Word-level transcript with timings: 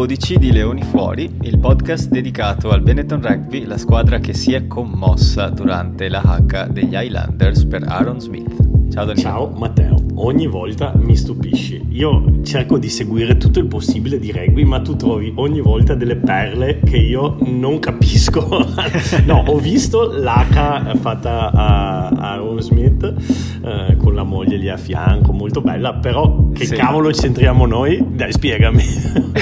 Puntata 0.00 0.06
12 0.06 0.38
di 0.38 0.52
Leoni 0.52 0.82
Fuori, 0.82 1.36
il 1.42 1.58
podcast 1.58 2.08
dedicato 2.08 2.70
al 2.70 2.80
Benetton 2.80 3.20
Rugby, 3.20 3.66
la 3.66 3.76
squadra 3.76 4.18
che 4.18 4.32
si 4.32 4.54
è 4.54 4.66
commossa 4.66 5.48
durante 5.50 6.08
la 6.08 6.22
H 6.22 6.68
degli 6.68 6.94
Highlanders 6.94 7.66
per 7.66 7.82
Aaron 7.86 8.18
Smith. 8.18 8.90
Ciao 8.90 9.04
Danilo. 9.04 9.28
Ciao 9.28 9.50
Matteo, 9.50 9.99
ogni 10.22 10.46
volta 10.46 10.92
mi 10.96 11.16
stupisci. 11.16 11.86
Io 11.90 12.42
cerco 12.42 12.78
di 12.78 12.88
seguire 12.88 13.36
tutto 13.36 13.58
il 13.58 13.66
possibile 13.66 14.18
di 14.18 14.32
rugby, 14.32 14.64
ma 14.64 14.80
tu 14.80 14.96
trovi 14.96 15.32
ogni 15.36 15.60
volta 15.60 15.94
delle 15.94 16.16
perle 16.16 16.80
che 16.80 16.96
io 16.96 17.36
non 17.40 17.78
capisco. 17.78 18.46
no, 19.26 19.44
ho 19.46 19.58
visto 19.58 20.10
l'H 20.12 20.96
fatta 20.98 21.50
a 21.52 22.08
Aaron 22.08 22.60
Smith 22.60 23.14
eh, 23.64 23.96
con 23.96 24.14
la 24.14 24.22
moglie 24.22 24.56
lì 24.56 24.68
a 24.68 24.76
fianco, 24.76 25.32
molto 25.32 25.60
bella, 25.60 25.94
però 25.94 26.48
che 26.52 26.66
sì. 26.66 26.74
cavolo 26.74 27.10
c'entriamo 27.10 27.66
noi? 27.66 28.04
Dai, 28.10 28.32
spiegami. 28.32 28.84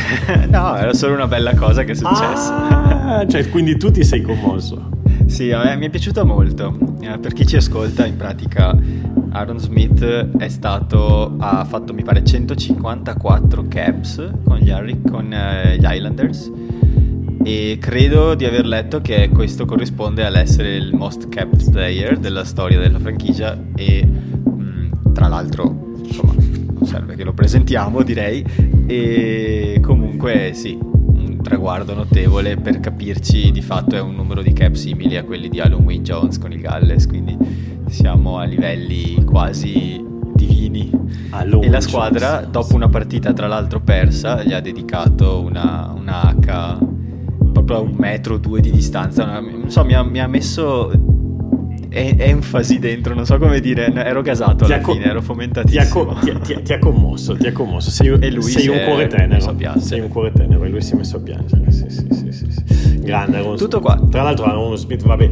no, 0.48 0.76
era 0.76 0.94
solo 0.94 1.14
una 1.14 1.26
bella 1.26 1.54
cosa 1.54 1.84
che 1.84 1.92
è 1.92 1.94
successa. 1.94 3.18
Ah, 3.18 3.26
cioè, 3.26 3.48
quindi 3.48 3.76
tu 3.76 3.90
ti 3.90 4.04
sei 4.04 4.22
commosso. 4.22 4.96
Sì, 5.28 5.50
me 5.50 5.76
mi 5.76 5.86
è 5.86 5.90
piaciuta 5.90 6.24
molto. 6.24 6.76
Eh, 7.00 7.18
per 7.18 7.32
chi 7.32 7.46
ci 7.46 7.54
ascolta, 7.54 8.04
in 8.06 8.16
pratica 8.16 8.76
Aaron 9.30 9.60
Smith 9.60 10.02
è 10.02 10.48
stato, 10.48 11.36
ha 11.38 11.64
fatto 11.64 11.94
mi 11.94 12.02
pare 12.02 12.24
154 12.24 13.68
caps 13.68 14.30
con 14.42 14.56
gli, 14.56 14.72
con, 15.08 15.26
uh, 15.26 15.76
gli 15.76 15.84
Islanders. 15.84 16.50
E 17.44 17.78
credo 17.78 18.34
di 18.34 18.46
aver 18.46 18.66
letto 18.66 19.00
che 19.00 19.28
questo 19.28 19.64
corrisponde 19.64 20.24
all'essere 20.24 20.74
il 20.74 20.94
most 20.94 21.28
capped 21.28 21.70
player 21.70 22.18
della 22.18 22.44
storia 22.44 22.80
della 22.80 22.98
franchigia 22.98 23.56
e 23.76 24.04
mh, 24.04 24.50
mm, 24.50 25.12
tra 25.12 25.28
l'altro 25.28 25.92
insomma 26.02 26.32
non 26.32 26.84
serve 26.84 27.14
che 27.14 27.22
lo 27.22 27.34
presentiamo 27.34 28.02
direi. 28.02 28.44
E 28.86 29.78
comunque 29.82 30.50
sì 30.54 30.87
un 31.38 31.44
traguardo 31.44 31.94
notevole 31.94 32.56
per 32.56 32.80
capirci 32.80 33.52
di 33.52 33.62
fatto 33.62 33.94
è 33.94 34.00
un 34.00 34.16
numero 34.16 34.42
di 34.42 34.52
cap 34.52 34.74
simili 34.74 35.16
a 35.16 35.22
quelli 35.22 35.48
di 35.48 35.60
Alan 35.60 35.84
Wayne 35.84 36.02
Jones 36.02 36.36
con 36.38 36.52
il 36.52 36.60
Galles 36.60 37.06
quindi 37.06 37.36
siamo 37.88 38.38
a 38.38 38.44
livelli 38.44 39.22
quasi 39.24 40.04
divini. 40.34 40.90
Allora, 41.30 41.66
e 41.66 41.70
la 41.70 41.80
squadra, 41.80 42.40
dopo 42.40 42.74
una 42.74 42.88
partita 42.88 43.32
tra 43.32 43.46
l'altro 43.46 43.80
persa, 43.80 44.42
gli 44.42 44.52
ha 44.52 44.60
dedicato 44.60 45.40
una, 45.40 45.92
una 45.96 46.34
H 46.38 46.78
proprio 47.52 47.76
a 47.76 47.80
un 47.80 47.94
metro 47.96 48.34
o 48.34 48.38
due 48.38 48.60
di 48.60 48.70
distanza. 48.70 49.24
Non 49.40 49.70
so, 49.70 49.84
mi 49.84 49.94
ha, 49.94 50.02
mi 50.02 50.20
ha 50.20 50.26
messo 50.26 50.90
enfasi 51.90 52.78
dentro, 52.78 53.14
non 53.14 53.24
so 53.24 53.38
come 53.38 53.60
dire, 53.60 53.92
ero 53.92 54.22
gasato 54.22 54.64
alla 54.64 54.80
co- 54.80 54.92
fine, 54.92 55.04
ero 55.06 55.22
fomentatissimo. 55.22 56.18
Ti 56.20 56.30
ha, 56.30 56.38
ti, 56.38 56.62
ti 56.62 56.72
ha, 56.72 56.78
commosso, 56.78 57.36
ti 57.36 57.46
ha 57.46 57.52
commosso. 57.52 57.90
Sei, 57.90 58.08
e 58.08 58.30
lui 58.30 58.42
sei 58.42 58.68
un 58.68 58.84
cuore 58.84 59.06
tenero. 59.06 59.40
Sei 59.80 60.00
un 60.00 60.08
cuore 60.08 60.32
tenero 60.32 60.64
e 60.64 60.68
lui 60.68 60.80
si 60.82 60.92
è 60.92 60.96
messo 60.96 61.16
a 61.16 61.20
piangere. 61.20 61.70
Sì, 61.70 61.84
sì, 61.88 62.06
sì, 62.10 62.32
sì, 62.32 62.46
sì. 62.50 62.77
Grande 63.00 63.38
Aaron 63.38 63.56
Tutto 63.56 63.80
qua. 63.80 64.00
Tra 64.10 64.22
l'altro 64.22 64.44
Aaron 64.44 64.76
Smith, 64.76 65.04
vabbè. 65.04 65.28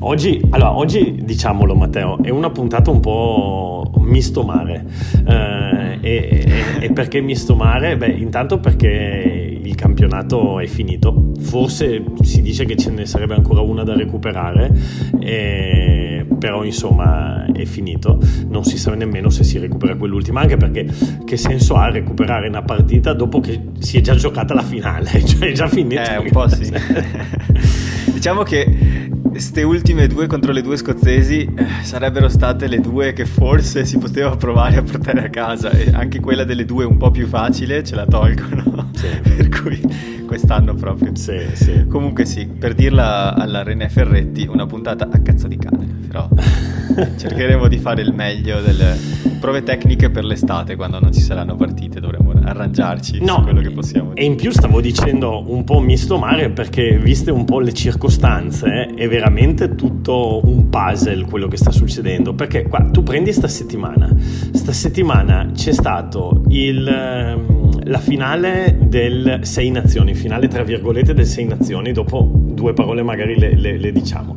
Oggi, 0.00 0.40
allora, 0.50 0.76
oggi 0.76 1.20
diciamolo 1.24 1.74
Matteo, 1.74 2.18
è 2.22 2.30
una 2.30 2.50
puntata 2.50 2.90
un 2.90 3.00
po' 3.00 3.90
misto 3.98 4.42
mare. 4.42 4.86
Eh, 5.26 5.98
e, 6.00 6.44
e, 6.80 6.84
e 6.84 6.92
perché 6.92 7.20
misto 7.20 7.54
mare? 7.54 7.96
Beh, 7.96 8.10
intanto 8.10 8.58
perché 8.58 9.60
il 9.62 9.74
campionato 9.74 10.58
è 10.58 10.66
finito. 10.66 11.32
Forse 11.40 12.02
si 12.22 12.42
dice 12.42 12.64
che 12.64 12.76
ce 12.76 12.90
ne 12.90 13.04
sarebbe 13.06 13.34
ancora 13.34 13.60
una 13.60 13.82
da 13.82 13.94
recuperare. 13.94 14.72
E 15.20 16.07
però 16.38 16.64
insomma 16.64 17.44
è 17.52 17.64
finito, 17.64 18.18
non 18.48 18.64
si 18.64 18.78
sa 18.78 18.94
nemmeno 18.94 19.30
se 19.30 19.44
si 19.44 19.58
recupera 19.58 19.96
quell'ultima, 19.96 20.40
anche 20.40 20.56
perché 20.56 20.86
che 21.24 21.36
senso 21.36 21.74
ha 21.74 21.90
recuperare 21.90 22.48
una 22.48 22.62
partita 22.62 23.12
dopo 23.12 23.40
che 23.40 23.60
si 23.78 23.98
è 23.98 24.00
già 24.00 24.14
giocata 24.14 24.54
la 24.54 24.62
finale, 24.62 25.22
cioè 25.26 25.48
è 25.48 25.52
già 25.52 25.68
finita. 25.68 26.14
Eh, 26.14 26.18
un 26.18 26.30
po' 26.30 26.48
sì. 26.48 26.72
diciamo 28.12 28.42
che 28.42 29.06
queste 29.28 29.62
ultime 29.62 30.06
due 30.08 30.26
contro 30.26 30.50
le 30.52 30.62
due 30.62 30.76
scozzesi 30.76 31.42
eh, 31.42 31.66
sarebbero 31.82 32.28
state 32.28 32.66
le 32.66 32.80
due 32.80 33.12
che 33.12 33.24
forse 33.24 33.84
si 33.84 33.98
poteva 33.98 34.34
provare 34.36 34.76
a 34.76 34.82
portare 34.82 35.24
a 35.24 35.28
casa 35.28 35.70
e 35.70 35.90
anche 35.92 36.18
quella 36.18 36.44
delle 36.44 36.64
due 36.64 36.84
un 36.84 36.96
po' 36.96 37.10
più 37.10 37.26
facile 37.26 37.84
ce 37.84 37.94
la 37.94 38.06
tolgono, 38.06 38.90
sì. 38.94 39.06
per 39.36 39.48
cui 39.48 39.80
quest'anno 40.28 40.74
proprio. 40.74 41.16
Sì, 41.16 41.40
sì. 41.54 41.86
Comunque 41.88 42.26
sì, 42.26 42.46
per 42.46 42.74
dirla 42.74 43.34
alla 43.34 43.64
René 43.64 43.88
Ferretti, 43.88 44.46
una 44.46 44.66
puntata 44.66 45.08
a 45.10 45.18
cazzo 45.20 45.48
di 45.48 45.56
cane, 45.56 45.86
però 46.06 46.28
cercheremo 47.16 47.66
di 47.66 47.78
fare 47.78 48.02
il 48.02 48.12
meglio 48.12 48.60
delle 48.60 48.96
prove 49.40 49.62
tecniche 49.62 50.10
per 50.10 50.24
l'estate 50.24 50.76
quando 50.76 51.00
non 51.00 51.12
ci 51.12 51.20
saranno 51.20 51.56
partite, 51.56 52.00
dovremo 52.00 52.32
arrangiarci 52.32 53.24
no, 53.24 53.36
su 53.36 53.42
quello 53.42 53.60
che 53.60 53.70
possiamo 53.70 54.12
dire. 54.12 54.20
E 54.20 54.24
in 54.24 54.36
più 54.36 54.50
stavo 54.50 54.80
dicendo 54.80 55.50
un 55.50 55.64
po' 55.64 55.80
misto 55.80 56.18
mare 56.18 56.50
perché 56.50 56.98
viste 56.98 57.30
un 57.30 57.44
po' 57.44 57.60
le 57.60 57.72
circostanze 57.72 58.92
è 58.94 59.08
veramente 59.08 59.74
tutto 59.74 60.40
un 60.44 60.68
puzzle 60.68 61.24
quello 61.24 61.48
che 61.48 61.56
sta 61.56 61.70
succedendo, 61.70 62.34
perché 62.34 62.64
qua 62.64 62.88
tu 62.90 63.02
prendi 63.02 63.32
sta 63.32 63.48
settimana, 63.48 64.14
sta 64.18 64.72
settimana 64.72 65.50
c'è 65.54 65.72
stato 65.72 66.42
il 66.48 66.86
ehm, 66.86 67.67
la 67.88 67.98
finale 67.98 68.76
del 68.80 69.40
Sei 69.42 69.70
Nazioni, 69.70 70.14
finale 70.14 70.46
tra 70.46 70.62
virgolette 70.62 71.14
del 71.14 71.26
Sei 71.26 71.46
Nazioni, 71.46 71.92
dopo 71.92 72.30
due 72.32 72.74
parole 72.74 73.02
magari 73.02 73.38
le, 73.38 73.54
le, 73.54 73.78
le 73.78 73.92
diciamo. 73.92 74.36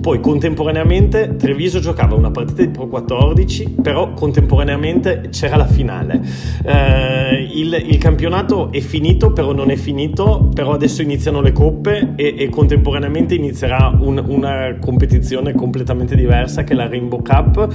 Poi 0.00 0.20
contemporaneamente 0.20 1.36
Treviso 1.36 1.78
giocava 1.78 2.14
una 2.14 2.30
partita 2.30 2.62
di 2.62 2.68
Pro 2.68 2.88
14, 2.88 3.76
però 3.82 4.12
contemporaneamente 4.12 5.28
c'era 5.30 5.56
la 5.56 5.66
finale. 5.66 6.20
Eh, 6.64 7.48
il, 7.54 7.84
il, 7.86 7.98
campionato 7.98 8.70
è 8.70 8.80
finito, 8.80 9.32
però 9.32 9.52
non 9.52 9.70
è 9.70 9.76
finito, 9.76 10.50
però 10.54 10.72
adesso 10.72 11.02
iniziano 11.02 11.40
le 11.40 11.52
coppe 11.52 12.12
e, 12.16 12.34
e 12.36 12.48
contemporaneamente 12.48 13.34
inizierà 13.34 13.96
un, 13.98 14.22
una 14.26 14.76
competizione 14.78 15.54
completamente 15.54 16.16
diversa 16.16 16.64
che 16.64 16.72
è 16.72 16.76
la 16.76 16.88
Rainbow 16.88 17.22
Cup 17.22 17.68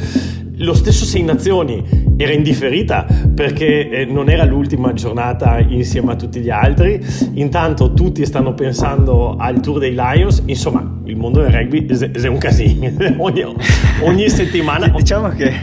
lo 0.57 0.73
stesso 0.73 1.05
Sei 1.05 1.23
Nazioni 1.23 1.83
era 2.17 2.31
indifferita 2.31 3.05
perché 3.33 3.89
eh, 3.89 4.05
non 4.05 4.29
era 4.29 4.45
l'ultima 4.45 4.93
giornata 4.93 5.59
insieme 5.59 6.13
a 6.13 6.16
tutti 6.16 6.39
gli 6.39 6.49
altri. 6.49 7.03
Intanto 7.33 7.93
tutti 7.93 8.25
stanno 8.25 8.53
pensando 8.53 9.35
al 9.35 9.59
Tour 9.59 9.79
dei 9.79 9.93
Lions. 9.93 10.43
Insomma, 10.45 10.99
il 11.05 11.17
mondo 11.17 11.41
del 11.41 11.51
rugby 11.51 11.85
è 11.85 12.27
un 12.27 12.38
casino. 12.38 12.91
ogni, 13.17 13.43
ogni 14.01 14.29
settimana. 14.29 14.88
diciamo 14.95 15.29
che 15.29 15.53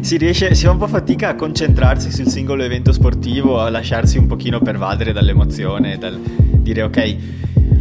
si 0.00 0.16
riesce, 0.16 0.54
si 0.54 0.64
fa 0.64 0.70
un 0.70 0.78
po' 0.78 0.86
fatica 0.86 1.30
a 1.30 1.34
concentrarsi 1.34 2.10
sul 2.10 2.28
singolo 2.28 2.62
evento 2.62 2.92
sportivo, 2.92 3.60
a 3.60 3.70
lasciarsi 3.70 4.18
un 4.18 4.26
pochino 4.26 4.60
pervadere 4.60 5.12
dall'emozione, 5.12 5.98
dal 5.98 6.18
dire 6.18 6.82
ok 6.82 7.16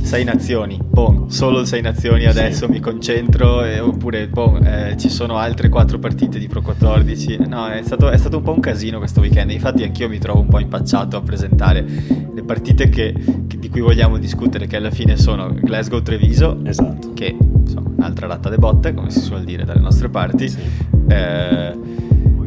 sei 0.04 0.26
nazioni, 0.26 0.78
boom, 0.82 1.28
solo 1.28 1.66
sei 1.66 1.82
nazioni 1.82 2.26
adesso 2.26 2.66
sì. 2.66 2.72
mi 2.72 2.80
concentro, 2.80 3.64
eh, 3.64 3.80
oppure 3.80 4.28
boom, 4.28 4.64
eh, 4.64 4.96
ci 4.98 5.10
sono 5.10 5.38
altre 5.38 5.70
quattro 5.70 5.98
partite 5.98 6.38
di 6.38 6.48
Pro 6.48 6.62
14. 6.62 7.48
No, 7.48 7.68
è 7.68 7.82
stato, 7.84 8.10
è 8.10 8.18
stato, 8.18 8.38
un 8.38 8.44
po' 8.44 8.54
un 8.54 8.60
casino 8.60 8.98
questo 9.00 9.22
weekend, 9.22 9.52
infatti 9.52 9.84
anch'io 9.84 10.10
mi 10.10 10.20
trovo 10.20 10.42
un 10.42 10.48
po' 10.48 10.60
impacciato 10.60 11.18
a 11.18 11.22
presentare 11.22 11.84
le 11.84 12.44
partite 12.44 12.90
che, 12.90 13.16
che, 13.48 13.58
di 13.58 13.70
cui 13.70 13.82
vogliamo 13.82 14.18
discutere, 14.18 14.68
che 14.68 14.76
alla 14.76 14.92
fine 14.92 15.18
sono 15.18 15.54
Glasgow-Treviso, 15.54 16.60
esatto. 16.64 17.14
che 17.14 17.36
insomma 17.40 17.92
un'altra 17.96 18.28
ratta 18.28 18.50
de 18.50 18.58
botte, 18.58 18.94
come 18.94 19.10
si 19.10 19.22
suol 19.22 19.44
dire 19.44 19.64
dalle 19.64 19.82
nostre 19.82 20.10
parti. 20.10 20.50
Sì. 20.50 20.60
Eh, 21.08 21.74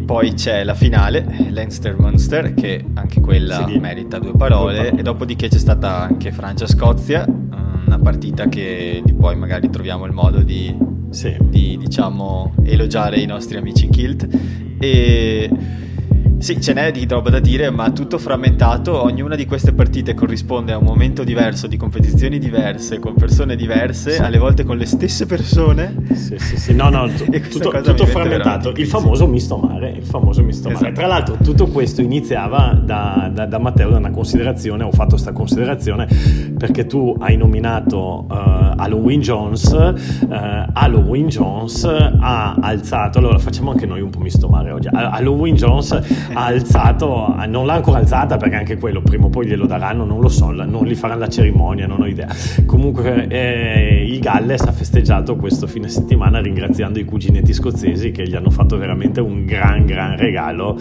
poi 0.07 0.35
c'è 0.35 0.63
la 0.63 0.75
finale, 0.75 1.27
Leinster-Munster, 1.51 2.55
che 2.55 2.83
anche 2.95 3.21
quella 3.21 3.67
sì, 3.67 3.79
merita 3.79 4.21
due 4.21 4.33
parole, 4.37 4.75
due 4.75 4.83
parole, 4.85 5.01
e 5.01 5.03
dopodiché 5.03 5.49
c'è 5.49 5.59
stata 5.59 6.01
anche 6.01 6.31
Francia-Scozia, 6.31 7.27
una 7.27 7.99
partita 7.99 8.49
che 8.49 9.03
poi 9.19 9.35
magari 9.35 9.69
troviamo 9.69 10.07
il 10.07 10.13
modo 10.13 10.43
di, 10.43 10.75
sì. 11.11 11.37
di 11.41 11.77
diciamo, 11.77 12.55
elogiare 12.63 13.19
i 13.19 13.27
nostri 13.27 13.59
amici 13.59 13.87
in 13.87 13.91
Kilt. 13.91 14.29
E 14.79 15.51
sì, 16.39 16.61
ce 16.61 16.75
n'è 16.75 16.91
di 16.93 17.07
roba 17.09 17.31
da 17.31 17.41
dire, 17.41 17.71
ma 17.71 17.91
tutto 17.91 18.19
frammentato. 18.19 19.03
Ognuna 19.03 19.37
di 19.37 19.47
queste 19.47 19.73
partite 19.73 20.13
corrisponde 20.13 20.73
a 20.73 20.77
un 20.77 20.85
momento 20.85 21.25
diverso, 21.25 21.67
di 21.67 21.77
competizioni 21.79 22.39
diverse, 22.39 22.99
con 22.99 23.15
persone 23.15 23.57
diverse, 23.57 24.13
sì. 24.13 24.21
alle 24.21 24.37
volte 24.39 24.63
con 24.63 24.77
le 24.77 24.85
stesse 24.85 25.25
persone. 25.25 25.95
Sì, 26.13 26.39
sì, 26.39 26.59
sì. 26.59 26.75
No, 26.75 26.91
no, 26.91 27.09
t- 27.09 27.49
tutto, 27.49 27.71
tutto 27.81 28.07
frammentato. 28.07 28.71
Il 28.77 28.87
famoso 28.87 29.27
misto 29.27 29.57
mare. 29.57 29.91
Il 29.91 30.05
famoso 30.05 30.43
misto 30.43 30.69
esatto. 30.69 30.83
mare. 30.85 30.95
Tra 30.95 31.07
l'altro, 31.07 31.37
tutto 31.43 31.69
questo 31.69 32.03
iniziava 32.03 32.79
da, 32.85 33.31
da, 33.33 33.47
da, 33.47 33.59
Matteo, 33.59 33.89
da 33.89 33.97
una 33.97 34.11
considerazione. 34.11 34.85
Ho 34.85 34.93
fatto 34.93 35.11
questa 35.11 35.33
considerazione 35.33 36.07
perché 36.57 36.85
tu 36.87 37.17
hai 37.19 37.37
nominato 37.37 38.27
uh, 38.29 38.35
Halloween 38.77 39.21
Jones. 39.21 39.73
Uh, 39.73 40.35
Halloween 40.73 41.29
Jones 41.29 41.85
ha 41.85 42.55
alzato. 42.61 43.19
Allora, 43.19 43.39
facciamo 43.39 43.71
anche 43.71 43.87
noi 43.87 44.03
un 44.03 44.11
po' 44.11 44.21
misto 44.21 44.49
mare 44.49 44.71
oggi. 44.71 44.89
Halloween 44.93 45.55
Jones 45.55 46.26
ha 46.33 46.45
alzato, 46.45 47.35
non 47.49 47.67
l'ha 47.67 47.75
ancora 47.75 47.99
alzata 47.99 48.37
perché 48.37 48.57
anche 48.57 48.77
quello 48.79 49.01
prima 49.01 49.27
o 49.27 49.29
poi 49.29 49.47
glielo 49.47 49.67
daranno, 49.67 50.05
non 50.05 50.21
lo 50.21 50.29
so, 50.29 50.51
non 50.51 50.85
gli 50.85 50.95
faranno 50.95 51.21
la 51.21 51.29
cerimonia, 51.29 51.87
non 51.87 52.03
ho 52.03 52.07
idea. 52.07 52.29
Comunque 52.65 53.27
eh, 53.29 54.07
il 54.09 54.19
Galles 54.21 54.63
ha 54.63 54.73
festeggiato 54.73 55.37
questo 55.37 55.67
fine 55.67 55.89
settimana 55.89 56.41
ringraziando 56.41 56.99
i 56.99 57.05
cuginetti 57.05 57.53
scozzesi 57.53 58.11
che 58.11 58.27
gli 58.27 58.35
hanno 58.35 58.51
fatto 58.51 58.77
veramente 58.77 59.21
un 59.21 59.45
gran 59.45 59.85
gran 59.87 60.17
regalo. 60.17 60.79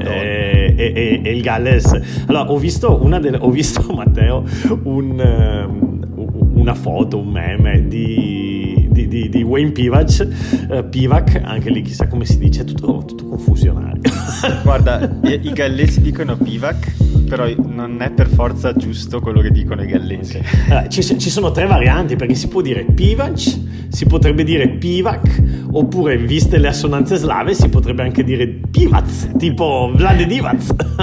Eh, 0.00 0.74
e, 0.76 0.92
e, 0.94 1.20
e, 1.22 1.34
il 1.34 1.42
Galles... 1.42 2.24
Allora 2.26 2.50
ho 2.50 2.58
visto, 2.58 2.96
delle, 3.20 3.38
ho 3.40 3.50
visto 3.50 3.82
Matteo 3.92 4.44
un, 4.84 5.66
um, 5.68 6.50
una 6.54 6.74
foto, 6.74 7.18
un 7.18 7.28
meme 7.28 7.86
di 7.86 8.60
di, 8.90 9.08
di, 9.08 9.28
di 9.28 9.42
Wayne 9.42 9.70
Pivac, 9.70 10.28
uh, 10.68 10.88
Pivac, 10.88 11.40
anche 11.42 11.70
lì 11.70 11.82
chissà 11.82 12.06
come 12.06 12.24
si 12.24 12.38
dice, 12.38 12.64
tutto, 12.64 13.04
tutto 13.06 13.24
confusionario. 13.26 14.00
Guarda, 14.62 15.08
i, 15.24 15.40
i 15.42 15.52
gallesi 15.52 16.00
dicono 16.00 16.36
Pivac, 16.36 17.24
però 17.28 17.46
non 17.66 18.00
è 18.00 18.10
per 18.10 18.28
forza 18.28 18.72
giusto 18.72 19.20
quello 19.20 19.40
che 19.40 19.50
dicono 19.50 19.82
i 19.82 19.86
gallesi. 19.86 20.36
Okay. 20.36 20.70
Allora, 20.70 20.88
ci, 20.88 21.02
ci, 21.02 21.30
sono 21.30 21.50
tre 21.50 21.66
varianti, 21.66 22.16
perché 22.16 22.34
si 22.34 22.48
può 22.48 22.60
dire 22.60 22.84
Pivac, 22.84 23.58
si 23.88 24.06
potrebbe 24.06 24.44
dire 24.44 24.68
Pivac, 24.68 25.42
oppure 25.72 26.16
viste 26.16 26.58
le 26.58 26.68
assonanze 26.68 27.16
slave 27.16 27.54
si 27.54 27.68
potrebbe 27.68 28.02
anche 28.02 28.24
dire 28.24 28.46
Pivac, 28.46 29.36
tipo 29.36 29.92
Vlade 29.94 30.26
Divac. 30.26 30.60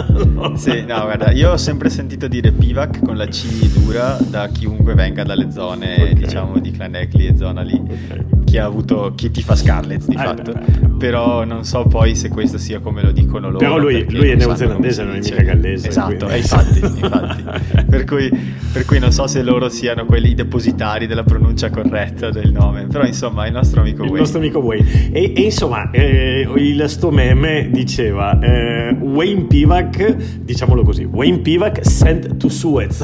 sì, 0.57 0.81
no, 0.81 1.01
guarda, 1.01 1.31
io 1.31 1.51
ho 1.51 1.57
sempre 1.57 1.89
sentito 1.89 2.27
dire 2.27 2.51
Pivac 2.51 3.03
con 3.03 3.17
la 3.17 3.27
C 3.27 3.45
dura 3.71 4.17
da 4.29 4.47
chiunque 4.47 4.93
venga 4.93 5.23
dalle 5.23 5.51
zone, 5.51 5.93
okay. 5.93 6.13
diciamo, 6.13 6.59
di 6.59 6.71
Clanecli 6.71 7.27
e 7.27 7.37
zona 7.37 7.61
lì 7.61 8.35
chi 8.47 8.57
ha 8.57 8.65
avuto 8.65 9.11
chi 9.13 9.29
ti 9.29 9.43
fa 9.43 9.57
Scarlett 9.57 10.05
di 10.05 10.15
ah, 10.15 10.23
fatto 10.23 10.53
beh, 10.53 10.87
però 10.97 11.43
non 11.43 11.65
so 11.65 11.83
poi 11.83 12.15
se 12.15 12.29
questo 12.29 12.57
sia 12.57 12.79
come 12.79 13.03
lo 13.03 13.11
dicono 13.27 13.47
loro 13.47 13.57
però 13.57 13.77
lui, 13.77 14.05
lui 14.09 14.29
è 14.29 14.35
neozelandese 14.35 15.03
non 15.03 15.15
è 15.15 15.19
mica 15.19 15.41
gallese 15.43 15.89
esatto 15.89 16.29
eh, 16.29 16.37
infatti, 16.37 16.79
infatti. 16.79 17.43
per, 17.87 18.05
cui, 18.05 18.29
per, 18.71 18.85
cui, 18.85 18.99
non 18.99 19.11
so 19.11 19.27
se 19.27 19.43
loro 19.43 19.69
siano 19.69 20.05
quelli 20.05 20.33
depositari 20.33 21.05
della 21.05 21.23
pronuncia 21.23 21.69
corretta 21.69 22.31
del 22.31 22.51
nome 22.51 22.87
però 22.87 23.05
insomma 23.05 23.45
il 23.45 23.53
nostro 23.53 23.81
amico 23.81 24.03
il 24.03 24.09
Wayne 24.09 24.19
nostro 24.19 24.39
amico 24.39 24.59
Wayne 24.59 25.11
e, 25.11 25.33
e 25.35 25.41
insomma 25.41 25.91
eh, 25.91 26.47
il 26.55 26.83
sto 26.87 27.11
meme 27.11 27.69
diceva 27.71 28.39
eh, 28.39 28.91
Wayne 28.91 29.43
Pivac 29.43 30.15
diciamolo 30.39 30.83
così 30.83 31.03
Wayne 31.03 31.39
Pivac 31.39 31.85
sent 31.85 32.37
to 32.37 32.49
Suez 32.49 33.03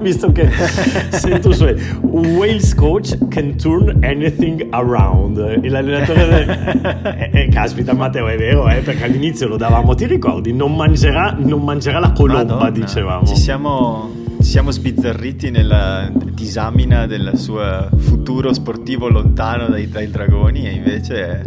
visto 0.00 0.30
che 0.32 0.48
sent 1.10 1.40
to 1.40 1.52
Suez 1.52 1.98
Wales 2.02 2.74
coach 2.74 3.16
can 3.30 3.56
turn 3.58 4.04
anything 4.04 4.68
around. 4.70 5.38
E 5.38 5.68
l'allenatore, 5.68 6.92
eh, 7.02 7.30
eh, 7.32 7.48
caspita 7.48 7.92
Matteo, 7.94 8.28
è 8.28 8.36
vero, 8.36 8.68
eh, 8.68 8.80
perché 8.80 9.04
all'inizio 9.04 9.23
lo 9.46 9.56
davamo, 9.56 9.94
ti 9.94 10.06
ricordi? 10.06 10.52
Non 10.52 10.74
mangerà, 10.74 11.36
non 11.38 11.62
mangerà 11.62 11.98
la 11.98 12.12
colomba, 12.12 12.54
Madonna. 12.54 12.70
dicevamo. 12.70 13.26
Ci 13.26 13.36
siamo, 13.36 14.10
ci 14.38 14.44
siamo 14.44 14.70
sbizzarriti 14.70 15.50
nella 15.50 16.10
disamina 16.12 17.06
del 17.06 17.32
suo 17.36 17.88
futuro 17.96 18.52
sportivo 18.52 19.08
lontano 19.08 19.68
dai, 19.68 19.88
dai 19.88 20.10
dragoni 20.10 20.66
e 20.66 20.72
invece 20.72 21.42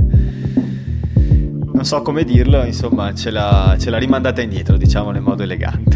non 1.78 1.86
so 1.86 2.02
come 2.02 2.24
dirlo, 2.24 2.66
insomma, 2.66 3.14
ce 3.14 3.30
l'ha, 3.30 3.76
ce 3.80 3.92
l'ha 3.92 4.00
rimandata 4.00 4.42
indietro, 4.42 4.78
diciamolo 4.78 5.16
in 5.16 5.24
modo 5.24 5.44
elegante. 5.44 5.96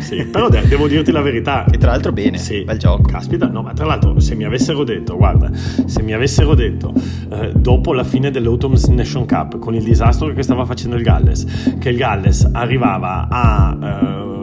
Sì, 0.00 0.24
però 0.24 0.48
de- 0.48 0.66
devo 0.66 0.88
dirti 0.88 1.12
la 1.12 1.22
verità. 1.22 1.64
E 1.66 1.78
tra 1.78 1.92
l'altro 1.92 2.10
bene, 2.10 2.38
sì. 2.38 2.64
bel 2.64 2.76
gioco. 2.76 3.02
Caspita, 3.02 3.46
no, 3.46 3.62
ma 3.62 3.72
tra 3.72 3.86
l'altro 3.86 4.18
se 4.18 4.34
mi 4.34 4.44
avessero 4.44 4.82
detto, 4.82 5.16
guarda, 5.16 5.48
se 5.54 6.02
mi 6.02 6.12
avessero 6.12 6.56
detto 6.56 6.92
eh, 7.30 7.52
dopo 7.54 7.92
la 7.92 8.02
fine 8.02 8.32
dell'Autumn 8.32 8.74
Nation 8.88 9.24
Cup, 9.24 9.60
con 9.60 9.76
il 9.76 9.84
disastro 9.84 10.32
che 10.32 10.42
stava 10.42 10.64
facendo 10.64 10.96
il 10.96 11.02
Galles, 11.02 11.76
che 11.78 11.90
il 11.90 11.96
Galles 11.96 12.48
arrivava 12.52 13.28
a... 13.30 13.76
Eh, 13.80 14.41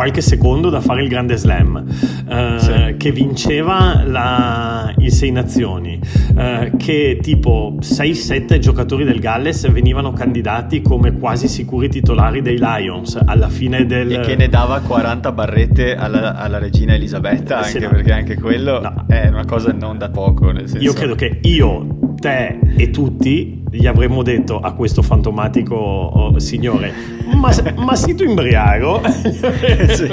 qualche 0.00 0.22
secondo 0.22 0.70
da 0.70 0.80
fare 0.80 1.02
il 1.02 1.08
grande 1.10 1.36
slam, 1.36 1.84
eh, 2.26 2.54
sì. 2.56 2.94
che 2.96 3.12
vinceva 3.12 4.02
la, 4.02 4.94
il 4.96 5.12
Sei 5.12 5.30
Nazioni, 5.30 6.00
eh, 6.38 6.72
che 6.78 7.18
tipo 7.20 7.76
6-7 7.78 8.58
giocatori 8.60 9.04
del 9.04 9.18
Galles 9.20 9.70
venivano 9.70 10.14
candidati 10.14 10.80
come 10.80 11.12
quasi 11.18 11.48
sicuri 11.48 11.90
titolari 11.90 12.40
dei 12.40 12.56
Lions 12.58 13.20
alla 13.22 13.50
fine 13.50 13.84
del... 13.84 14.10
E 14.10 14.20
che 14.20 14.36
ne 14.36 14.48
dava 14.48 14.80
40 14.80 15.32
barrette 15.32 15.94
alla, 15.94 16.34
alla 16.34 16.56
regina 16.56 16.94
Elisabetta, 16.94 17.58
anche 17.58 17.68
sì, 17.68 17.78
no. 17.80 17.90
perché 17.90 18.12
anche 18.12 18.38
quello 18.38 18.80
no. 18.80 19.04
è 19.06 19.28
una 19.28 19.44
cosa 19.44 19.70
non 19.72 19.98
da 19.98 20.08
poco. 20.08 20.50
Senso... 20.50 20.78
Io 20.78 20.94
credo 20.94 21.14
che 21.14 21.40
io, 21.42 22.14
te 22.18 22.58
e 22.74 22.88
tutti 22.88 23.59
gli 23.70 23.86
avremmo 23.86 24.22
detto 24.22 24.58
a 24.58 24.72
questo 24.72 25.00
fantomatico 25.02 25.74
oh, 25.74 26.38
signore 26.38 26.92
ma, 27.34 27.54
ma 27.76 27.94
sei 27.94 28.14
tu 28.16 28.24
imbriaco? 28.24 29.00
sì. 29.06 30.06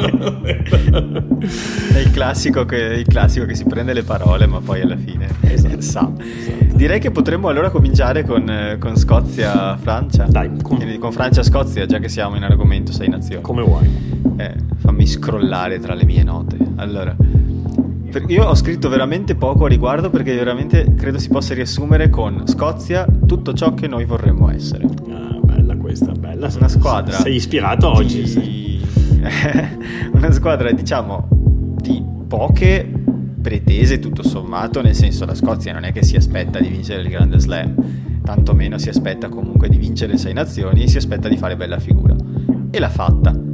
è 1.93 1.99
il 1.99 2.11
classico, 2.11 2.65
che, 2.65 2.75
il 2.75 3.05
classico, 3.07 3.45
che, 3.45 3.55
si 3.55 3.65
prende 3.65 3.93
le 3.93 4.03
parole 4.03 4.45
ma 4.45 4.59
poi 4.59 4.81
alla 4.81 4.97
fine 4.97 5.27
esatto. 5.41 5.81
sa 5.81 6.11
esatto. 6.15 6.75
direi 6.75 6.99
che 6.99 7.09
potremmo 7.11 7.47
allora 7.47 7.71
cominciare 7.71 8.23
con, 8.23 8.77
con 8.79 8.95
Scozia-Francia 8.95 10.25
dai 10.29 10.51
com- 10.61 10.97
con 10.99 11.11
Francia-Scozia 11.11 11.85
già 11.85 11.97
che 11.99 12.09
siamo 12.09 12.35
in 12.35 12.43
argomento 12.43 12.91
sei 12.91 13.09
nazioni 13.09 13.41
come 13.41 13.63
vuoi 13.63 13.89
eh, 14.37 14.53
fammi 14.77 15.07
scrollare 15.07 15.79
tra 15.79 15.95
le 15.95 16.05
mie 16.05 16.23
note 16.23 16.57
allora 16.75 17.15
io 18.27 18.45
ho 18.45 18.55
scritto 18.55 18.89
veramente 18.89 19.35
poco 19.35 19.65
a 19.65 19.67
riguardo 19.67 20.09
perché 20.09 20.33
veramente 20.35 20.93
credo 20.95 21.19
si 21.19 21.29
possa 21.29 21.53
riassumere 21.53 22.09
con 22.09 22.43
Scozia 22.47 23.05
tutto 23.25 23.53
ciò 23.53 23.73
che 23.73 23.87
noi 23.87 24.05
vorremmo 24.05 24.49
essere. 24.49 24.85
Ah, 25.09 25.37
bella 25.41 25.75
questa, 25.75 26.11
bella. 26.11 26.49
Una 26.55 26.67
squadra. 26.67 27.17
Sei 27.17 27.35
ispirato 27.35 27.91
di... 27.91 27.97
oggi? 27.97 28.27
Sì. 28.27 28.81
una 30.13 30.31
squadra, 30.31 30.71
diciamo, 30.71 31.27
di 31.81 32.03
poche 32.27 32.89
pretese 33.41 33.99
tutto 33.99 34.23
sommato, 34.23 34.81
nel 34.81 34.95
senso 34.95 35.25
la 35.25 35.35
Scozia 35.35 35.73
non 35.73 35.83
è 35.83 35.91
che 35.91 36.03
si 36.03 36.15
aspetta 36.15 36.59
di 36.59 36.67
vincere 36.67 37.01
il 37.01 37.09
Grande 37.09 37.39
Slam, 37.39 37.75
tantomeno 38.23 38.77
si 38.77 38.89
aspetta 38.89 39.29
comunque 39.29 39.69
di 39.69 39.77
vincere 39.77 40.13
le 40.13 40.17
sei 40.17 40.33
nazioni, 40.33 40.87
si 40.87 40.97
aspetta 40.97 41.29
di 41.29 41.37
fare 41.37 41.55
bella 41.55 41.79
figura. 41.79 42.15
E 42.69 42.79
l'ha 42.79 42.89
fatta 42.89 43.46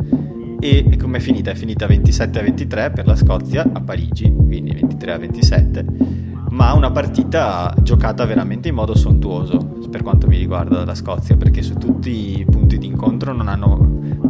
e 0.64 0.96
come 0.96 1.18
è 1.18 1.20
finita? 1.20 1.52
È 1.52 1.56
finita 1.56 1.86
27 1.88 2.40
a 2.40 2.42
23 2.42 2.92
per 2.92 3.06
la 3.06 3.18
Scozia 3.18 3.70
a 3.70 3.82
Parigi, 3.82 4.34
quindi 4.34 4.72
23 4.72 5.12
a 5.12 5.18
27, 5.18 5.86
ma 6.52 6.72
una 6.72 6.90
partita 6.90 7.76
giocata 7.82 8.24
veramente 8.24 8.70
in 8.70 8.76
modo 8.76 8.96
sontuoso 8.96 9.58
per 9.92 10.04
quanto 10.04 10.26
mi 10.28 10.38
riguarda 10.38 10.78
dalla 10.78 10.96
Scozia, 10.96 11.36
perché 11.36 11.62
su 11.62 11.74
tutti 11.74 12.40
i 12.40 12.46
punti 12.46 12.78
di 12.78 12.86
incontro 12.86 13.34
non 13.34 13.50
hanno 13.50 13.76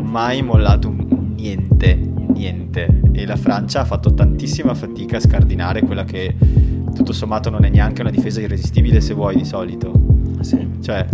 mai 0.01 0.41
mollato 0.41 0.91
niente, 1.35 1.93
niente. 1.93 3.01
E 3.11 3.27
la 3.27 3.35
Francia 3.35 3.81
ha 3.81 3.85
fatto 3.85 4.15
tantissima 4.15 4.73
fatica 4.73 5.17
a 5.17 5.19
scardinare 5.19 5.83
quella 5.83 6.03
che 6.03 6.35
tutto 6.95 7.13
sommato 7.13 7.51
non 7.51 7.63
è 7.63 7.69
neanche 7.69 8.01
una 8.01 8.09
difesa 8.09 8.41
irresistibile 8.41 9.01
se 9.01 9.13
vuoi 9.13 9.35
di 9.35 9.45
solito. 9.45 10.12
Sì. 10.43 10.67
Cioè, 10.81 11.05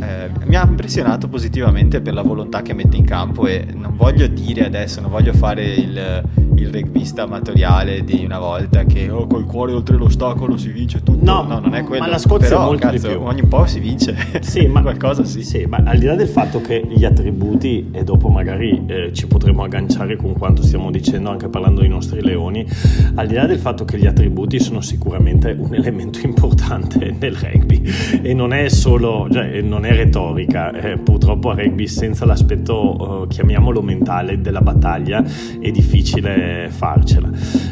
eh, 0.00 0.30
mi 0.46 0.56
ha 0.56 0.64
impressionato 0.66 1.28
positivamente 1.28 2.00
per 2.00 2.14
la 2.14 2.22
volontà 2.22 2.62
che 2.62 2.72
mette 2.72 2.96
in 2.96 3.04
campo 3.04 3.46
e 3.46 3.66
non 3.74 3.96
voglio 3.96 4.26
dire 4.26 4.64
adesso, 4.64 5.00
non 5.00 5.10
voglio 5.10 5.32
fare 5.32 5.64
il, 5.64 6.22
il 6.62 6.72
rugbista 6.72 7.22
amatoriale 7.22 8.04
di 8.04 8.24
una 8.24 8.38
volta 8.38 8.84
che 8.84 9.10
oh, 9.10 9.26
col 9.26 9.44
cuore 9.44 9.72
oltre 9.72 9.96
l'ostacolo 9.96 10.56
si 10.56 10.70
vince 10.70 11.02
tutto. 11.02 11.24
No, 11.24 11.42
no 11.42 11.58
non 11.58 11.74
è 11.74 11.82
quello. 11.82 12.04
Ma 12.04 12.08
la 12.08 12.18
Scozia 12.18 12.48
Però, 12.48 12.62
è 12.62 12.64
molto 12.64 12.86
cazzo, 12.88 13.08
di 13.08 13.14
più. 13.14 13.22
Ogni 13.22 13.44
po' 13.44 13.66
si 13.66 13.80
vince. 13.80 14.16
Sì, 14.40 14.66
ma 14.68 14.82
qualcosa 14.82 15.24
sì. 15.24 15.42
Sì, 15.42 15.64
ma 15.66 15.82
al 15.84 15.98
di 15.98 16.06
là 16.06 16.14
del 16.14 16.28
fatto 16.28 16.60
che 16.60 16.84
gli 16.88 17.04
attributi, 17.04 17.88
e 17.92 18.04
dopo 18.04 18.28
magari 18.28 18.82
eh, 18.86 19.12
ci 19.12 19.26
potremo 19.26 19.64
agganciare 19.64 20.16
con 20.16 20.32
quanto 20.34 20.62
stiamo 20.62 20.90
dicendo 20.90 21.30
anche 21.30 21.48
parlando 21.48 21.80
dei 21.80 21.88
nostri 21.88 22.22
leoni, 22.22 22.66
al 23.14 23.26
di 23.26 23.34
là 23.34 23.46
del 23.46 23.58
fatto 23.58 23.84
che 23.84 23.98
gli 23.98 24.06
attributi 24.06 24.60
sono 24.60 24.80
sicuramente 24.80 25.54
un 25.58 25.74
elemento 25.74 26.20
importante 26.24 27.14
nel 27.18 27.34
rugby 27.34 27.82
e 28.22 28.32
non 28.34 28.52
è 28.52 28.68
solo, 28.68 29.28
cioè, 29.30 29.60
non 29.60 29.84
è 29.84 29.92
retorica, 29.92 30.72
eh, 30.72 30.98
purtroppo 30.98 31.50
a 31.50 31.54
rugby 31.54 31.86
senza 31.86 32.24
l'aspetto, 32.24 33.24
eh, 33.24 33.28
chiamiamolo 33.28 33.82
mentale, 33.82 34.40
della 34.40 34.60
battaglia 34.60 35.24
è 35.60 35.70
difficile 35.70 36.51
farcela. 36.68 37.30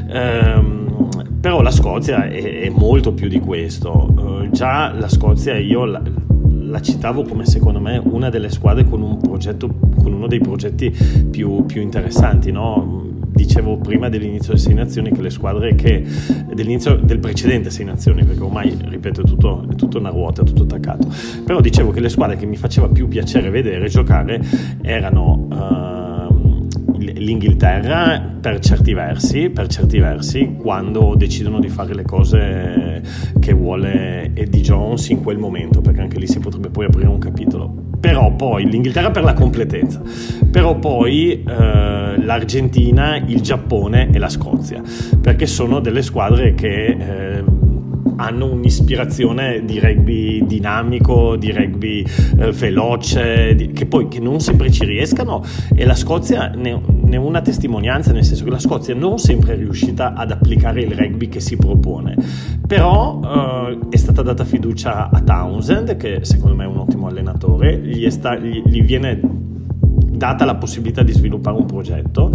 Ehm, 0.08 1.08
però 1.40 1.62
la 1.62 1.70
Scozia 1.70 2.28
è, 2.28 2.60
è, 2.62 2.68
molto 2.68 3.12
più 3.12 3.28
di 3.28 3.40
questo. 3.40 4.12
Uh, 4.16 4.50
già 4.50 4.92
la 4.92 5.08
Scozia 5.08 5.56
io 5.56 5.84
la, 5.86 6.02
la, 6.62 6.80
citavo 6.80 7.22
come 7.22 7.46
secondo 7.46 7.80
me 7.80 8.00
una 8.02 8.28
delle 8.28 8.50
squadre 8.50 8.84
con, 8.84 9.00
un 9.00 9.18
progetto, 9.18 9.68
con 10.02 10.12
uno 10.12 10.26
dei 10.26 10.40
progetti 10.40 10.94
più, 11.30 11.64
più 11.64 11.80
interessanti, 11.80 12.52
no? 12.52 13.08
dicevo 13.40 13.78
prima 13.78 14.08
dell'inizio 14.08 14.52
delle 14.52 14.60
Sei 14.64 14.74
Nazioni 14.74 15.12
che 15.12 15.22
le 15.22 15.30
squadre 15.30 15.74
che 15.74 16.04
dell'inizio 16.52 16.96
del 16.96 17.20
precedente 17.20 17.70
Sei 17.70 17.84
Nazioni 17.86 18.24
perché 18.24 18.42
ormai 18.42 18.76
ripeto 18.78 19.22
è 19.22 19.24
tutto, 19.24 19.66
è 19.70 19.74
tutto 19.76 19.98
una 19.98 20.10
ruota, 20.10 20.42
è 20.42 20.44
tutto 20.44 20.64
attaccato 20.64 21.08
però 21.44 21.60
dicevo 21.60 21.90
che 21.90 22.00
le 22.00 22.08
squadre 22.08 22.36
che 22.36 22.46
mi 22.46 22.56
faceva 22.56 22.88
più 22.88 23.08
piacere 23.08 23.48
vedere 23.50 23.88
giocare 23.88 24.42
erano 24.82 25.46
uh, 25.50 26.09
l'Inghilterra 27.20 28.18
per 28.40 28.58
certi 28.60 28.94
versi, 28.94 29.50
per 29.50 29.66
certi 29.68 29.98
versi, 29.98 30.56
quando 30.58 31.14
decidono 31.16 31.60
di 31.60 31.68
fare 31.68 31.94
le 31.94 32.02
cose 32.02 33.02
che 33.38 33.52
vuole 33.52 34.30
Eddie 34.34 34.62
Jones 34.62 35.08
in 35.10 35.22
quel 35.22 35.38
momento, 35.38 35.80
perché 35.80 36.00
anche 36.00 36.18
lì 36.18 36.26
si 36.26 36.38
potrebbe 36.38 36.70
poi 36.70 36.86
aprire 36.86 37.08
un 37.08 37.18
capitolo. 37.18 37.88
però 38.00 38.32
poi 38.32 38.66
l'Inghilterra 38.66 39.10
per 39.10 39.22
la 39.22 39.34
completezza, 39.34 40.00
però 40.50 40.78
poi 40.78 41.44
eh, 41.46 42.14
l'Argentina, 42.16 43.16
il 43.16 43.42
Giappone 43.42 44.08
e 44.10 44.18
la 44.18 44.30
Scozia, 44.30 44.82
perché 45.20 45.46
sono 45.46 45.80
delle 45.80 46.00
squadre 46.00 46.54
che 46.54 46.86
eh, 46.86 47.44
hanno 48.16 48.52
un'ispirazione 48.52 49.64
di 49.64 49.78
rugby 49.78 50.44
dinamico, 50.46 51.36
di 51.36 51.52
rugby 51.52 52.04
eh, 52.38 52.52
veloce, 52.52 53.54
di, 53.54 53.72
che 53.72 53.86
poi 53.86 54.08
che 54.08 54.20
non 54.20 54.40
sempre 54.40 54.70
ci 54.70 54.84
riescano 54.84 55.42
e 55.74 55.84
la 55.84 55.94
Scozia 55.94 56.48
ne, 56.54 56.80
una 57.16 57.40
testimonianza, 57.40 58.12
nel 58.12 58.24
senso 58.24 58.44
che 58.44 58.50
la 58.50 58.58
Scozia 58.58 58.94
non 58.94 59.18
sempre 59.18 59.54
è 59.54 59.56
riuscita 59.56 60.14
ad 60.14 60.30
applicare 60.30 60.82
il 60.82 60.92
rugby 60.92 61.28
che 61.28 61.40
si 61.40 61.56
propone, 61.56 62.16
però 62.66 63.20
eh, 63.22 63.78
è 63.88 63.96
stata 63.96 64.22
data 64.22 64.44
fiducia 64.44 65.10
a 65.10 65.20
Townsend, 65.20 65.96
che 65.96 66.20
secondo 66.22 66.56
me 66.56 66.64
è 66.64 66.68
un 66.68 66.78
ottimo 66.78 67.06
allenatore, 67.06 67.78
gli, 67.78 68.08
sta, 68.10 68.36
gli, 68.36 68.62
gli 68.64 68.82
viene 68.82 69.48
data 70.20 70.44
la 70.44 70.56
possibilità 70.56 71.02
di 71.02 71.12
sviluppare 71.12 71.56
un 71.56 71.64
progetto, 71.64 72.30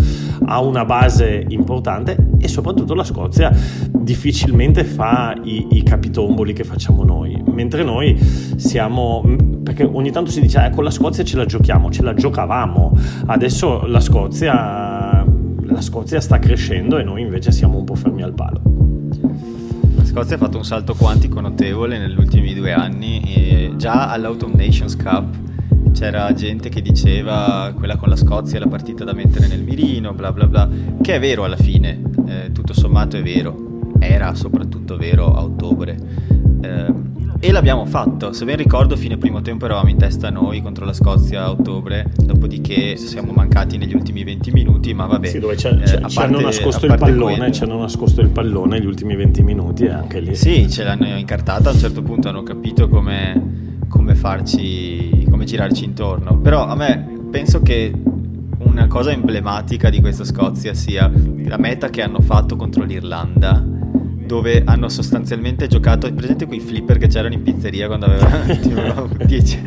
ha 0.45 0.59
una 0.59 0.85
base 0.85 1.45
importante 1.49 2.17
e 2.39 2.47
soprattutto 2.47 2.95
la 2.95 3.03
Scozia 3.03 3.55
difficilmente 3.91 4.83
fa 4.83 5.35
i, 5.43 5.67
i 5.71 5.83
capitomboli 5.83 6.53
che 6.53 6.63
facciamo 6.63 7.03
noi, 7.03 7.39
mentre 7.45 7.83
noi 7.83 8.17
siamo 8.55 9.23
perché 9.65 9.83
ogni 9.83 10.11
tanto 10.11 10.29
si 10.29 10.39
dice 10.41 10.63
eh, 10.63 10.69
con 10.69 10.83
la 10.83 10.91
Scozia 10.91 11.23
ce 11.23 11.37
la 11.37 11.45
giochiamo, 11.45 11.89
ce 11.89 12.03
la 12.03 12.13
giocavamo, 12.13 12.95
adesso 13.25 13.87
la 13.87 13.99
Scozia, 13.99 15.25
la 15.59 15.81
Scozia 15.81 16.21
sta 16.21 16.37
crescendo 16.37 16.99
e 16.99 17.03
noi 17.03 17.21
invece 17.21 17.51
siamo 17.51 17.79
un 17.79 17.83
po' 17.83 17.95
fermi 17.95 18.21
al 18.21 18.33
palo. 18.33 18.61
La 19.95 20.05
Scozia 20.05 20.35
ha 20.35 20.37
fatto 20.37 20.57
un 20.57 20.65
salto 20.65 20.93
quantico 20.93 21.39
notevole 21.41 21.97
negli 21.97 22.15
ultimi 22.15 22.53
due 22.53 22.73
anni 22.73 23.21
e 23.21 23.73
già 23.75 24.11
all'Autumn 24.11 24.53
Nations 24.55 24.95
Cup 24.95 25.35
c'era 25.93 26.31
gente 26.33 26.69
che 26.69 26.83
diceva 26.83 27.73
quella 27.75 27.95
con 27.95 28.09
la 28.09 28.15
Scozia 28.15 28.57
è 28.57 28.59
la 28.59 28.67
partita 28.67 29.03
da 29.03 29.13
mettere 29.13 29.47
nel 29.47 29.63
mirino, 29.63 30.13
bla 30.13 30.31
bla 30.31 30.45
bla, 30.45 30.69
che 31.01 31.15
è 31.15 31.19
vero 31.19 31.43
alla 31.43 31.57
fine, 31.57 32.01
eh, 32.27 32.51
tutto 32.51 32.73
sommato 32.73 33.17
è 33.17 33.23
vero, 33.23 33.89
era 33.97 34.35
soprattutto 34.35 34.95
vero 34.95 35.33
a 35.33 35.41
ottobre. 35.41 35.97
Eh, 36.61 37.04
e 37.39 37.51
l'abbiamo 37.51 37.85
fatto, 37.85 38.33
se 38.33 38.45
ben 38.45 38.55
ricordo 38.55 38.95
fine 38.95 39.17
primo 39.17 39.41
tempo 39.41 39.65
eravamo 39.65 39.89
in 39.89 39.97
testa 39.97 40.29
noi 40.29 40.61
contro 40.61 40.85
la 40.85 40.93
Scozia 40.93 41.43
a 41.43 41.51
ottobre, 41.51 42.11
dopodiché 42.17 42.97
siamo 42.97 43.31
mancati 43.33 43.77
negli 43.77 43.93
ultimi 43.93 44.23
20 44.23 44.51
minuti, 44.51 44.93
ma 44.93 45.05
vabbè. 45.05 45.27
Sì, 45.27 45.39
dove 45.39 45.55
c'è, 45.55 45.71
eh, 45.71 46.09
ci 46.09 46.19
hanno 46.19 46.39
nascosto 46.39 46.85
il 46.85 46.95
pallone, 46.97 47.51
ci 47.51 47.63
hanno 47.63 47.79
nascosto 47.79 48.21
il 48.21 48.29
pallone 48.29 48.77
negli 48.77 48.87
ultimi 48.87 49.15
20 49.15 49.43
minuti 49.43 49.87
anche 49.87 50.19
lì. 50.19 50.35
Sì, 50.35 50.69
ce 50.69 50.83
l'hanno 50.83 51.05
incartata, 51.05 51.69
a 51.69 51.73
un 51.73 51.79
certo 51.79 52.01
punto 52.01 52.29
hanno 52.29 52.43
capito 52.43 52.87
come 52.87 53.63
come 53.87 54.15
farci, 54.15 55.25
come 55.29 55.45
girarci 55.45 55.85
intorno. 55.85 56.37
Però 56.39 56.65
a 56.65 56.75
me 56.75 57.27
penso 57.31 57.61
che 57.61 57.93
una 58.57 58.87
cosa 58.87 59.11
emblematica 59.11 59.89
di 59.89 60.01
questa 60.01 60.23
Scozia 60.23 60.73
sia 60.73 61.09
la 61.45 61.57
meta 61.57 61.89
che 61.89 62.01
hanno 62.01 62.19
fatto 62.19 62.55
contro 62.55 62.83
l'Irlanda 62.83 63.63
dove 64.25 64.63
hanno 64.65 64.89
sostanzialmente 64.89 65.67
giocato 65.67 66.11
presente 66.13 66.45
quei 66.45 66.59
flipper 66.59 66.97
che 66.97 67.07
c'erano 67.07 67.33
in 67.33 67.41
pizzeria 67.43 67.87
quando 67.87 68.05
avevano 68.05 69.09
10 69.23 69.61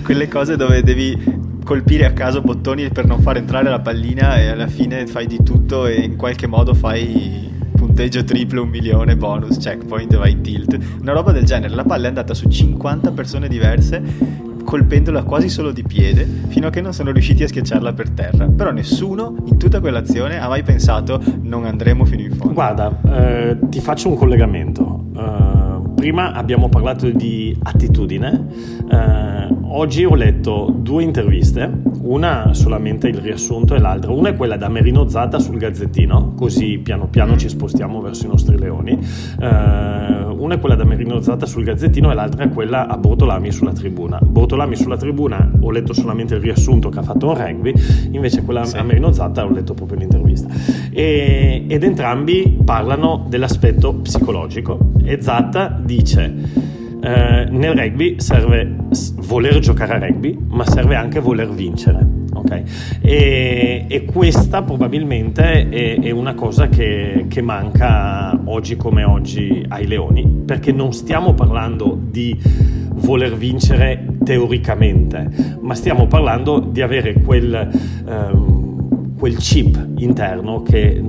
quelle 0.02 0.28
cose 0.28 0.56
dove 0.56 0.82
devi 0.82 1.52
colpire 1.64 2.04
a 2.04 2.12
caso 2.12 2.40
bottoni 2.40 2.88
per 2.90 3.06
non 3.06 3.20
far 3.20 3.38
entrare 3.38 3.68
la 3.70 3.80
pallina 3.80 4.38
e 4.38 4.48
alla 4.48 4.66
fine 4.66 5.06
fai 5.06 5.26
di 5.26 5.42
tutto 5.42 5.86
e 5.86 6.00
in 6.02 6.16
qualche 6.16 6.46
modo 6.46 6.74
fai 6.74 7.52
punteggio 7.74 8.24
triplo, 8.24 8.62
un 8.62 8.68
milione, 8.68 9.16
bonus, 9.16 9.58
checkpoint, 9.58 10.16
vai 10.16 10.32
in 10.32 10.42
tilt. 10.42 10.78
Una 11.00 11.12
roba 11.12 11.32
del 11.32 11.44
genere. 11.44 11.74
La 11.74 11.84
palla 11.84 12.06
è 12.06 12.08
andata 12.08 12.34
su 12.34 12.48
50 12.48 13.12
persone 13.12 13.46
diverse 13.46 14.52
colpendola 14.64 15.22
quasi 15.22 15.48
solo 15.48 15.70
di 15.70 15.82
piede 15.82 16.26
fino 16.48 16.66
a 16.66 16.70
che 16.70 16.80
non 16.80 16.92
sono 16.92 17.12
riusciti 17.12 17.42
a 17.42 17.48
schiacciarla 17.48 17.92
per 17.92 18.10
terra. 18.10 18.48
Però 18.48 18.72
nessuno 18.72 19.36
in 19.46 19.58
tutta 19.58 19.80
quell'azione 19.80 20.40
ha 20.40 20.48
mai 20.48 20.62
pensato 20.62 21.22
non 21.42 21.64
andremo 21.64 22.04
fino 22.04 22.22
in 22.22 22.32
fondo. 22.32 22.54
Guarda, 22.54 23.00
eh, 23.06 23.58
ti 23.68 23.80
faccio 23.80 24.08
un 24.08 24.16
collegamento. 24.16 25.02
Uh, 25.14 25.94
prima 25.94 26.32
abbiamo 26.32 26.68
parlato 26.68 27.08
di 27.08 27.56
attitudine. 27.62 28.46
Uh, 28.90 29.78
oggi 29.78 30.04
ho 30.04 30.14
letto 30.14 30.74
due 30.76 31.02
interviste, 31.02 31.70
una 32.00 32.52
solamente 32.52 33.08
il 33.08 33.18
riassunto 33.18 33.74
e 33.74 33.78
l'altra. 33.78 34.10
Una 34.12 34.30
è 34.30 34.36
quella 34.36 34.56
da 34.56 34.68
Merino 34.68 35.08
Zata 35.08 35.38
sul 35.38 35.56
Gazzettino, 35.56 36.34
così 36.34 36.78
piano 36.78 37.06
piano 37.06 37.36
ci 37.36 37.48
spostiamo 37.48 38.00
verso 38.00 38.26
i 38.26 38.28
nostri 38.28 38.58
leoni. 38.58 38.98
Uh, 39.38 40.23
una 40.44 40.56
è 40.56 40.60
quella 40.60 40.74
da 40.74 40.84
Merino 40.84 41.22
Zata 41.22 41.46
sul 41.46 41.64
Gazzettino 41.64 42.10
e 42.10 42.14
l'altra 42.14 42.44
è 42.44 42.50
quella 42.50 42.86
a 42.86 42.98
Bortolami 42.98 43.50
sulla 43.50 43.72
tribuna. 43.72 44.18
Bortolami 44.22 44.76
sulla 44.76 44.98
tribuna 44.98 45.50
ho 45.58 45.70
letto 45.70 45.94
solamente 45.94 46.34
il 46.34 46.42
riassunto 46.42 46.90
che 46.90 46.98
ha 46.98 47.02
fatto 47.02 47.28
un 47.28 47.34
rugby, 47.34 47.72
invece 48.10 48.42
quella 48.42 48.64
sì. 48.64 48.76
a 48.76 48.82
Merino 48.82 49.10
Zata 49.10 49.42
ho 49.42 49.50
letto 49.50 49.72
proprio 49.72 49.98
l'intervista. 49.98 50.48
E, 50.90 51.64
ed 51.66 51.82
entrambi 51.82 52.58
parlano 52.62 53.24
dell'aspetto 53.26 53.94
psicologico 53.94 54.92
e 55.02 55.20
Zatta 55.22 55.80
dice 55.82 56.34
eh, 57.00 57.46
nel 57.48 57.74
rugby 57.74 58.20
serve 58.20 58.76
voler 59.20 59.58
giocare 59.60 59.94
a 59.94 59.98
rugby, 59.98 60.38
ma 60.48 60.66
serve 60.66 60.94
anche 60.94 61.20
voler 61.20 61.48
vincere. 61.48 62.13
Okay? 62.44 62.62
E, 63.00 63.86
e, 63.88 64.04
questa 64.04 64.62
probabilmente 64.62 65.68
è, 65.68 65.98
è 65.98 66.10
una 66.10 66.34
cosa 66.34 66.68
che, 66.68 67.24
che, 67.28 67.40
manca 67.40 68.38
oggi 68.44 68.76
come 68.76 69.02
oggi 69.02 69.64
ai 69.68 69.86
leoni, 69.86 70.42
perché 70.44 70.70
non 70.70 70.92
stiamo 70.92 71.32
parlando 71.32 71.98
di 71.98 72.38
voler 72.96 73.34
vincere 73.36 74.06
teoricamente, 74.22 75.56
ma 75.60 75.74
stiamo 75.74 76.06
parlando 76.06 76.60
di 76.60 76.82
avere 76.82 77.14
quel, 77.14 77.70
ehm, 78.06 79.16
quel 79.16 79.36
chip 79.36 79.92
interno 79.96 80.62
che 80.62 81.02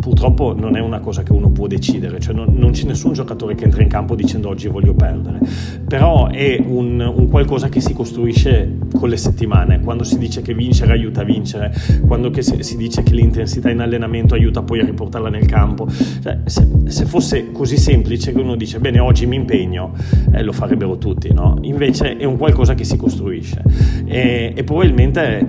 purtroppo 0.00 0.54
non 0.56 0.76
è 0.76 0.80
una 0.80 0.98
cosa 0.98 1.22
che 1.22 1.32
uno 1.32 1.50
può 1.50 1.66
decidere, 1.66 2.18
cioè 2.18 2.34
non, 2.34 2.54
non 2.56 2.72
c'è 2.72 2.84
nessun 2.86 3.12
giocatore 3.12 3.54
che 3.54 3.64
entra 3.64 3.82
in 3.82 3.88
campo 3.88 4.14
dicendo 4.14 4.48
oggi 4.48 4.66
voglio 4.68 4.94
perdere, 4.94 5.38
però 5.86 6.28
è 6.28 6.60
un, 6.64 7.00
un, 7.00 7.28
qualcosa 7.28 7.68
che 7.68 7.80
si 7.80 7.92
costruisce 7.92 8.78
con 8.98 9.08
le 9.08 9.16
settimane, 9.16 9.80
quando 9.80 10.02
si 10.02 10.18
dice 10.18 10.42
che 10.42 10.54
vincere 10.54 10.92
aiuta 10.92 11.20
a 11.20 11.24
vincere, 11.24 11.72
quando 12.06 12.32
si, 12.40 12.62
si, 12.62 12.76
dice 12.76 13.02
che 13.02 13.14
l'intensità 13.14 13.70
in 13.70 13.80
allenamento 13.80 14.34
aiuta 14.34 14.62
poi 14.62 14.80
a 14.80 14.84
riportarla 14.84 15.28
nel 15.28 15.46
campo, 15.46 15.86
cioè, 16.22 16.38
se, 16.44 16.66
se, 16.86 17.04
fosse 17.04 17.52
così 17.52 17.76
semplice 17.76 18.32
che 18.32 18.40
uno 18.40 18.56
dice 18.56 18.80
bene 18.80 18.98
oggi 18.98 19.26
mi 19.26 19.36
impegno, 19.36 19.92
eh, 20.32 20.42
lo 20.42 20.52
farebbero 20.52 20.96
tutti, 20.96 21.32
no? 21.32 21.58
invece 21.62 22.16
è 22.16 22.24
un 22.24 22.38
qualcosa 22.38 22.74
che 22.74 22.84
si 22.84 22.96
costruisce. 22.96 23.62
E, 24.06 24.52
e 24.56 24.64
probabilmente 24.64 25.46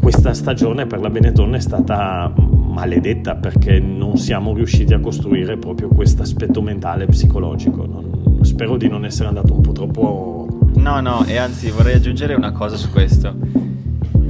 questa 0.00 0.34
stagione 0.34 0.86
per 0.86 1.00
la 1.00 1.08
Benetton 1.08 1.54
è 1.54 1.60
stata 1.60 2.32
maledetta 2.72 3.36
perché 3.36 3.78
non 3.92 4.16
siamo 4.16 4.54
riusciti 4.54 4.94
a 4.94 5.00
costruire 5.00 5.56
proprio 5.56 5.88
questo 5.88 6.22
aspetto 6.22 6.60
mentale 6.60 7.04
e 7.04 7.06
psicologico. 7.06 7.86
Non, 7.86 8.40
spero 8.42 8.76
di 8.76 8.88
non 8.88 9.04
essere 9.04 9.28
andato 9.28 9.54
un 9.54 9.60
po' 9.60 9.72
troppo... 9.72 10.48
No, 10.74 11.00
no, 11.00 11.24
e 11.26 11.36
anzi 11.36 11.70
vorrei 11.70 11.94
aggiungere 11.94 12.34
una 12.34 12.50
cosa 12.50 12.76
su 12.76 12.90
questo. 12.90 13.34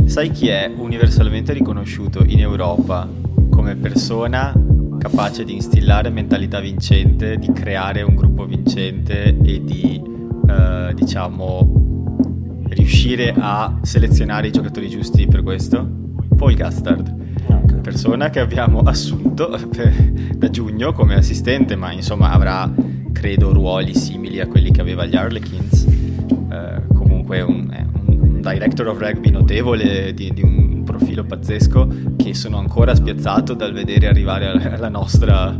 Sai 0.04 0.31
chi 0.31 0.49
è 0.49 0.71
universalmente 0.76 1.52
riconosciuto 1.52 2.23
in 2.25 2.40
Europa 2.40 3.09
come 3.49 3.76
persona 3.76 4.52
capace 4.99 5.45
di 5.45 5.54
instillare 5.54 6.11
mentalità 6.11 6.61
vincente, 6.61 7.38
di 7.38 7.50
creare 7.52 8.02
un 8.02 8.14
gruppo 8.14 8.45
vincente 8.45 9.37
e 9.42 9.64
di, 9.64 10.02
eh, 10.49 10.92
diciamo, 10.95 12.66
riuscire 12.69 13.35
a 13.37 13.78
selezionare 13.83 14.49
i 14.49 14.52
giocatori 14.52 14.88
giusti 14.88 15.26
per 15.26 15.42
questo? 15.42 15.88
Paul 16.37 16.54
Gastard 16.54 17.21
persona 17.83 18.31
che 18.31 18.41
abbiamo 18.41 18.81
assunto 18.87 19.51
per, 19.71 19.93
da 20.37 20.49
giugno 20.49 20.93
come 20.93 21.17
assistente, 21.17 21.77
ma 21.77 21.93
insomma 21.93 22.31
avrà 22.31 22.73
credo 23.12 23.53
ruoli 23.53 23.95
simili 23.95 24.41
a 24.41 24.47
quelli 24.47 24.71
che 24.71 24.81
aveva 24.81 25.05
gli 25.05 25.15
Harlequins. 25.15 25.85
Eh, 25.85 26.83
comunque 26.95 27.43
un, 27.43 27.69
un, 28.07 28.21
un, 28.21 28.41
director 28.41 28.89
of 28.89 28.99
rugby 28.99 29.31
notevole 29.31 30.15
di, 30.15 30.33
di, 30.33 30.43
un 30.43 30.83
profilo 30.85 31.25
pazzesco 31.25 32.15
che 32.17 32.35
sono 32.35 32.59
ancora 32.59 32.95
spiazzato 32.95 33.55
dal 33.55 33.73
vedere 33.73 34.09
arrivare 34.09 34.47
alla 34.47 34.89
nostra 34.89 35.55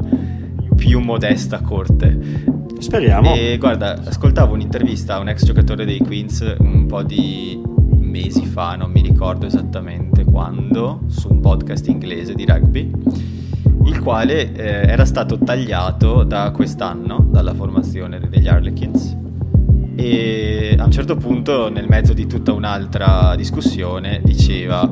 più 0.75 1.01
modesta 1.01 1.61
corte. 1.61 2.61
Speriamo. 2.79 3.35
E 3.35 3.57
guarda, 3.59 4.03
ascoltavo 4.05 4.55
un'intervista 4.55 5.15
a 5.15 5.19
un 5.21 5.29
ex 5.29 5.45
giocatore 5.45 5.85
dei 5.85 5.99
Queens 5.99 6.57
un 6.59 6.87
po' 6.87 7.05
di 7.05 7.72
mesi 8.13 8.45
fa, 8.45 8.77
non 8.77 8.91
mi 8.91 9.01
ricordo 9.01 9.47
esattamente 9.47 10.23
quando, 10.23 11.01
su 11.07 11.33
un 11.33 11.41
podcast 11.41 11.89
inglese 11.89 12.35
di 12.35 12.45
rugby, 12.45 12.91
il 13.87 13.99
quale 14.01 14.53
eh, 14.53 14.87
era 14.87 15.07
stato 15.07 15.39
tagliato 15.39 16.23
da 16.23 16.51
quest'anno, 16.51 17.27
dalla 17.31 17.55
formazione 17.55 18.21
degli 18.29 18.49
Harlequins. 18.49 19.17
E 19.97 20.77
a 20.79 20.85
un 20.85 20.91
certo 20.91 21.17
punto, 21.17 21.71
nel 21.71 21.87
mezzo 21.89 22.13
di 22.13 22.27
tutta 22.27 22.53
un'altra 22.53 23.35
discussione, 23.35 24.21
diceva: 24.23 24.91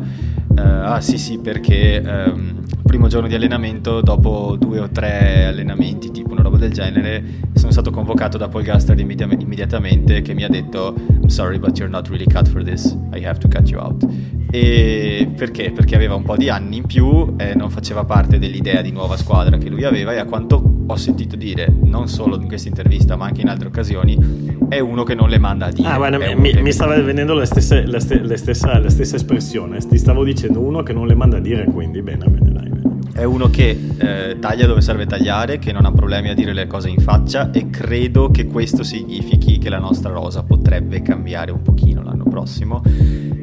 eh, 0.57 0.61
Ah, 0.63 1.01
sì, 1.03 1.19
sì, 1.19 1.39
perché 1.39 2.01
ehm, 2.01 2.60
primo 2.91 3.07
giorno 3.07 3.29
di 3.29 3.37
allenamento, 3.37 4.01
dopo 4.01 4.57
due 4.59 4.81
o 4.81 4.89
tre 4.91 5.45
allenamenti, 5.45 6.11
tipo 6.11 6.33
una 6.33 6.43
roba 6.43 6.57
del 6.57 6.73
genere, 6.73 7.23
sono 7.55 7.71
stato 7.71 7.93
convocato 7.93 8.37
da 8.37 8.49
Paul 8.49 8.65
Gastard 8.65 8.99
immedi- 8.99 9.25
immediatamente 9.39 10.23
che 10.23 10.35
mi 10.35 10.43
ha 10.43 10.49
detto 10.49 10.97
I'm 10.97 11.29
sorry 11.29 11.61
but 11.61 11.79
you're 11.79 11.89
not 11.89 12.09
really 12.09 12.27
cut 12.27 12.49
for 12.49 12.65
this, 12.65 12.99
I 13.15 13.25
have 13.25 13.39
to 13.39 13.49
cut 13.49 13.71
you 13.71 13.81
out. 13.81 14.05
E 14.51 15.29
perché? 15.37 15.71
Perché 15.71 15.95
aveva 15.95 16.17
un 16.17 16.25
po' 16.25 16.37
di 16.37 16.49
anni 16.49 16.79
in 16.79 16.87
più, 16.87 17.37
eh, 17.37 17.55
non 17.55 17.71
faceva 17.71 18.03
parte 18.03 18.41
dell'idea 18.41 18.83
di 18.83 18.91
nuova 18.91 19.17
squadra 19.17 19.57
che 19.57 19.69
lui 19.69 19.85
aveva 19.85 20.13
e 20.13 20.19
a 20.19 20.25
quanto 20.25 20.61
ho 20.89 20.97
sentito 20.97 21.37
dire, 21.37 21.73
non 21.85 22.09
solo 22.09 22.35
in 22.41 22.49
questa 22.49 22.67
intervista 22.67 23.15
ma 23.15 23.27
anche 23.27 23.43
in 23.43 23.51
altre 23.51 23.69
occasioni, 23.69 24.59
è 24.69 24.81
uno 24.81 25.05
che 25.05 25.15
non 25.15 25.29
le 25.29 25.39
manda 25.39 25.67
a 25.67 25.71
dire. 25.71 25.87
Ah, 25.87 25.97
guarda, 25.97 26.19
mi, 26.19 26.61
mi, 26.61 26.73
stava 26.73 27.01
venendo 27.01 27.35
la 27.35 27.45
stessa, 27.45 27.81
la, 27.87 28.01
st- 28.01 28.21
la, 28.21 28.37
stessa, 28.37 28.81
la 28.81 28.91
stessa 28.91 29.15
espressione, 29.15 29.79
ti 29.79 29.97
stavo 29.97 30.25
dicendo 30.25 30.59
uno 30.59 30.83
che 30.83 30.93
non 30.93 31.07
le 31.07 31.15
manda 31.15 31.37
a 31.37 31.41
dire, 31.41 31.67
quindi 31.67 32.03
bene, 32.03 32.25
bene, 32.27 32.51
dai. 32.51 32.80
È 33.21 33.25
uno 33.25 33.51
che 33.51 33.79
eh, 33.99 34.39
taglia 34.41 34.65
dove 34.65 34.81
serve 34.81 35.05
tagliare, 35.05 35.59
che 35.59 35.73
non 35.73 35.85
ha 35.85 35.93
problemi 35.93 36.31
a 36.31 36.35
dire 36.35 36.55
le 36.55 36.67
cose 36.67 36.89
in 36.89 37.01
faccia 37.01 37.51
e 37.51 37.69
credo 37.69 38.31
che 38.31 38.47
questo 38.47 38.83
significhi 38.83 39.59
che 39.59 39.69
la 39.69 39.79
nostra 39.79 40.11
rosa 40.11 40.43
potrebbe 40.43 41.03
cambiare 41.03 41.51
un 41.51 41.61
pochino 41.61 42.03
l'anno 42.03 42.25
prossimo. 42.25 42.83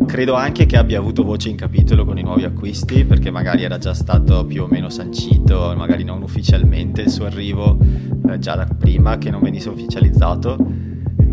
Credo 0.07 0.33
anche 0.33 0.65
che 0.65 0.77
abbia 0.77 0.97
avuto 0.97 1.23
voce 1.23 1.49
in 1.49 1.57
capitolo 1.57 2.05
con 2.05 2.17
i 2.17 2.23
nuovi 2.23 2.43
acquisti, 2.43 3.05
perché 3.05 3.29
magari 3.29 3.61
era 3.65 3.77
già 3.77 3.93
stato 3.93 4.47
più 4.47 4.63
o 4.63 4.67
meno 4.67 4.89
sancito, 4.89 5.71
magari 5.77 6.03
non 6.03 6.23
ufficialmente 6.23 7.03
il 7.03 7.11
suo 7.11 7.25
arrivo, 7.25 7.77
eh, 8.31 8.39
già 8.39 8.55
da 8.55 8.65
prima 8.65 9.19
che 9.19 9.29
non 9.29 9.41
venisse 9.41 9.69
ufficializzato 9.69 10.57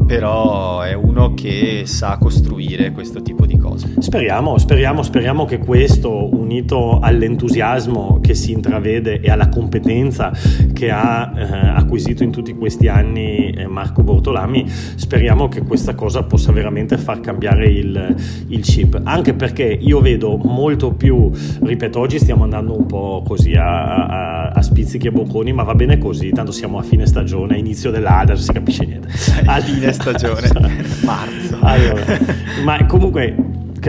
però 0.07 0.81
è 0.83 0.93
uno 0.93 1.35
che 1.35 1.83
sa 1.87 2.19
costruire 2.19 2.93
questo 2.93 3.23
tipo 3.23 3.47
di 3.47 3.57
cose. 3.57 3.95
Speriamo, 3.99 4.59
speriamo, 4.59 5.03
speriamo 5.03 5.45
che 5.45 5.59
questo, 5.59 6.35
unito 6.35 6.99
all'entusiasmo 7.01 8.21
che 8.21 8.35
si 8.35 8.53
intravede 8.53 9.21
e 9.21 9.31
alla 9.31 9.49
competenza 9.49 10.33
che 10.73 10.91
ha 10.91 11.33
eh, 11.35 11.43
acquisito 11.69 12.23
in 12.23 12.31
tutti 12.31 12.55
questi 12.55 12.89
anni 12.89 13.51
eh, 13.51 13.67
Marco 13.67 14.03
Bortolami, 14.03 14.69
speriamo 14.69 15.49
che 15.49 15.63
questa 15.63 15.95
cosa 15.95 16.23
possa 16.25 16.53
veramente 16.53 16.99
far 16.99 17.21
cambiare 17.21 17.67
il, 17.67 18.15
il 18.49 18.61
chip. 18.61 19.01
Anche 19.05 19.35
perché 19.35 19.65
io 19.65 20.01
vedo 20.01 20.37
molto 20.37 20.93
più, 20.93 21.31
ripeto, 21.63 21.99
oggi 21.99 22.19
stiamo 22.19 22.45
andando 22.45 22.77
un 22.77 22.87
po' 22.87 23.23
così 23.27 23.55
a, 23.55 24.07
a, 24.07 24.49
a 24.51 24.63
spizzichi 24.63 25.07
e 25.07 25.13
bocconi, 25.13 25.53
ma 25.53 25.63
va 25.63 25.75
bene 25.75 25.99
così, 25.99 26.31
tanto 26.31 26.53
siamo 26.53 26.79
a 26.79 26.83
fine 26.83 27.07
stagione, 27.07 27.57
inizio 27.57 27.91
dell'Ader, 27.91 28.39
si 28.39 28.53
capisce 28.53 28.85
niente. 28.85 29.09
A 29.47 29.61
fine 29.65 29.93
stagione, 29.95 30.51
marzo. 31.05 31.57
Allora, 31.61 32.19
ma 32.65 32.85
comunque 32.87 33.35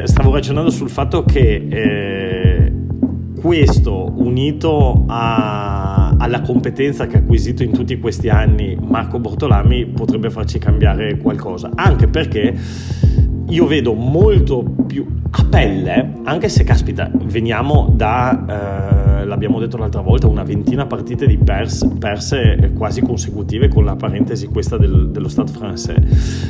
stavo 0.03 0.33
ragionando 0.33 0.69
sul 0.69 0.89
fatto 0.89 1.23
che 1.23 1.67
eh, 1.69 2.73
questo 3.39 4.11
unito 4.15 5.03
a, 5.07 6.15
alla 6.17 6.41
competenza 6.41 7.07
che 7.07 7.17
ha 7.17 7.19
acquisito 7.19 7.63
in 7.63 7.71
tutti 7.71 7.99
questi 7.99 8.29
anni 8.29 8.77
Marco 8.79 9.19
Bortolami 9.19 9.85
potrebbe 9.87 10.29
farci 10.29 10.59
cambiare 10.59 11.17
qualcosa, 11.17 11.71
anche 11.75 12.07
perché 12.07 12.57
io 13.47 13.67
vedo 13.67 13.93
molto 13.93 14.63
più 14.87 15.05
a 15.29 15.45
pelle, 15.45 16.13
anche 16.23 16.49
se 16.49 16.63
caspita, 16.63 17.09
veniamo 17.13 17.93
da, 17.95 18.45
eh, 18.47 19.04
l'abbiamo 19.35 19.59
detto 19.59 19.75
l'altra 19.75 19.99
volta, 19.99 20.27
una 20.27 20.43
ventina 20.43 20.85
partite 20.85 21.27
di 21.27 21.37
pers, 21.37 21.85
perse 21.99 22.71
quasi 22.73 23.01
consecutive 23.01 23.67
con 23.67 23.83
la 23.83 23.97
parentesi 23.97 24.47
questa 24.47 24.77
del, 24.77 25.09
dello 25.11 25.27
Stade 25.27 25.51
francese. 25.51 26.01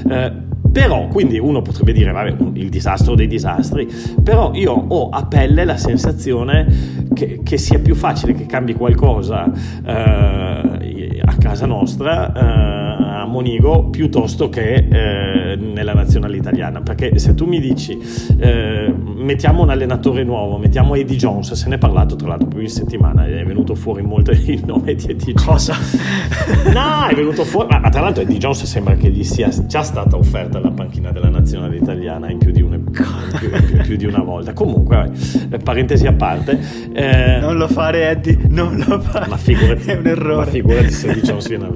Eh, 0.07 0.31
però, 0.71 1.07
quindi 1.07 1.39
uno 1.39 1.63
potrebbe 1.63 1.93
dire, 1.93 2.11
vabbè, 2.11 2.35
il 2.53 2.69
disastro 2.69 3.15
dei 3.15 3.25
disastri, 3.25 3.87
però 4.21 4.51
io 4.53 4.71
ho 4.73 5.09
a 5.09 5.25
pelle 5.25 5.65
la 5.65 5.77
sensazione 5.77 7.07
che, 7.13 7.39
che 7.43 7.57
sia 7.57 7.79
più 7.79 7.95
facile 7.95 8.33
che 8.33 8.45
cambi 8.45 8.75
qualcosa 8.75 9.51
eh, 9.83 11.21
a 11.23 11.35
casa 11.39 11.65
nostra, 11.65 12.33
eh, 12.33 12.84
a 13.25 13.27
Monigo, 13.27 13.89
piuttosto 13.89 14.49
che 14.49 14.87
eh, 14.89 15.55
nella 15.55 15.93
nazionale 15.93 16.37
italiana. 16.37 16.81
Perché 16.81 17.17
se 17.19 17.33
tu 17.35 17.45
mi 17.45 17.59
dici, 17.59 17.97
eh, 18.39 18.93
mettiamo 19.15 19.63
un 19.63 19.69
allenatore 19.69 20.23
nuovo, 20.23 20.57
mettiamo 20.57 20.95
Eddie 20.95 21.17
Jones, 21.17 21.53
se 21.53 21.67
ne 21.67 21.75
è 21.75 21.77
parlato 21.77 22.15
tra 22.15 22.29
l'altro 22.29 22.47
più 22.47 22.59
in 22.59 22.69
settimana, 22.69 23.25
è 23.25 23.43
venuto 23.43 23.75
fuori 23.75 24.01
molto 24.01 24.31
il 24.45 24.63
nome 24.65 24.95
di 24.95 25.07
Eddie 25.09 25.33
Jones. 25.33 25.43
Cosa? 25.45 25.75
no, 26.73 27.07
è 27.09 27.13
venuto 27.13 27.43
fuori, 27.43 27.67
ma, 27.69 27.89
tra 27.89 28.01
l'altro 28.01 28.23
Eddie 28.23 28.37
Jones 28.37 28.63
sembra 28.63 28.95
che 28.95 29.09
gli 29.09 29.23
sia 29.23 29.49
già 29.65 29.81
stata 29.81 30.15
offerta 30.15 30.57
alla 30.57 30.71
panchina 30.71 31.11
della 31.11 31.29
nazionale 31.29 31.77
italiana 31.77 32.29
in 32.29 32.37
più 32.37 32.51
di, 32.51 32.61
una, 32.61 32.77
più, 32.77 33.49
più, 33.49 33.77
più 33.83 33.95
di 33.97 34.05
una 34.05 34.21
volta. 34.21 34.53
Comunque, 34.53 34.95
vabbè, 34.95 35.63
parentesi 35.63 36.07
a 36.07 36.13
parte. 36.13 36.59
Eh, 36.93 37.39
non 37.39 37.57
lo 37.57 37.67
fare, 37.67 38.09
Eddie, 38.09 38.39
non 38.49 38.83
lo 38.87 38.99
fare. 38.99 39.27
Ma 39.27 39.37
figurati, 39.37 39.89
è 39.89 39.97
un 39.97 40.07
errore. 40.07 40.35
Ma 40.35 40.45
figurati 40.45 40.91
se 40.91 41.09
Eddie 41.09 41.21
Jones 41.23 41.47
viene 41.47 41.65
a 41.65 41.69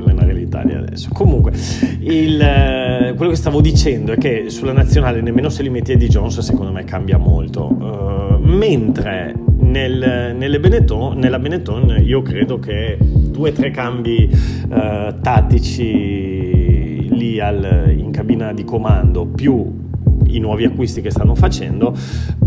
l'Italia 0.50 0.80
adesso. 0.80 1.10
Comunque, 1.14 1.54
il, 2.00 2.42
eh, 2.42 3.14
quello 3.16 3.32
che 3.32 3.38
stavo 3.38 3.62
dicendo 3.62 4.12
è 4.12 4.18
che 4.18 4.50
sulla 4.50 4.74
nazionale, 4.74 5.22
nemmeno 5.22 5.50
se 5.50 5.62
li 5.62 5.70
metti 5.70 5.92
Eddie 5.92 6.08
Jones, 6.08 6.40
secondo 6.40 6.72
me 6.72 6.84
cambia 6.84 7.18
molto. 7.18 7.68
Uh, 7.68 8.40
mentre 8.44 9.36
nel, 9.60 10.36
Benetton, 10.60 11.18
nella 11.18 11.38
Benetton 11.38 12.02
io 12.04 12.22
credo 12.24 12.58
che 12.58 12.98
due 13.00 13.52
o 13.52 13.54
tre 13.54 13.70
cambi 13.70 14.28
uh, 14.32 15.14
tattici 15.22 17.08
lì 17.10 17.40
al, 17.40 17.94
in 17.96 18.12
cabina 18.12 18.52
di 18.52 18.64
comando 18.64 19.26
più 19.26 19.88
i 20.28 20.40
nuovi 20.40 20.66
acquisti 20.66 21.02
che 21.02 21.10
stanno 21.12 21.36
facendo, 21.36 21.96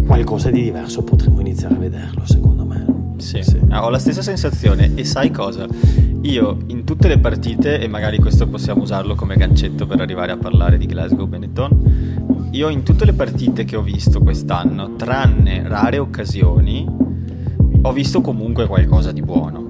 qualcosa 0.07 0.51
di 0.51 0.63
diverso 0.63 1.03
potremmo 1.03 1.41
iniziare 1.41 1.75
a 1.75 1.79
vederlo, 1.79 2.25
secondo 2.25 2.57
me. 2.57 2.62
Sì, 3.23 3.41
sì. 3.43 3.61
Ah, 3.69 3.85
ho 3.85 3.89
la 3.89 4.01
stessa 4.01 4.21
sensazione 4.21 4.93
e 4.97 5.05
sai 5.05 5.31
cosa? 5.31 5.67
Io 6.23 6.59
in 6.67 6.83
tutte 6.83 7.07
le 7.07 7.19
partite, 7.19 7.79
e 7.79 7.87
magari 7.87 8.19
questo 8.19 8.49
possiamo 8.49 8.83
usarlo 8.83 9.15
come 9.15 9.37
gancetto 9.37 9.87
per 9.87 10.01
arrivare 10.01 10.33
a 10.33 10.37
parlare 10.37 10.77
di 10.77 10.87
Glasgow 10.87 11.29
Benetton, 11.29 12.49
io 12.51 12.69
in 12.69 12.83
tutte 12.83 13.05
le 13.05 13.13
partite 13.13 13.65
che 13.65 13.77
ho 13.77 13.83
visto 13.83 14.21
quest'anno, 14.21 14.97
tranne 14.97 15.63
rare 15.67 15.99
occasioni, 15.99 16.85
ho 17.83 17.93
visto 17.93 18.21
comunque 18.21 18.67
qualcosa 18.67 19.13
di 19.13 19.23
buono. 19.23 19.61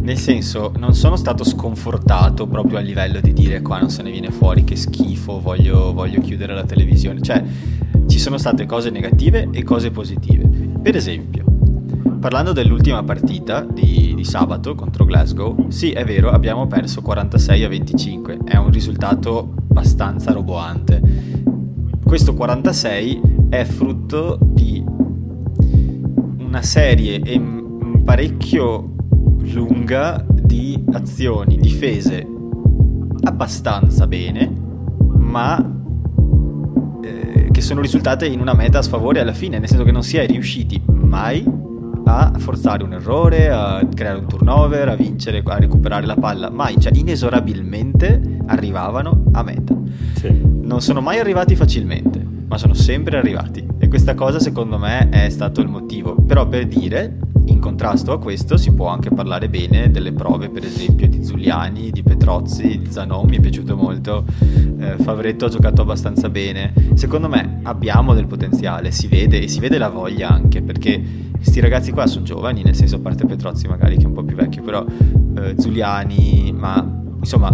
Nel 0.00 0.18
senso, 0.18 0.72
non 0.76 0.94
sono 0.94 1.14
stato 1.14 1.44
sconfortato 1.44 2.48
proprio 2.48 2.78
a 2.78 2.80
livello 2.80 3.20
di 3.20 3.32
dire 3.32 3.62
qua 3.62 3.78
non 3.78 3.90
se 3.90 4.02
ne 4.02 4.10
viene 4.10 4.32
fuori, 4.32 4.64
che 4.64 4.74
schifo, 4.74 5.40
voglio, 5.40 5.92
voglio 5.92 6.20
chiudere 6.20 6.52
la 6.52 6.64
televisione. 6.64 7.22
Cioè, 7.22 7.44
ci 8.06 8.18
sono 8.18 8.38
state 8.38 8.66
cose 8.66 8.90
negative 8.90 9.50
e 9.52 9.62
cose 9.62 9.90
positive. 9.90 10.48
Per 10.82 10.96
esempio, 10.96 11.44
parlando 12.18 12.52
dell'ultima 12.52 13.02
partita 13.02 13.60
di, 13.60 14.12
di, 14.14 14.24
sabato 14.24 14.74
contro 14.74 15.04
Glasgow, 15.04 15.68
sì 15.68 15.92
è 15.92 16.04
vero 16.04 16.30
abbiamo 16.30 16.66
perso 16.66 17.00
46 17.00 17.64
a 17.64 17.68
25, 17.68 18.38
è 18.44 18.56
un 18.56 18.70
risultato 18.70 19.54
abbastanza 19.70 20.32
roboante. 20.32 21.00
Questo 22.04 22.34
46 22.34 23.20
è 23.50 23.64
frutto 23.64 24.38
di 24.42 24.84
una 26.38 26.62
serie 26.62 27.20
e 27.20 27.40
parecchio 28.04 28.94
lunga 29.52 30.24
di 30.28 30.82
azioni 30.92 31.56
difese 31.56 32.26
abbastanza 33.22 34.06
bene, 34.06 34.50
ma 35.18 35.58
eh, 37.02 37.48
che 37.50 37.60
sono 37.60 37.80
risultate 37.80 38.26
in 38.26 38.40
una 38.40 38.54
meta 38.54 38.78
a 38.78 38.82
sfavore 38.82 39.20
alla 39.20 39.34
fine, 39.34 39.58
nel 39.58 39.68
senso 39.68 39.84
che 39.84 39.92
non 39.92 40.02
si 40.02 40.16
è 40.16 40.26
riusciti 40.26 40.82
mai 40.86 41.66
a 42.08 42.32
forzare 42.38 42.82
un 42.82 42.94
errore, 42.94 43.50
a 43.50 43.86
creare 43.94 44.18
un 44.18 44.26
turnover, 44.26 44.88
a 44.88 44.94
vincere, 44.94 45.42
a 45.44 45.58
recuperare 45.58 46.06
la 46.06 46.16
palla, 46.16 46.48
mai, 46.48 46.80
cioè 46.80 46.96
inesorabilmente 46.96 48.38
arrivavano 48.46 49.24
a 49.32 49.42
meta. 49.42 49.76
Sì. 50.14 50.40
Non 50.42 50.80
sono 50.80 51.02
mai 51.02 51.18
arrivati 51.18 51.54
facilmente, 51.54 52.24
ma 52.48 52.56
sono 52.56 52.72
sempre 52.72 53.18
arrivati 53.18 53.66
e 53.78 53.88
questa 53.88 54.14
cosa 54.14 54.40
secondo 54.40 54.78
me 54.78 55.10
è 55.10 55.28
stato 55.28 55.60
il 55.60 55.68
motivo. 55.68 56.14
Però 56.14 56.48
per 56.48 56.66
dire 56.66 57.18
in 57.50 57.60
contrasto 57.60 58.12
a 58.12 58.18
questo 58.18 58.56
si 58.56 58.72
può 58.72 58.88
anche 58.88 59.10
parlare 59.10 59.48
bene 59.48 59.90
delle 59.90 60.12
prove, 60.12 60.48
per 60.48 60.64
esempio, 60.64 61.08
di 61.08 61.24
Zuliani, 61.24 61.90
di 61.90 62.02
Petrozzi, 62.02 62.78
di 62.78 62.90
Zanon, 62.90 63.26
mi 63.28 63.36
è 63.36 63.40
piaciuto 63.40 63.76
molto, 63.76 64.24
eh, 64.78 64.96
Favretto 64.98 65.46
ha 65.46 65.48
giocato 65.48 65.82
abbastanza 65.82 66.28
bene. 66.28 66.72
Secondo 66.94 67.28
me 67.28 67.60
abbiamo 67.62 68.14
del 68.14 68.26
potenziale, 68.26 68.90
si 68.90 69.06
vede 69.06 69.42
e 69.42 69.48
si 69.48 69.60
vede 69.60 69.78
la 69.78 69.88
voglia 69.88 70.28
anche, 70.28 70.62
perché 70.62 71.02
questi 71.32 71.60
ragazzi 71.60 71.92
qua 71.92 72.06
sono 72.06 72.24
giovani, 72.24 72.62
nel 72.62 72.74
senso 72.74 72.96
a 72.96 73.00
parte 73.00 73.24
Petrozzi 73.24 73.66
magari 73.66 73.96
che 73.96 74.04
è 74.04 74.06
un 74.06 74.12
po' 74.12 74.24
più 74.24 74.36
vecchio, 74.36 74.62
però 74.62 74.84
eh, 75.36 75.54
Zuliani, 75.56 76.52
ma 76.54 76.84
insomma 77.18 77.52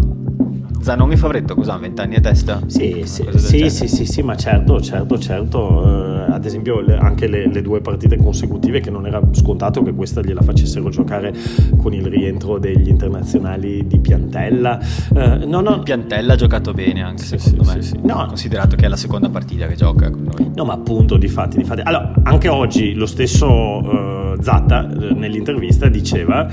Zanon 0.85 1.13
e 1.13 1.17
Favretto 1.17 1.55
cosa 1.55 1.79
20 1.79 2.01
anni 2.03 2.17
a 2.17 2.21
testa? 2.21 2.61
Sì, 2.67 3.05
sì, 3.07 3.27
sì, 3.37 3.71
sì, 3.71 3.89
sì, 3.89 4.05
sì, 4.05 4.21
ma 4.21 4.37
certo, 4.37 4.83
certo, 4.83 5.19
certo. 5.19 5.59
Uh, 5.59 6.31
ad 6.31 6.45
esempio 6.45 6.81
le, 6.81 6.99
anche 6.99 7.27
le, 7.27 7.51
le, 7.51 7.63
due 7.63 7.81
partite 7.81 8.19
consecutive 8.19 8.81
che 8.81 8.91
non 8.91 9.07
era 9.07 9.19
scontato 9.31 9.83
che 9.83 9.95
questa 9.95 10.21
gliela 10.21 10.43
facessero 10.43 10.91
giocare 10.91 11.33
con 11.79 11.95
il 11.95 12.05
rientro 12.05 12.59
degli 12.59 12.89
internazionali 12.89 13.87
di 13.87 13.99
Piantella. 13.99 14.79
Uh, 15.09 15.49
no, 15.49 15.61
no. 15.61 15.79
Piantella 15.79 16.35
ha 16.35 16.37
giocato 16.37 16.75
bene 16.75 17.03
anche 17.03 17.25
sì, 17.25 17.39
secondo 17.39 17.73
me. 17.73 17.81
No. 18.03 18.27
Considerato 18.27 18.77
che 18.77 18.85
è 18.85 18.89
la 18.89 18.97
seconda 18.97 19.31
partita 19.31 19.67
che 19.67 19.77
gioca 19.77 20.11
con 20.11 20.25
noi. 20.25 20.51
No, 20.55 20.65
ma 20.67 20.75
appunto, 20.75 21.17
di 21.17 21.29
fatti, 21.29 21.57
di 21.57 21.65
fatti. 21.65 21.81
Allora, 21.83 22.13
anche 22.25 22.49
oggi 22.49 22.93
lo 22.93 23.07
stesso 23.07 23.49
uh, 23.49 24.43
Zatta 24.43 24.83
nell'intervista 24.83 25.89
diceva 25.89 26.47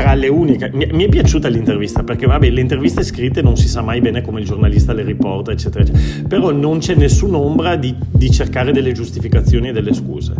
tra 0.00 0.14
le 0.14 0.28
uniche. 0.28 0.70
Mi, 0.72 0.88
mi, 0.92 1.04
è 1.04 1.08
piaciuta 1.08 1.48
l'intervista 1.48 2.02
perché, 2.02 2.26
vabbè, 2.26 2.48
le 2.48 2.60
interviste 2.60 3.02
scritte 3.02 3.42
non 3.42 3.56
si 3.56 3.68
sa 3.68 3.82
mai 3.82 4.00
bene 4.00 4.22
come 4.22 4.40
il 4.40 4.46
giornalista 4.46 4.92
le 4.92 5.02
riporta, 5.02 5.52
eccetera, 5.52 5.84
eccetera. 5.84 6.28
Però 6.28 6.50
non 6.50 6.78
c'è 6.78 6.94
nessun'ombra 6.94 7.76
di, 7.76 7.94
di 8.10 8.30
cercare 8.30 8.72
delle 8.72 8.92
giustificazioni 8.92 9.68
e 9.68 9.72
delle 9.72 9.92
scuse. 9.92 10.32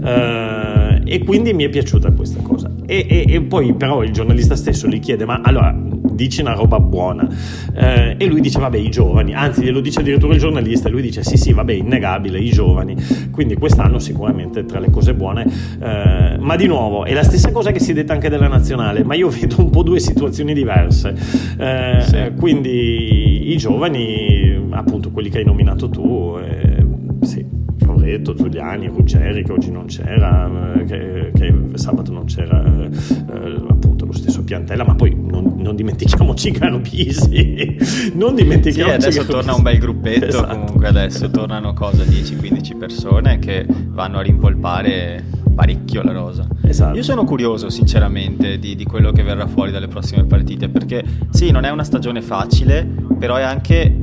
Uh, 0.00 1.00
e 1.04 1.22
quindi 1.24 1.52
mi 1.54 1.64
è 1.64 1.68
piaciuta 1.68 2.12
questa 2.12 2.40
cosa. 2.42 2.70
E, 2.86 3.06
e, 3.08 3.24
e, 3.28 3.40
poi, 3.42 3.74
però, 3.74 4.02
il 4.02 4.12
giornalista 4.12 4.56
stesso 4.56 4.86
gli 4.86 5.00
chiede: 5.00 5.24
Ma 5.24 5.40
allora 5.42 5.74
dici 6.18 6.40
una 6.40 6.54
roba 6.54 6.80
buona? 6.80 7.24
Uh, 7.24 8.14
e 8.16 8.26
lui 8.26 8.40
dice: 8.40 8.58
Vabbè, 8.58 8.76
i 8.76 8.90
giovani, 8.90 9.34
anzi, 9.34 9.62
glielo 9.62 9.80
dice 9.80 10.00
addirittura 10.00 10.34
il 10.34 10.40
giornalista. 10.40 10.88
Lui 10.88 11.02
dice: 11.02 11.22
Sì, 11.22 11.36
sì, 11.36 11.52
vabbè, 11.52 11.72
innegabile, 11.72 12.38
i 12.38 12.50
giovani. 12.50 12.96
Quindi, 13.30 13.54
quest'anno 13.54 13.98
sicuramente 13.98 14.64
tra 14.64 14.80
le 14.80 14.90
cose 14.90 15.14
buone. 15.14 15.44
Uh, 15.78 16.40
ma 16.40 16.56
di 16.56 16.66
nuovo, 16.66 17.04
è 17.04 17.14
la 17.14 17.22
stessa 17.22 17.52
cosa 17.52 17.70
che 17.70 17.80
si 17.80 17.92
è 17.92 17.94
detta 17.94 18.12
anche 18.12 18.28
della 18.28 18.48
nazionale 18.48 19.04
ma 19.04 19.14
io 19.14 19.28
vedo 19.30 19.56
un 19.58 19.70
po' 19.70 19.82
due 19.82 19.98
situazioni 20.00 20.54
diverse. 20.54 21.14
Eh, 21.58 22.02
sì. 22.02 22.32
Quindi 22.36 23.52
i 23.52 23.56
giovani, 23.56 24.68
appunto 24.70 25.10
quelli 25.10 25.30
che 25.30 25.38
hai 25.38 25.44
nominato 25.44 25.88
tu, 25.88 26.36
eh, 26.38 26.84
sì, 27.22 27.44
Favoretto, 27.78 28.34
Giuliani, 28.34 28.88
Ruggeri 28.88 29.42
che 29.42 29.52
oggi 29.52 29.70
non 29.70 29.86
c'era, 29.86 30.74
eh, 30.76 30.84
che, 30.84 31.30
che 31.34 31.54
sabato 31.74 32.12
non 32.12 32.24
c'era 32.26 32.62
eh, 32.64 33.62
appunto 33.68 33.87
lo 34.08 34.14
stesso 34.14 34.42
Piantella, 34.42 34.84
ma 34.84 34.94
poi 34.94 35.14
non, 35.14 35.54
non 35.58 35.76
dimentichiamoci 35.76 36.50
Garbisi, 36.50 37.76
non 38.14 38.34
dimentichiamoci 38.34 39.00
sì, 39.00 39.06
adesso 39.06 39.18
Garbisi. 39.18 39.26
torna 39.26 39.54
un 39.54 39.62
bel 39.62 39.78
gruppetto, 39.78 40.26
esatto. 40.26 40.56
comunque 40.56 40.86
adesso 40.88 41.30
tornano 41.30 41.74
cosa 41.74 42.02
10-15 42.02 42.78
persone 42.78 43.38
che 43.38 43.66
vanno 43.68 44.18
a 44.18 44.22
rimpolpare 44.22 45.22
parecchio 45.54 46.02
la 46.02 46.12
rosa. 46.12 46.46
Esatto. 46.62 46.96
Io 46.96 47.02
sono 47.02 47.24
curioso, 47.24 47.68
sinceramente, 47.68 48.58
di, 48.58 48.74
di, 48.76 48.84
quello 48.84 49.12
che 49.12 49.22
verrà 49.22 49.46
fuori 49.46 49.70
dalle 49.70 49.88
prossime 49.88 50.24
partite, 50.24 50.68
perché 50.68 51.04
sì, 51.30 51.50
non 51.50 51.64
è 51.64 51.70
una 51.70 51.84
stagione 51.84 52.22
facile, 52.22 52.88
però 53.18 53.36
è 53.36 53.42
anche 53.42 53.94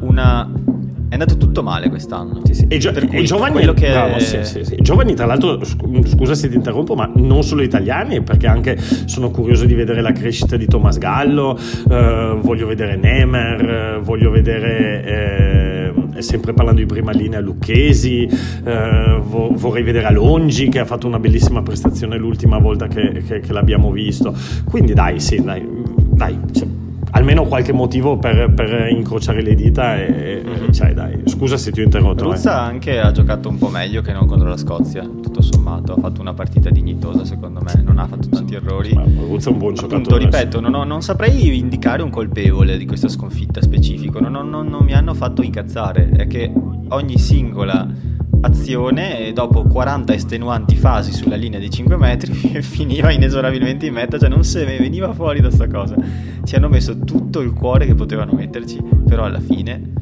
una... 0.00 0.50
È 1.10 1.14
andato 1.14 1.36
tutto 1.36 1.64
male 1.64 1.88
quest'anno. 1.88 2.40
Sì, 2.44 2.54
sì. 2.54 2.66
E, 2.68 2.78
gio- 2.78 2.92
e 2.92 3.22
Giovanni, 3.24 3.74
che... 3.74 3.90
bravo, 3.90 4.20
sì, 4.20 4.44
sì, 4.44 4.62
sì. 4.62 4.76
Giovanni, 4.80 5.14
tra 5.14 5.26
l'altro, 5.26 5.58
scusa 5.64 6.36
se 6.36 6.48
ti 6.48 6.54
interrompo, 6.54 6.94
ma 6.94 7.10
non 7.16 7.42
solo 7.42 7.62
italiani, 7.62 8.22
perché 8.22 8.46
anche 8.46 8.78
sono 8.78 9.30
curioso 9.30 9.64
di 9.64 9.74
vedere 9.74 10.02
la 10.02 10.12
crescita 10.12 10.56
di 10.56 10.66
Thomas 10.66 10.98
Gallo, 10.98 11.58
eh, 11.90 12.38
voglio 12.40 12.68
vedere 12.68 12.94
Nemer, 12.94 13.68
eh, 13.68 14.00
voglio 14.00 14.30
vedere... 14.30 15.04
Eh, 15.04 15.68
sempre 16.20 16.52
parlando 16.52 16.80
di 16.80 16.86
prima 16.86 17.12
linea 17.12 17.40
Lucchesi, 17.40 18.28
eh, 18.64 19.20
vo- 19.22 19.48
vorrei 19.54 19.82
vedere 19.82 20.04
Alongi 20.04 20.68
che 20.68 20.78
ha 20.78 20.84
fatto 20.84 21.06
una 21.06 21.18
bellissima 21.18 21.62
prestazione 21.62 22.18
l'ultima 22.18 22.58
volta 22.58 22.88
che, 22.88 23.22
che, 23.26 23.40
che 23.40 23.52
l'abbiamo 23.54 23.90
visto. 23.90 24.34
Quindi 24.68 24.92
dai, 24.92 25.18
sì, 25.18 25.42
dai, 25.42 25.66
dai 26.10 26.38
cioè, 26.52 26.68
almeno 27.10 27.44
qualche 27.44 27.72
motivo 27.72 28.18
per, 28.18 28.52
per, 28.54 28.88
incrociare 28.90 29.42
le 29.42 29.54
dita 29.54 29.96
e, 29.96 30.42
mm-hmm. 30.44 30.70
cioè, 30.70 30.92
dai, 30.94 31.22
scusa 31.26 31.56
se 31.56 31.72
ti 31.72 31.80
ho 31.80 31.84
interrotto. 31.84 32.24
Ruzza 32.24 32.52
eh. 32.52 32.68
anche 32.68 33.00
ha 33.00 33.10
giocato 33.12 33.48
un 33.48 33.58
po' 33.58 33.68
meglio 33.68 34.02
che 34.02 34.12
non 34.12 34.26
contro 34.26 34.48
la 34.48 34.56
Scozia, 34.56 35.02
tutto 35.02 35.42
sommato, 35.42 35.94
ha 35.94 36.00
fatto 36.00 36.20
una 36.20 36.34
partita 36.34 36.70
dignitosa 36.70 37.24
secondo 37.24 37.60
me, 37.60 37.82
non 37.82 37.98
ha 37.98 38.06
fatto 38.06 38.28
tanti 38.28 38.54
errori. 38.54 38.92
Ruzza 38.92 39.50
è 39.50 39.52
un 39.52 39.58
buon 39.58 39.74
giocatore. 39.74 40.02
Appunto, 40.02 40.16
ripeto, 40.16 40.60
non, 40.60 40.74
ho, 40.74 40.84
non, 40.84 41.02
saprei 41.02 41.58
indicare 41.58 42.02
un 42.02 42.10
colpevole 42.10 42.76
di 42.76 42.86
questa 42.86 43.08
sconfitta 43.08 43.60
specifico, 43.60 44.20
non, 44.20 44.32
non, 44.48 44.68
non 44.68 44.84
mi 44.84 44.92
hanno 44.92 45.14
fatto 45.14 45.42
incazzare, 45.42 46.10
è 46.10 46.26
che 46.26 46.52
ogni 46.88 47.18
singola 47.18 47.86
azione 48.42 49.26
e 49.26 49.32
dopo 49.32 49.62
40 49.62 50.14
estenuanti 50.14 50.76
fasi 50.76 51.12
sulla 51.12 51.36
linea 51.36 51.58
di 51.58 51.70
5 51.70 51.96
metri 51.96 52.32
finiva 52.62 53.10
inesorabilmente 53.10 53.86
in 53.86 53.94
meta, 53.94 54.18
cioè 54.18 54.28
non 54.28 54.44
se 54.44 54.64
ne 54.64 54.78
veniva 54.78 55.12
fuori 55.12 55.40
da 55.40 55.50
sta 55.50 55.66
cosa. 55.68 55.96
Ci 56.42 56.54
hanno 56.56 56.68
messo 56.68 56.98
tutto 56.98 57.40
il 57.40 57.52
cuore 57.52 57.86
che 57.86 57.94
potevano 57.94 58.32
metterci, 58.32 58.82
però 59.06 59.24
alla 59.24 59.40
fine 59.40 59.92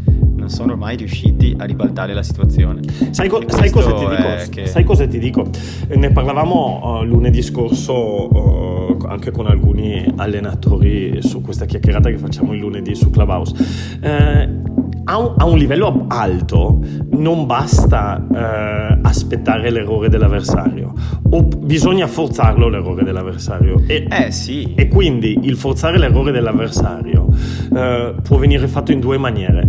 non 0.48 0.48
sono 0.48 0.76
mai 0.76 0.96
riusciti 0.96 1.54
a 1.58 1.64
ribaltare 1.64 2.14
la 2.14 2.22
situazione. 2.22 2.80
Sai, 3.10 3.28
co- 3.28 3.42
sai 3.46 3.70
cosa 3.70 3.92
ti 3.92 4.06
dico? 4.06 4.50
Che... 4.50 4.66
Sai 4.66 4.84
cosa 4.84 5.06
ti 5.06 5.18
dico? 5.18 5.46
Ne 5.88 6.10
parlavamo 6.10 7.00
uh, 7.00 7.04
lunedì 7.04 7.42
scorso 7.42 8.34
uh, 8.34 8.96
anche 9.06 9.30
con 9.30 9.46
alcuni 9.46 10.06
allenatori 10.16 11.20
su 11.20 11.42
questa 11.42 11.66
chiacchierata 11.66 12.08
che 12.08 12.18
facciamo 12.18 12.54
il 12.54 12.60
lunedì 12.60 12.94
su 12.94 13.10
Clubhouse. 13.10 13.98
Uh, 14.00 14.87
a 15.08 15.16
un, 15.16 15.34
a 15.38 15.46
un, 15.46 15.56
livello 15.56 16.04
alto 16.08 16.80
non 17.12 17.46
basta 17.46 18.22
eh, 18.30 18.98
aspettare 19.02 19.70
l'errore 19.70 20.10
dell'avversario, 20.10 20.92
o 21.30 21.42
bisogna 21.42 22.06
forzarlo 22.06 22.68
l'errore 22.68 23.04
dell'avversario. 23.04 23.82
E, 23.86 24.06
eh 24.10 24.30
sì. 24.30 24.74
E 24.74 24.88
quindi 24.88 25.38
il 25.42 25.56
forzare 25.56 25.98
l'errore 25.98 26.30
dell'avversario 26.30 27.26
eh, 27.74 28.14
può 28.22 28.36
venire 28.36 28.68
fatto 28.68 28.92
in 28.92 29.00
due 29.00 29.16
maniere, 29.16 29.66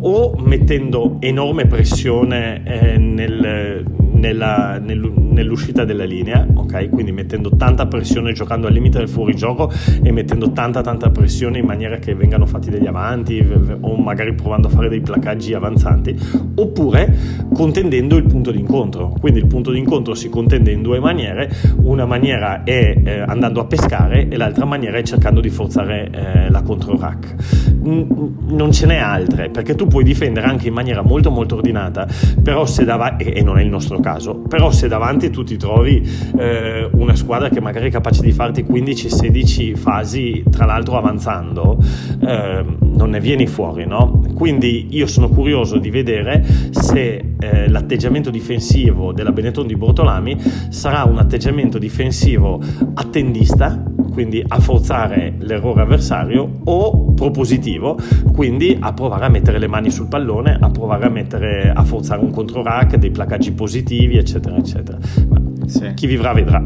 o 0.00 0.34
mettendo 0.38 1.18
enorme 1.20 1.66
pressione 1.66 2.62
eh, 2.64 2.96
nel 2.96 3.84
nella, 4.18 4.78
nell'uscita 4.78 5.84
della 5.84 6.04
linea, 6.04 6.46
ok? 6.52 6.88
Quindi 6.90 7.12
mettendo 7.12 7.50
tanta 7.56 7.86
pressione, 7.86 8.32
giocando 8.32 8.66
al 8.66 8.72
limite 8.72 8.98
del 8.98 9.08
fuorigioco 9.08 9.70
e 10.02 10.12
mettendo 10.12 10.52
tanta 10.52 10.82
tanta 10.82 11.10
pressione 11.10 11.58
in 11.58 11.64
maniera 11.66 11.96
che 11.98 12.14
vengano 12.14 12.46
fatti 12.46 12.70
degli 12.70 12.86
avanti 12.86 13.44
o 13.80 13.96
magari 13.96 14.34
provando 14.34 14.68
a 14.68 14.70
fare 14.70 14.88
dei 14.88 15.00
placaggi 15.00 15.54
avanzanti, 15.54 16.16
oppure 16.56 17.14
contendendo 17.54 18.16
il 18.16 18.24
punto 18.24 18.50
d'incontro. 18.50 19.14
Quindi 19.20 19.38
il 19.40 19.46
punto 19.46 19.70
d'incontro 19.70 20.14
si 20.14 20.28
contende 20.28 20.72
in 20.72 20.82
due 20.82 20.98
maniere, 20.98 21.50
una 21.82 22.06
maniera 22.06 22.64
è 22.64 23.00
eh, 23.04 23.20
andando 23.20 23.60
a 23.60 23.66
pescare 23.66 24.28
e 24.28 24.36
l'altra 24.36 24.64
maniera 24.64 24.98
è 24.98 25.02
cercando 25.02 25.40
di 25.40 25.50
forzare 25.50 26.10
eh, 26.10 26.50
la 26.50 26.62
contro-rack. 26.62 27.34
non 27.82 28.72
ce 28.72 28.86
n'è 28.86 28.96
altre, 28.96 29.50
perché 29.50 29.74
tu 29.74 29.86
puoi 29.86 30.04
difendere 30.04 30.46
anche 30.46 30.68
in 30.68 30.74
maniera 30.74 31.02
molto 31.02 31.30
molto 31.30 31.56
ordinata, 31.56 32.06
però 32.42 32.66
se 32.66 32.84
davanti, 32.84 33.24
e 33.24 33.42
non 33.42 33.58
è 33.58 33.62
il 33.62 33.68
nostro 33.68 33.98
caso, 34.00 34.07
caso, 34.08 34.36
però 34.36 34.70
se 34.70 34.88
davanti 34.88 35.28
tu 35.28 35.44
ti 35.44 35.58
trovi 35.58 36.02
eh, 36.38 36.88
una 36.92 37.14
squadra 37.14 37.50
che 37.50 37.60
magari 37.60 37.88
è 37.88 37.90
capace 37.90 38.22
di 38.22 38.32
farti 38.32 38.64
15-16 38.64 39.76
fasi, 39.76 40.42
tra 40.50 40.64
l'altro 40.64 40.96
avanzando, 40.96 41.78
eh, 42.20 42.64
non 42.80 43.10
ne 43.10 43.20
vieni 43.20 43.46
fuori, 43.46 43.86
no? 43.86 44.22
Quindi 44.34 44.88
io 44.90 45.06
sono 45.06 45.28
curioso 45.28 45.76
di 45.76 45.90
vedere 45.90 46.42
se 46.70 47.34
eh, 47.38 47.68
l'atteggiamento 47.68 48.30
difensivo 48.30 49.12
della 49.12 49.32
Benetton 49.32 49.66
di 49.66 49.76
Bortolami 49.76 50.36
sarà 50.70 51.04
un 51.04 51.18
atteggiamento 51.18 51.78
difensivo 51.78 52.60
attendista, 52.94 53.82
quindi 54.18 54.42
a 54.48 54.58
forzare 54.58 55.34
l'errore 55.38 55.82
avversario, 55.82 56.58
o 56.64 57.12
propositivo, 57.14 57.96
quindi 58.32 58.76
a 58.80 58.92
provare 58.92 59.26
a 59.26 59.28
mettere 59.28 59.60
le 59.60 59.68
mani 59.68 59.92
sul 59.92 60.08
pallone, 60.08 60.58
a 60.60 60.68
provare 60.70 61.06
a, 61.06 61.08
mettere, 61.08 61.70
a 61.70 61.84
forzare 61.84 62.20
un 62.20 62.32
contro 62.32 62.64
rack, 62.64 62.96
dei 62.96 63.12
placaggi 63.12 63.52
positivi, 63.52 64.16
eccetera, 64.16 64.56
eccetera. 64.56 64.98
Ma 65.28 65.40
sì. 65.66 65.92
Chi 65.94 66.08
vivrà 66.08 66.32
vedrà. 66.32 66.60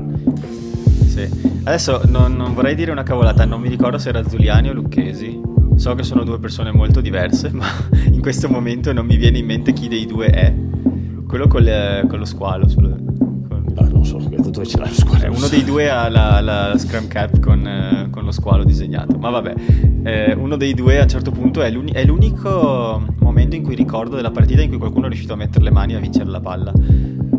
Sì. 1.05 1.29
Adesso 1.65 2.01
non, 2.07 2.37
non, 2.37 2.55
vorrei 2.55 2.75
dire 2.75 2.91
una 2.91 3.03
cavolata, 3.03 3.45
non 3.45 3.61
mi 3.61 3.69
ricordo 3.69 3.99
se 3.99 4.09
era 4.09 4.27
Zuliani 4.27 4.71
o 4.71 4.73
Lucchesi. 4.73 5.39
So 5.77 5.95
che 5.95 6.05
sono 6.05 6.25
due 6.25 6.39
persone 6.39 6.73
molto 6.73 7.03
diverse, 7.03 7.51
ma 7.53 7.67
in 8.11 8.23
questo 8.23 8.49
momento 8.49 8.95
non 8.95 9.05
mi 9.05 9.19
viene 9.19 9.37
in 9.37 9.45
mente 9.45 9.75
chi 9.75 9.89
dei 9.89 10.07
due 10.07 10.29
è. 10.29 10.55
Quello 11.29 11.47
con, 11.49 11.61
le, 11.61 12.07
con 12.09 12.19
lo 12.19 12.25
squalo. 12.25 12.67
Sul, 12.67 13.12
Ah, 13.12 13.12
non 14.03 14.43
so, 14.43 14.51
dove 14.51 14.67
c'è 14.67 14.79
la 14.79 14.89
squalo. 14.89 15.25
Eh, 15.25 15.29
uno 15.29 15.47
dei 15.49 15.65
due 15.65 15.89
ha 15.89 16.09
la, 16.09 16.41
la 16.41 16.77
Scrum 16.77 17.07
Cap 17.07 17.39
con, 17.39 17.67
eh, 17.67 18.09
con, 18.11 18.25
lo 18.25 18.33
squalo 18.33 18.65
disegnato. 18.65 19.17
Ma 19.19 19.31
vabbè, 19.31 19.55
eh, 20.03 20.35
uno 20.35 20.57
dei 20.57 20.75
due 20.75 20.99
a 20.99 21.03
un 21.03 21.09
certo 21.09 21.31
punto 21.31 21.63
è, 21.63 21.71
l'uni- 21.71 21.93
è, 21.93 22.05
l'unico 22.05 23.03
momento 23.21 23.55
in 23.57 23.63
cui 23.63 23.75
ricordo 23.75 24.17
della 24.17 24.31
partita 24.31 24.61
in 24.61 24.69
cui 24.69 24.79
qualcuno 24.79 25.07
è 25.07 25.09
riuscito 25.09 25.33
a 25.33 25.37
mettere 25.37 25.65
le 25.65 25.71
mani 25.71 25.95
a 25.95 26.01
vincere 26.01 26.29
la 26.29 26.41
palla. 26.41 26.73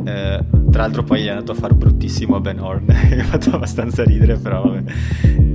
Eh, 0.06 0.43
Tra 0.71 0.82
l'altro 0.82 1.04
poi 1.04 1.26
è 1.26 1.30
andato 1.30 1.52
a 1.52 1.56
fare 1.56 1.73
bruttissimo 1.76 2.36
a 2.36 2.39
Ben 2.39 2.60
Horn, 2.60 2.86
mi 2.88 3.19
ha 3.19 3.23
fatto 3.23 3.52
abbastanza 3.52 4.04
ridere, 4.04 4.38
però 4.38 4.63
vabbè. 4.63 4.91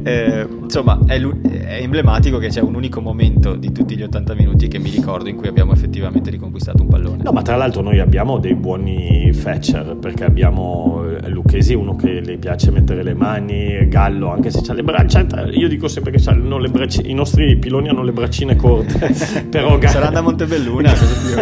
Eh, 0.03 0.47
insomma, 0.63 1.01
è, 1.07 1.21
è, 1.21 1.81
emblematico 1.81 2.39
che 2.39 2.49
c'è 2.49 2.61
un 2.61 2.75
unico 2.75 3.01
momento 3.01 3.55
di 3.55 3.73
tutti 3.73 3.97
gli 3.97 4.03
80 4.03 4.35
minuti 4.35 4.69
che 4.69 4.79
mi 4.79 4.91
ricordo 4.91 5.29
in 5.29 5.37
cui 5.37 5.49
abbiamo 5.49 5.73
effettivamente 5.73 6.31
riconquistato 6.31 6.83
un 6.83 6.89
pallone. 6.89 7.23
No, 7.23 7.33
ma 7.33 7.43
tra 7.43 7.57
l'altro 7.57 7.83
noi 7.83 7.99
abbiamo 7.99 8.39
dei 8.39 8.55
buoni 8.55 9.33
fetcher, 9.33 9.97
perché 9.97 10.25
abbiamo 10.25 11.05
eh, 11.05 11.29
Lucchesi, 11.29 11.75
uno 11.75 11.97
che 11.97 12.21
le 12.21 12.37
piace 12.39 12.71
mettere 12.71 13.03
le 13.03 13.15
mani, 13.15 13.89
Gallo, 13.89 14.31
anche 14.31 14.51
se 14.51 14.61
ha 14.67 14.75
le 14.75 14.83
braccia, 14.83 15.27
io 15.51 15.69
dico 15.69 15.89
sempre 15.89 16.13
che 16.13 16.23
le 16.29 16.69
bracci, 16.69 17.11
i 17.11 17.15
nostri 17.15 17.57
piloni 17.57 17.89
hanno 17.89 18.03
le 18.03 18.13
braccine 18.13 18.57
corte, 18.57 19.13
però 19.51 19.79
Gallo... 19.79 19.93
Saranno 19.93 20.19
a 20.19 20.23
Montebelluna, 20.23 20.93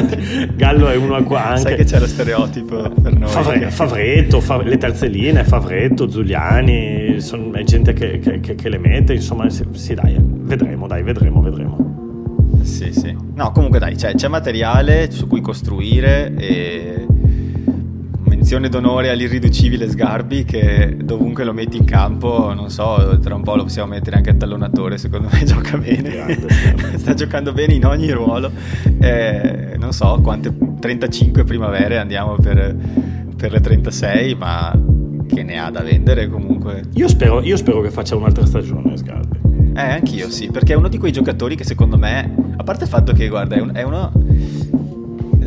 Gallo 0.54 0.88
è 0.88 0.96
uno 0.96 1.22
qua 1.24 1.46
anche... 1.46 1.60
Sai 1.60 1.76
che 1.76 1.84
c'è 1.84 1.98
lo 1.98 2.06
stereotipo 2.06 2.90
per 3.02 3.16
noi. 3.16 3.28
Favre, 3.28 3.70
Favretto, 3.70 4.40
Favre, 4.40 4.68
le 4.68 4.78
terzelline, 4.78 5.44
Favretto, 5.44 6.06
Giuliani, 6.06 7.05
son, 7.20 7.54
è 7.54 7.62
gente 7.64 7.92
che, 7.92 8.18
che, 8.18 8.40
che, 8.40 8.54
che, 8.54 8.68
le 8.68 8.78
mette, 8.78 9.14
insomma, 9.14 9.48
sì, 9.48 9.94
dai, 9.94 10.16
vedremo, 10.20 10.86
dai, 10.86 11.02
vedremo, 11.02 11.40
vedremo. 11.40 12.58
Sì, 12.62 12.92
sì. 12.92 13.16
No, 13.34 13.52
comunque 13.52 13.78
dai, 13.78 13.94
c'è, 13.94 14.14
c'è 14.14 14.28
materiale 14.28 15.10
su 15.10 15.26
cui 15.26 15.40
costruire 15.40 16.34
e 16.34 17.06
menzione 18.46 18.68
d'onore 18.68 19.10
all'irriducibile 19.10 19.88
Sgarbi 19.88 20.44
che 20.44 20.96
dovunque 21.02 21.42
lo 21.42 21.52
metti 21.52 21.76
in 21.76 21.84
campo, 21.84 22.54
non 22.54 22.70
so, 22.70 23.18
tra 23.20 23.34
un 23.34 23.42
po' 23.42 23.56
lo 23.56 23.64
possiamo 23.64 23.88
mettere 23.88 24.16
anche 24.16 24.30
a 24.30 24.34
tallonatore, 24.34 24.98
secondo 24.98 25.28
me 25.32 25.42
gioca 25.46 25.76
bene, 25.76 26.38
sta 26.94 27.14
giocando 27.14 27.52
bene 27.52 27.74
in 27.74 27.84
ogni 27.84 28.10
ruolo, 28.12 28.52
eh, 29.00 29.74
non 29.78 29.92
so 29.92 30.20
quante 30.22 30.54
35 30.78 31.42
primavere 31.42 31.98
andiamo 31.98 32.36
per, 32.36 32.76
per 33.36 33.50
le 33.50 33.60
36, 33.60 34.34
ma 34.36 34.72
che 35.36 35.42
ne 35.42 35.58
ha 35.58 35.70
da 35.70 35.82
vendere 35.82 36.28
comunque. 36.28 36.82
Io 36.94 37.08
spero, 37.08 37.42
io 37.42 37.58
spero 37.58 37.82
che 37.82 37.90
faccia 37.90 38.16
un'altra 38.16 38.46
stagione 38.46 38.96
Sgarbi. 38.96 39.38
Eh, 39.76 39.80
anch'io 39.80 40.30
sì, 40.30 40.50
perché 40.50 40.72
è 40.72 40.76
uno 40.76 40.88
di 40.88 40.96
quei 40.96 41.12
giocatori 41.12 41.56
che 41.56 41.64
secondo 41.64 41.98
me, 41.98 42.54
a 42.56 42.62
parte 42.62 42.84
il 42.84 42.90
fatto 42.90 43.12
che, 43.12 43.28
guarda, 43.28 43.56
è, 43.56 43.60
un, 43.60 43.70
è 43.74 43.82
uno 43.82 44.10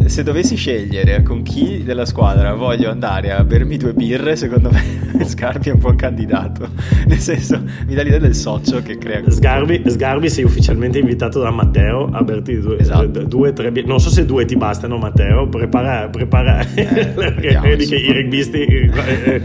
se 0.09 0.23
dovessi 0.23 0.55
scegliere 0.55 1.21
con 1.21 1.43
chi 1.43 1.83
della 1.83 2.05
squadra 2.05 2.55
voglio 2.55 2.89
andare 2.89 3.31
a 3.31 3.43
bermi 3.43 3.77
due 3.77 3.93
birre, 3.93 4.35
secondo 4.35 4.71
me 4.71 4.97
Sgarbi 5.23 5.69
è 5.69 5.73
un 5.73 5.79
buon 5.79 5.95
candidato. 5.95 6.67
Nel 7.05 7.19
senso, 7.19 7.61
mi 7.85 7.93
dà 7.93 8.01
l'idea 8.01 8.17
del 8.17 8.33
socio 8.33 8.81
che 8.81 8.97
crea. 8.97 9.21
Sgarbi, 9.29 9.83
Sgarbi 9.85 10.27
sei 10.27 10.43
ufficialmente 10.43 10.97
invitato 10.97 11.39
da 11.39 11.51
Matteo 11.51 12.09
a 12.11 12.23
berti 12.23 12.59
due, 12.59 12.79
esatto. 12.79 13.23
due 13.23 13.53
tre 13.53 13.71
birre. 13.71 13.87
Non 13.87 13.99
so 13.99 14.09
se 14.09 14.25
due 14.25 14.45
ti 14.45 14.55
bastano, 14.55 14.97
Matteo. 14.97 15.47
Prepara, 15.47 16.09
prepara. 16.09 16.65
Eh, 16.73 17.13
vedi 17.61 17.85
che 17.85 17.95
i 17.95 18.11
rugbisti 18.11 18.63
eh, 18.63 18.91
eh, 19.25 19.41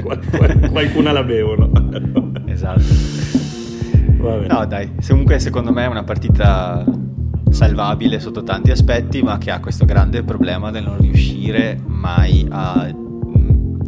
qualcuna 0.70 1.12
la 1.12 1.22
bevono. 1.22 1.70
esatto. 2.46 2.82
No, 4.48 4.64
dai, 4.64 4.90
comunque 5.06 5.38
secondo 5.38 5.70
me 5.70 5.84
è 5.84 5.86
una 5.86 6.02
partita 6.02 6.82
salvabile 7.54 8.18
sotto 8.18 8.42
tanti 8.42 8.70
aspetti, 8.70 9.22
ma 9.22 9.38
che 9.38 9.50
ha 9.50 9.60
questo 9.60 9.84
grande 9.84 10.22
problema 10.22 10.70
del 10.70 10.82
non 10.82 10.98
riuscire 10.98 11.80
mai 11.86 12.46
a, 12.50 12.92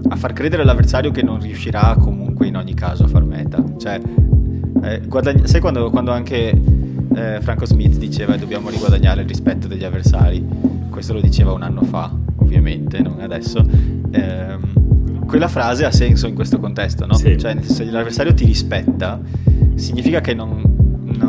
a 0.09 0.17
far 0.17 0.33
credere 0.33 0.63
all'avversario 0.63 1.11
che 1.11 1.23
non 1.23 1.41
riuscirà 1.41 1.97
comunque 1.99 2.47
in 2.47 2.57
ogni 2.57 2.75
caso 2.75 3.05
a 3.05 3.09
far 3.09 3.25
meta. 3.25 3.63
Cioè, 3.77 4.01
eh, 4.83 5.01
guadagn- 5.07 5.45
sai 5.45 5.61
quando, 5.61 5.91
quando 5.91 6.13
anche 6.13 6.51
eh, 7.15 7.39
Franco 7.41 7.67
Smith 7.67 7.99
diceva 7.99 8.35
che 8.35 8.39
dobbiamo 8.39 8.71
riguadagnare 8.71 9.23
il 9.23 9.29
rispetto 9.29 9.67
degli 9.67 9.85
avversari? 9.85 10.47
Questo 10.89 11.13
lo 11.13 11.21
diceva 11.21 11.53
un 11.53 11.63
anno 11.63 11.83
fa, 11.83 12.11
ovviamente, 12.37 13.01
non 13.01 13.21
adesso. 13.21 13.67
Eh, 14.11 14.57
quella 15.27 15.49
frase 15.49 15.85
ha 15.85 15.91
senso 15.91 16.29
in 16.29 16.35
questo 16.35 16.61
contesto, 16.61 17.05
no? 17.05 17.15
Sì. 17.15 17.37
Cioè, 17.37 17.57
se 17.63 17.85
l'avversario 17.85 18.33
ti 18.33 18.45
rispetta, 18.45 19.21
significa 19.75 20.21
che 20.21 20.35
non, 20.35 20.76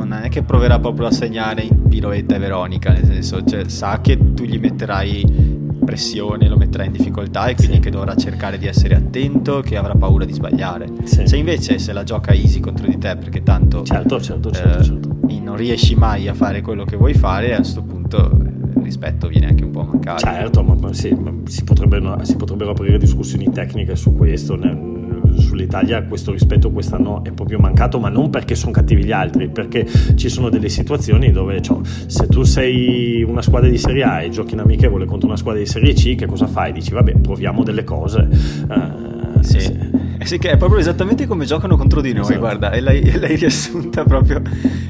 non 0.03 0.13
è 0.13 0.29
che 0.29 0.43
proverà 0.43 0.79
proprio 0.79 1.07
a 1.07 1.11
segnare 1.11 1.61
in 1.63 1.87
Piroetta 1.87 2.35
e 2.35 2.39
Veronica, 2.39 2.91
nel 2.91 3.05
senso, 3.05 3.43
cioè, 3.43 3.67
sa 3.67 3.99
che 4.01 4.33
tu 4.33 4.43
gli 4.43 4.59
metterai 4.59 5.55
pressione, 5.87 6.49
lo 6.49 6.57
metterai 6.57 6.87
in 6.87 6.91
difficoltà 6.91 7.47
e 7.47 7.55
quindi 7.55 7.75
sì. 7.75 7.79
che 7.79 7.89
dovrà 7.89 8.13
cercare 8.15 8.57
di 8.57 8.67
essere 8.67 8.95
attento, 8.95 9.61
che 9.61 9.77
avrà 9.77 9.95
paura 9.95 10.25
di 10.25 10.33
sbagliare. 10.33 10.87
Sì. 11.03 11.25
Se 11.25 11.37
invece 11.37 11.79
se 11.79 11.93
la 11.93 12.03
gioca 12.03 12.33
easy 12.33 12.59
contro 12.59 12.85
di 12.87 12.97
te 12.97 13.15
perché 13.15 13.41
tanto 13.41 13.83
certo, 13.83 14.19
certo, 14.19 14.51
certo, 14.51 14.79
eh, 14.79 14.83
certo. 14.83 15.17
non 15.41 15.55
riesci 15.55 15.95
mai 15.95 16.27
a 16.27 16.33
fare 16.33 16.61
quello 16.61 16.83
che 16.83 16.97
vuoi 16.97 17.13
fare, 17.13 17.53
a 17.53 17.57
questo 17.57 17.83
punto 17.83 18.17
il 18.17 18.81
rispetto 18.83 19.27
viene 19.29 19.47
anche 19.47 19.63
un 19.63 19.71
po' 19.71 19.81
a 19.81 19.85
mancare. 19.85 20.19
Certo, 20.19 20.61
ma, 20.61 20.93
sì, 20.93 21.13
ma 21.13 21.31
si, 21.45 21.63
potrebbero, 21.63 22.17
si, 22.23 22.35
potrebbero, 22.35 22.71
aprire 22.71 22.97
discussioni 22.97 23.49
tecniche 23.49 23.95
su 23.95 24.13
questo. 24.13 24.57
Ne, 24.57 24.96
sull'Italia 25.37 26.03
questo 26.03 26.31
rispetto 26.31 26.71
quest'anno 26.71 27.23
è 27.23 27.31
proprio 27.31 27.59
mancato, 27.59 27.99
ma 27.99 28.09
non 28.09 28.29
perché 28.29 28.55
sono 28.55 28.71
cattivi 28.71 29.03
gli 29.03 29.11
altri, 29.11 29.49
perché 29.49 29.85
ci 30.15 30.29
sono 30.29 30.49
delle 30.49 30.69
situazioni 30.69 31.31
dove 31.31 31.61
cioè, 31.61 31.79
se 31.83 32.27
tu 32.27 32.43
sei 32.43 33.23
una 33.23 33.41
squadra 33.41 33.69
di 33.69 33.77
Serie 33.77 34.03
A 34.03 34.21
e 34.21 34.29
giochi 34.29 34.53
in 34.53 34.59
amichevole 34.59 35.05
contro 35.05 35.27
una 35.27 35.37
squadra 35.37 35.61
di 35.61 35.67
Serie 35.67 35.93
C, 35.93 36.15
che 36.15 36.25
cosa 36.25 36.47
fai? 36.47 36.71
Dici 36.71 36.93
vabbè, 36.93 37.17
proviamo 37.17 37.63
delle 37.63 37.83
cose. 37.83 38.27
Uh, 38.67 39.41
sì. 39.41 39.59
sì. 39.59 40.05
Eh 40.19 40.25
sì, 40.25 40.39
che 40.39 40.49
è 40.49 40.57
proprio 40.57 40.79
esattamente 40.79 41.27
come 41.27 41.45
giocano 41.45 41.77
contro 41.77 42.01
di 42.01 42.11
noi, 42.11 42.21
esatto. 42.21 42.39
guarda, 42.39 42.71
e 42.71 42.81
l'hai, 42.81 43.19
l'hai, 43.19 43.35
riassunta 43.35 44.03
proprio 44.03 44.41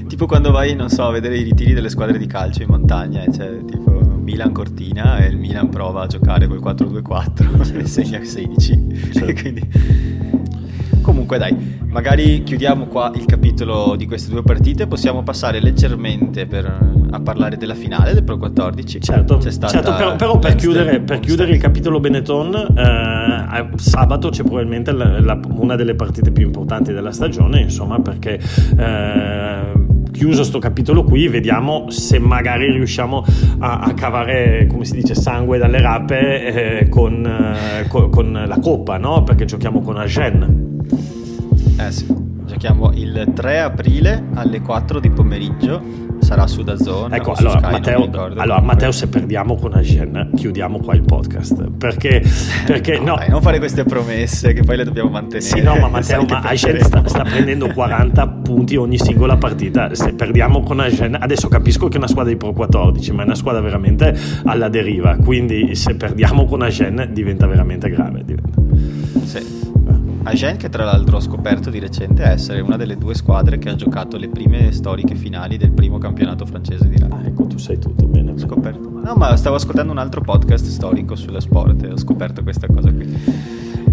tipo 0.08 0.26
quando 0.26 0.52
vai, 0.52 0.74
non 0.74 0.90
so, 0.90 1.04
a 1.04 1.12
vedere 1.12 1.38
i 1.38 1.44
ritiri 1.44 1.74
delle 1.74 1.90
squadre 1.90 2.18
di 2.18 2.28
calcio 2.28 2.62
in 2.62 2.70
montagna, 2.70 3.26
cioè 3.30 3.60
tipo 3.66 4.00
Milan 4.28 4.52
Cortina 4.52 5.18
e 5.18 5.28
il 5.28 5.38
Milan 5.38 5.70
prova 5.70 6.04
a 6.04 6.08
giocare 6.08 6.48
col 6.48 6.60
4-2-4 6.60 7.78
e 7.78 7.86
segna 7.88 8.24
16. 8.24 9.12
Certo. 9.13 9.34
quindi 9.42 9.62
Comunque 11.08 11.38
dai, 11.38 11.56
magari 11.88 12.43
chiudiamo 12.43 12.88
qua 12.88 13.13
il 13.15 13.24
capitolo 13.24 13.96
di 13.96 14.06
queste 14.06 14.30
due 14.30 14.43
partite, 14.43 14.88
possiamo 14.88 15.24
passare 15.24 15.62
leggermente 15.62 16.46
per, 16.46 16.65
a 17.10 17.20
parlare 17.22 17.56
della 17.56 17.76
finale 17.76 18.13
del 18.13 18.26
Pro 18.26 18.36
14. 18.36 19.00
Certo, 19.00 19.39
certo 19.39 19.96
però, 19.96 20.17
però 20.17 20.38
per, 20.38 20.56
chiudere, 20.56 21.00
per 21.00 21.22
chiudere, 21.22 21.54
il 21.54 21.62
capitolo 21.62 22.02
Benetton, 22.02 22.54
eh, 22.78 23.70
sabato 23.78 24.28
c'è 24.28 24.43
probabilmente 24.43 24.91
la, 24.91 25.22
la, 25.22 25.39
una 25.48 25.78
delle 25.78 25.96
partite 25.96 26.30
più 26.32 26.48
importanti 26.48 26.91
della 26.91 27.13
stagione, 27.13 27.62
insomma, 27.62 28.02
perché... 28.02 28.38
Eh, 28.78 29.86
chiuso 30.17 30.38
questo 30.38 30.58
capitolo 30.58 31.04
qui, 31.04 31.28
vediamo 31.28 31.89
se 31.89 32.17
magari 32.17 32.72
riusciamo 32.72 33.24
a, 33.60 33.80
a 33.80 33.93
cavare, 33.93 34.65
come 34.67 34.84
si 34.84 34.96
dice, 34.96 35.13
sangue 35.13 35.60
dalle 35.60 35.80
rape 35.80 36.80
eh, 36.80 36.89
con, 36.89 37.24
eh, 37.26 37.88
con, 37.88 38.10
con, 38.10 38.43
la 38.48 38.60
coppa, 38.60 38.98
no? 38.98 39.24
Perché 39.24 39.46
giochiamo 39.46 39.82
con 39.82 39.98
Agen. 39.98 40.57
Eh 41.80 41.92
sì, 41.92 42.08
giochiamo 42.46 42.92
il 42.94 43.32
3 43.36 43.60
aprile 43.60 44.24
alle 44.34 44.62
4 44.62 45.00
di 45.00 45.12
pomeriggio. 45.12 46.06
Sarà 46.20 46.48
su 46.48 46.63
da 46.63 46.76
zona. 46.76 47.16
Ecco, 47.16 47.34
allora, 47.34 47.60
Sky, 47.60 47.72
Matteo, 47.72 48.34
allora 48.38 48.60
Matteo, 48.60 48.92
se 48.92 49.08
perdiamo 49.08 49.56
con 49.56 49.74
Agen, 49.74 50.32
chiudiamo 50.36 50.80
qua 50.80 50.96
il 50.96 51.04
podcast. 51.04 51.70
Perché, 51.78 52.24
perché 52.66 52.98
no, 53.00 53.06
no. 53.06 53.16
Dai, 53.18 53.30
non 53.30 53.42
fare 53.42 53.60
queste 53.60 53.84
promesse 53.84 54.54
che 54.54 54.63
poi 54.63 54.78
le 54.78 54.84
dobbiamo 54.84 55.12
mantenere. 55.12 55.42
Sì, 55.42 55.62
no, 55.62 55.76
ma 55.76 55.88
Matteo, 55.88 56.26
ma 56.28 56.42
Agen 56.42 56.84
sta, 56.84 57.08
sta, 57.08 57.22
prendendo 57.22 57.72
40 57.72 58.28
punti 58.28 58.76
ogni 58.76 58.98
singola 58.98 59.38
partita. 59.38 59.94
Se 59.94 60.13
perdiamo 60.13 60.63
con 60.63 60.80
Agen, 60.80 61.16
adesso 61.20 61.48
capisco 61.48 61.88
che 61.88 61.96
è 61.96 61.98
una 61.98 62.08
squadra 62.08 62.32
di 62.32 62.38
Pro 62.38 62.52
14, 62.52 63.12
ma 63.12 63.22
è 63.22 63.26
una 63.26 63.36
squadra 63.36 63.62
veramente 63.62 64.18
alla 64.46 64.68
deriva. 64.68 65.16
Quindi, 65.18 65.76
se 65.76 65.96
perdiamo 65.96 66.46
con 66.46 66.63
Agen, 66.63 67.10
diventa 67.13 67.46
veramente 67.46 67.88
grave. 67.90 68.24
Diventa. 68.26 68.60
Sì. 69.24 69.57
Agen 70.28 70.58
che 70.58 70.68
tra 70.68 70.84
l'altro 70.84 71.18
ho 71.18 71.20
scoperto 71.22 71.70
di 71.70 71.80
recente 71.80 72.22
essere 72.22 72.60
una 72.60 72.76
delle 72.76 72.98
due 72.98 73.16
squadre 73.16 73.58
che 73.58 73.70
ha 73.70 73.76
giocato 73.76 74.18
le 74.18 74.28
prime 74.28 74.74
storiche 74.74 75.16
finali 75.16 75.56
del 75.56 75.72
primo 75.72 76.00
campionato 76.00 76.46
francese 76.46 76.90
di 76.90 76.98
rugby. 76.98 77.13
Ah, 77.13 77.28
ecco, 77.28 77.48
tu 77.48 77.58
sai 77.58 77.80
tutto, 77.80 78.06
bene. 78.08 78.32
Ho 78.32 78.38
scoperto. 78.38 78.90
No, 78.90 79.13
ma 79.16 79.34
stavo 79.38 79.56
ascoltando 79.56 79.94
un 79.94 79.98
altro 80.00 80.20
podcast 80.20 80.66
storico 80.66 81.16
sulla 81.16 81.40
sport 81.40 81.82
e 81.84 81.94
ho 81.94 81.98
scoperto 81.98 82.44
questa 82.44 82.68
cosa 82.68 82.92
qui. 82.92 83.06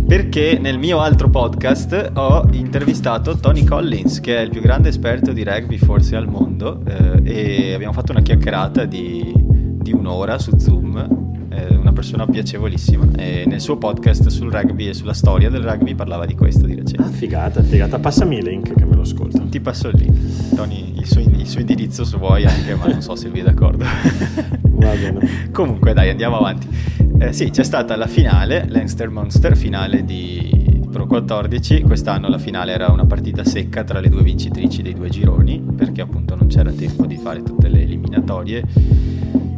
Perché 0.09 0.59
nel 0.61 0.77
mio 0.77 0.99
altro 0.99 1.31
podcast 1.31 2.11
ho 2.15 2.49
intervistato 2.51 3.37
Tony 3.37 3.63
Collins, 3.63 4.19
che 4.19 4.37
è 4.37 4.41
il 4.41 4.51
più 4.51 4.61
grande 4.61 4.89
esperto 4.89 5.33
di 5.33 5.45
rugby 5.45 5.79
forse 5.79 6.17
al 6.17 6.29
mondo, 6.29 6.83
eh, 6.85 7.23
e 7.23 7.75
abbiamo 7.75 7.93
fatto 7.93 8.11
una 8.11 8.23
chiacchierata 8.23 8.87
di, 8.87 9.33
di 9.37 9.93
un'ora 9.93 10.37
su 10.41 10.59
Zoom 10.59 11.24
persona 11.95 12.27
piacevolissima 12.27 13.07
e 13.17 13.45
nel 13.47 13.61
suo 13.61 13.79
podcast 13.79 14.27
sul 14.29 14.53
rugby 14.53 14.89
e 14.89 14.95
sulla 14.95 15.15
storia 15.15 15.49
del 15.49 15.63
rugby 15.63 15.95
parlava 15.95 16.27
di 16.27 16.35
questo 16.35 16.67
di 16.67 16.75
recente. 16.75 17.03
Ah, 17.03 17.09
figata, 17.09 17.63
figata. 17.63 17.99
Passami 17.99 18.37
il 18.37 18.45
link 18.45 18.75
che 18.75 18.85
me 18.85 18.97
lo 18.97 19.03
ascolto. 19.03 19.47
Ti 19.47 19.61
passo 19.61 19.89
il 19.89 19.97
link. 19.97 20.55
Tony, 20.55 20.93
il 20.99 21.07
suo, 21.07 21.21
il 21.23 21.47
suo 21.47 21.61
indirizzo 21.61 22.05
se 22.05 22.19
vuoi 22.19 22.45
anche, 22.45 22.75
ma 22.75 22.87
non 22.89 23.01
so 23.01 23.17
se 23.17 23.29
lui 23.29 23.41
è 23.41 23.45
d'accordo. 23.45 23.85
Va 24.61 24.95
bene. 24.95 25.51
Comunque 25.51 25.95
dai, 25.95 26.11
andiamo 26.11 26.37
avanti. 26.37 26.69
Eh, 27.19 27.33
sì, 27.33 27.49
c'è 27.49 27.63
stata 27.63 27.97
la 27.97 28.09
finale, 28.09 28.67
Leinster 28.69 29.09
Monster, 29.09 29.57
finale 29.57 30.05
di 30.05 30.83
Pro 30.91 31.07
14. 31.07 31.83
Quest'anno 31.83 32.29
la 32.29 32.39
finale 32.39 32.73
era 32.73 32.91
una 32.91 33.07
partita 33.07 33.45
secca 33.45 33.85
tra 33.85 34.01
le 34.01 34.09
due 34.09 34.23
vincitrici 34.23 34.83
dei 34.83 34.95
due 34.95 35.09
gironi, 35.09 35.65
perché 35.75 36.03
appunto 36.03 36.35
non 36.35 36.49
c'era 36.49 36.73
tempo 36.73 37.07
di 37.07 37.17
fare 37.17 37.43
tutte 37.43 37.69
le 37.69 37.83
eliminatorie 37.83 38.65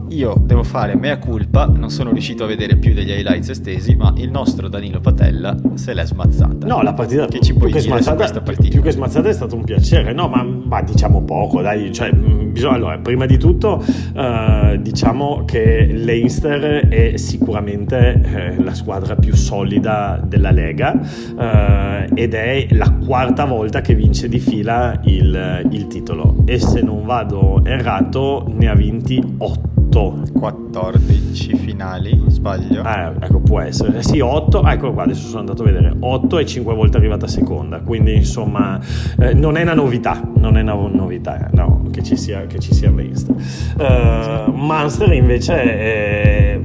io 0.09 0.35
devo 0.39 0.63
fare 0.63 0.97
mea 0.97 1.19
culpa, 1.19 1.67
non 1.67 1.91
sono 1.91 2.11
riuscito 2.13 2.45
a 2.45 2.47
vedere 2.47 2.77
più 2.77 2.95
degli 2.95 3.11
highlights 3.11 3.49
estesi, 3.49 3.95
ma 3.95 4.13
il 4.17 4.31
nostro 4.31 4.69
Danilo 4.69 5.01
Patella 5.01 5.57
se 5.75 5.95
l'è 5.95 6.05
smazzata. 6.05 6.67
No, 6.67 6.83
la 6.83 6.93
partita 6.93 7.27
che 7.27 7.41
ci 7.41 7.53
puoi 7.53 7.71
più 7.71 7.81
che 7.81 7.87
smazzata, 7.87 8.17
questa 8.17 8.41
partita? 8.41 8.69
Più 8.69 8.83
che 8.83 8.91
smazzata 8.91 9.29
è 9.29 9.33
stato 9.33 9.57
un 9.57 9.65
piacere, 9.65 10.13
no, 10.13 10.29
ma, 10.29 10.43
ma 10.43 10.83
diciamo 10.83 11.23
poco, 11.23 11.61
dai, 11.61 11.93
cioè, 11.93 12.13
mm, 12.15 12.53
bisogna, 12.53 12.75
allora, 12.75 12.99
prima 12.99 13.27
di 13.27 13.37
tutto 13.37 13.85
uh, 14.15 14.77
diciamo 14.79 15.45
che 15.45 15.87
l'Einster 15.93 16.89
è 16.89 17.17
sicuramente 17.17 18.21
eh, 18.23 18.63
la 18.63 18.75
squadra 18.75 19.15
più 19.17 19.35
solida 19.35 20.21
della 20.25 20.51
Lega 20.51 20.93
uh, 20.95 22.13
ed 22.15 22.35
è 22.35 22.67
la 22.71 22.91
quarta 22.93 23.45
volta 23.45 23.81
che 23.81 23.95
vince 23.95 24.29
di 24.29 24.39
fila 24.39 24.99
il, 25.05 25.69
il 25.71 25.87
titolo 25.87 26.43
e 26.47 26.59
se 26.59 26.81
non 26.81 27.05
vado 27.05 27.65
errato 27.65 28.47
ne 28.49 28.69
ha 28.69 28.75
vinti 28.75 29.23
8 29.39 29.76
14 29.97 31.57
finali, 31.57 32.23
sbaglio? 32.29 32.85
Eh, 32.85 33.13
ecco, 33.21 33.41
può 33.41 33.61
essere. 33.61 34.03
Sì, 34.03 34.21
8, 34.21 34.65
ecco 34.67 34.93
qua, 34.93 35.05
adesso 35.05 35.27
sono 35.27 35.41
andato 35.41 35.63
a 35.63 35.65
vedere. 35.65 35.95
8 35.99 36.39
e 36.39 36.47
5 36.47 36.75
volte 36.75 36.99
arrivata 36.99 37.27
seconda, 37.27 37.81
quindi 37.81 38.15
insomma 38.15 38.79
eh, 39.19 39.33
non 39.33 39.57
è 39.57 39.63
una 39.63 39.75
novità, 39.75 40.23
non 40.37 40.59
è 40.59 40.61
una 40.61 40.75
novità, 40.75 41.49
no, 41.53 41.85
che 41.91 42.03
ci 42.03 42.17
sia, 42.17 42.47
che 42.47 42.59
ci 42.59 42.75
sia 42.75 42.91
Mainster. 42.91 43.35
Uh, 43.79 44.51
Munster 44.53 45.13
invece 45.13 45.63
è 45.63 46.61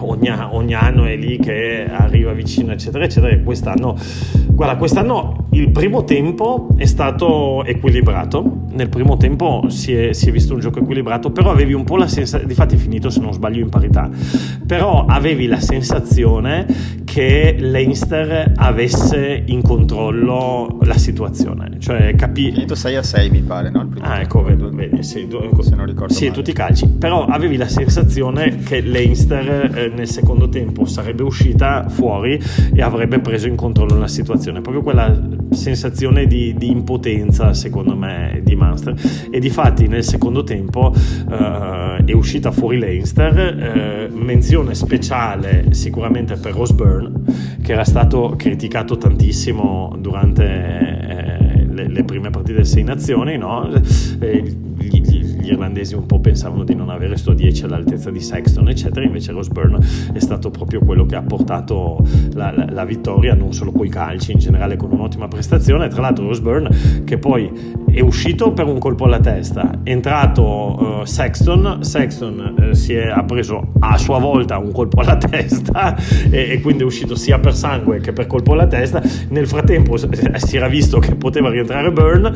ogni, 0.00 0.30
ogni, 0.30 0.74
anno 0.74 1.04
è 1.04 1.16
lì 1.16 1.38
che 1.38 1.86
arriva 1.90 2.32
vicino, 2.32 2.72
eccetera, 2.72 3.04
eccetera. 3.04 3.32
E 3.32 3.42
quest'anno, 3.42 3.96
guarda, 4.46 4.76
quest'anno 4.76 5.46
il 5.50 5.70
primo 5.70 6.04
tempo 6.04 6.68
è 6.76 6.86
stato 6.86 7.64
equilibrato. 7.64 8.66
Nel 8.70 8.88
primo 8.88 9.16
tempo 9.16 9.64
si 9.68 9.94
è, 9.94 10.12
si 10.12 10.28
è 10.28 10.32
visto 10.32 10.54
un 10.54 10.60
gioco 10.60 10.80
equilibrato, 10.80 11.30
però 11.30 11.50
avevi 11.50 11.72
un 11.72 11.84
po' 11.84 11.96
la 11.96 12.06
sensazione, 12.06 12.46
difatti 12.46 12.74
è 12.74 12.78
finito 12.78 13.10
se 13.10 13.20
non 13.20 13.32
sbaglio 13.32 13.60
in 13.60 13.68
parità, 13.68 14.08
però 14.66 15.04
avevi 15.06 15.46
la 15.46 15.60
sensazione 15.60 16.66
che 17.18 17.56
Leinster 17.58 18.52
avesse 18.54 19.42
in 19.46 19.60
controllo 19.60 20.78
la 20.82 20.96
situazione. 20.96 21.80
Cioè, 21.80 22.14
capi... 22.14 22.52
Finito 22.52 22.76
6 22.76 22.94
a 22.94 23.02
6 23.02 23.30
mi 23.30 23.40
pare, 23.40 23.70
no? 23.70 23.90
ah, 24.02 24.20
ecco, 24.20 24.44
vedi, 24.44 24.62
vedi 24.70 25.02
sì, 25.02 25.26
se 25.60 25.74
non 25.74 25.86
ricordo 25.86 26.14
Sì, 26.14 26.26
male. 26.26 26.36
tutti 26.36 26.50
i 26.50 26.52
calci. 26.52 26.86
Però 26.86 27.24
avevi 27.24 27.56
la 27.56 27.66
sensazione 27.66 28.58
che 28.58 28.82
Leinster 28.82 29.76
eh, 29.76 29.88
nel 29.88 30.06
secondo 30.06 30.48
tempo 30.48 30.84
sarebbe 30.84 31.24
uscita 31.24 31.88
fuori 31.88 32.40
e 32.72 32.82
avrebbe 32.82 33.18
preso 33.18 33.48
in 33.48 33.56
controllo 33.56 33.98
la 33.98 34.06
situazione. 34.06 34.60
Proprio 34.60 34.84
quella 34.84 35.12
sensazione 35.50 36.28
di, 36.28 36.54
di 36.56 36.70
impotenza, 36.70 37.52
secondo 37.52 37.96
me, 37.96 38.42
di 38.44 38.54
Munster. 38.54 38.94
E 39.28 39.40
di 39.40 39.50
fatti 39.50 39.88
nel 39.88 40.04
secondo 40.04 40.44
tempo 40.44 40.94
eh, 40.94 42.04
è 42.04 42.12
uscita 42.12 42.52
fuori 42.52 42.78
Leinster. 42.78 43.38
Eh, 43.38 44.08
menzione 44.12 44.74
speciale 44.74 45.72
sicuramente 45.72 46.36
per 46.36 46.54
Rosburn, 46.54 47.07
che 47.62 47.72
era 47.72 47.84
stato 47.84 48.34
criticato 48.36 48.96
tantissimo 48.96 49.94
durante 49.98 50.44
eh, 50.44 51.66
le, 51.66 51.88
le, 51.88 52.04
prime 52.04 52.30
partite 52.30 52.54
delle 52.54 52.64
Sei 52.64 52.82
Nazioni, 52.82 53.36
no? 53.36 53.70
Eh, 54.20 54.56
gli, 55.48 55.52
irlandesi 55.52 55.94
un 55.94 56.06
po' 56.06 56.20
pensavano 56.20 56.64
di 56.64 56.74
non 56.74 56.90
avere 56.90 57.16
sto 57.16 57.32
10 57.32 57.64
all'altezza 57.64 58.10
di 58.10 58.20
Sexton, 58.20 58.68
eccetera, 58.68 59.04
invece 59.04 59.32
Rosburn 59.32 59.78
è 60.12 60.18
stato 60.18 60.50
proprio 60.50 60.80
quello 60.80 61.06
che 61.06 61.16
ha 61.16 61.22
portato 61.22 62.04
la, 62.34 62.52
la, 62.54 62.66
la 62.70 62.84
vittoria, 62.84 63.34
non 63.34 63.52
solo 63.52 63.72
coi 63.72 63.88
calci, 63.88 64.32
in 64.32 64.38
generale 64.38 64.76
con 64.76 64.92
un'ottima 64.92 65.28
prestazione. 65.28 65.88
Tra 65.88 66.02
l'altro 66.02 66.26
Rosburn 66.26 67.04
che 67.04 67.18
poi 67.18 67.50
è 67.90 68.00
uscito 68.00 68.52
per 68.52 68.66
un 68.66 68.78
colpo 68.78 69.04
alla 69.04 69.20
testa, 69.20 69.80
è 69.82 69.90
entrato 69.90 71.00
uh, 71.00 71.04
Sexton, 71.04 71.82
Sexton 71.82 72.54
uh, 72.56 72.72
si 72.72 72.94
è, 72.94 73.08
ha 73.08 73.24
preso 73.24 73.72
a 73.80 73.96
sua 73.96 74.18
volta 74.18 74.58
un 74.58 74.72
colpo 74.72 75.00
alla 75.00 75.16
testa 75.16 75.96
e, 76.30 76.52
e, 76.52 76.60
quindi 76.60 76.82
è 76.82 76.86
uscito 76.86 77.14
sia 77.14 77.38
per 77.38 77.54
sangue 77.54 78.00
che 78.00 78.12
per 78.12 78.26
colpo 78.26 78.52
alla 78.52 78.66
testa. 78.66 79.02
Nel 79.30 79.46
frattempo 79.46 79.96
si 79.96 80.56
era 80.56 80.68
visto 80.68 80.98
che 80.98 81.14
poteva 81.14 81.50
rientrare 81.50 81.90
Burn, 81.90 82.32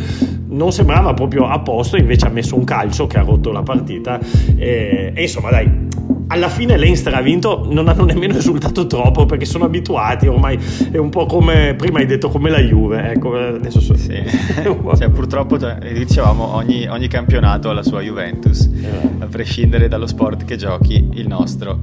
non 0.48 0.72
sembrava 0.72 1.14
proprio 1.14 1.46
a 1.46 1.60
posto, 1.60 1.96
invece 1.96 2.26
ha 2.26 2.30
messo 2.30 2.56
un 2.56 2.64
calcio 2.64 3.01
che 3.06 3.18
ha 3.18 3.22
rotto 3.22 3.52
la 3.52 3.62
partita 3.62 4.18
e, 4.56 5.12
e 5.14 5.22
insomma 5.22 5.50
dai 5.50 5.90
alla 6.32 6.48
fine 6.48 6.78
l'Einster 6.78 7.14
ha 7.14 7.20
vinto, 7.20 7.66
non 7.70 7.88
hanno 7.88 8.04
nemmeno 8.04 8.36
esultato 8.36 8.86
troppo 8.86 9.26
perché 9.26 9.44
sono 9.44 9.64
abituati, 9.66 10.26
ormai 10.26 10.58
è 10.90 10.96
un 10.96 11.10
po' 11.10 11.26
come 11.26 11.74
prima 11.76 11.98
hai 11.98 12.06
detto 12.06 12.30
come 12.30 12.48
la 12.48 12.58
Juve, 12.58 13.10
ecco, 13.12 13.36
adesso 13.36 13.80
so. 13.80 13.94
sì. 13.96 14.14
cioè, 14.96 15.10
purtroppo 15.10 15.58
cioè, 15.58 15.78
dicevamo 15.92 16.54
ogni, 16.54 16.86
ogni, 16.86 17.08
campionato 17.08 17.68
ha 17.68 17.74
la 17.74 17.82
sua 17.82 18.00
Juventus, 18.00 18.64
eh. 18.64 19.22
a 19.22 19.26
prescindere 19.26 19.88
dallo 19.88 20.06
sport 20.06 20.44
che 20.44 20.56
giochi, 20.56 21.10
il 21.12 21.28
nostro 21.28 21.80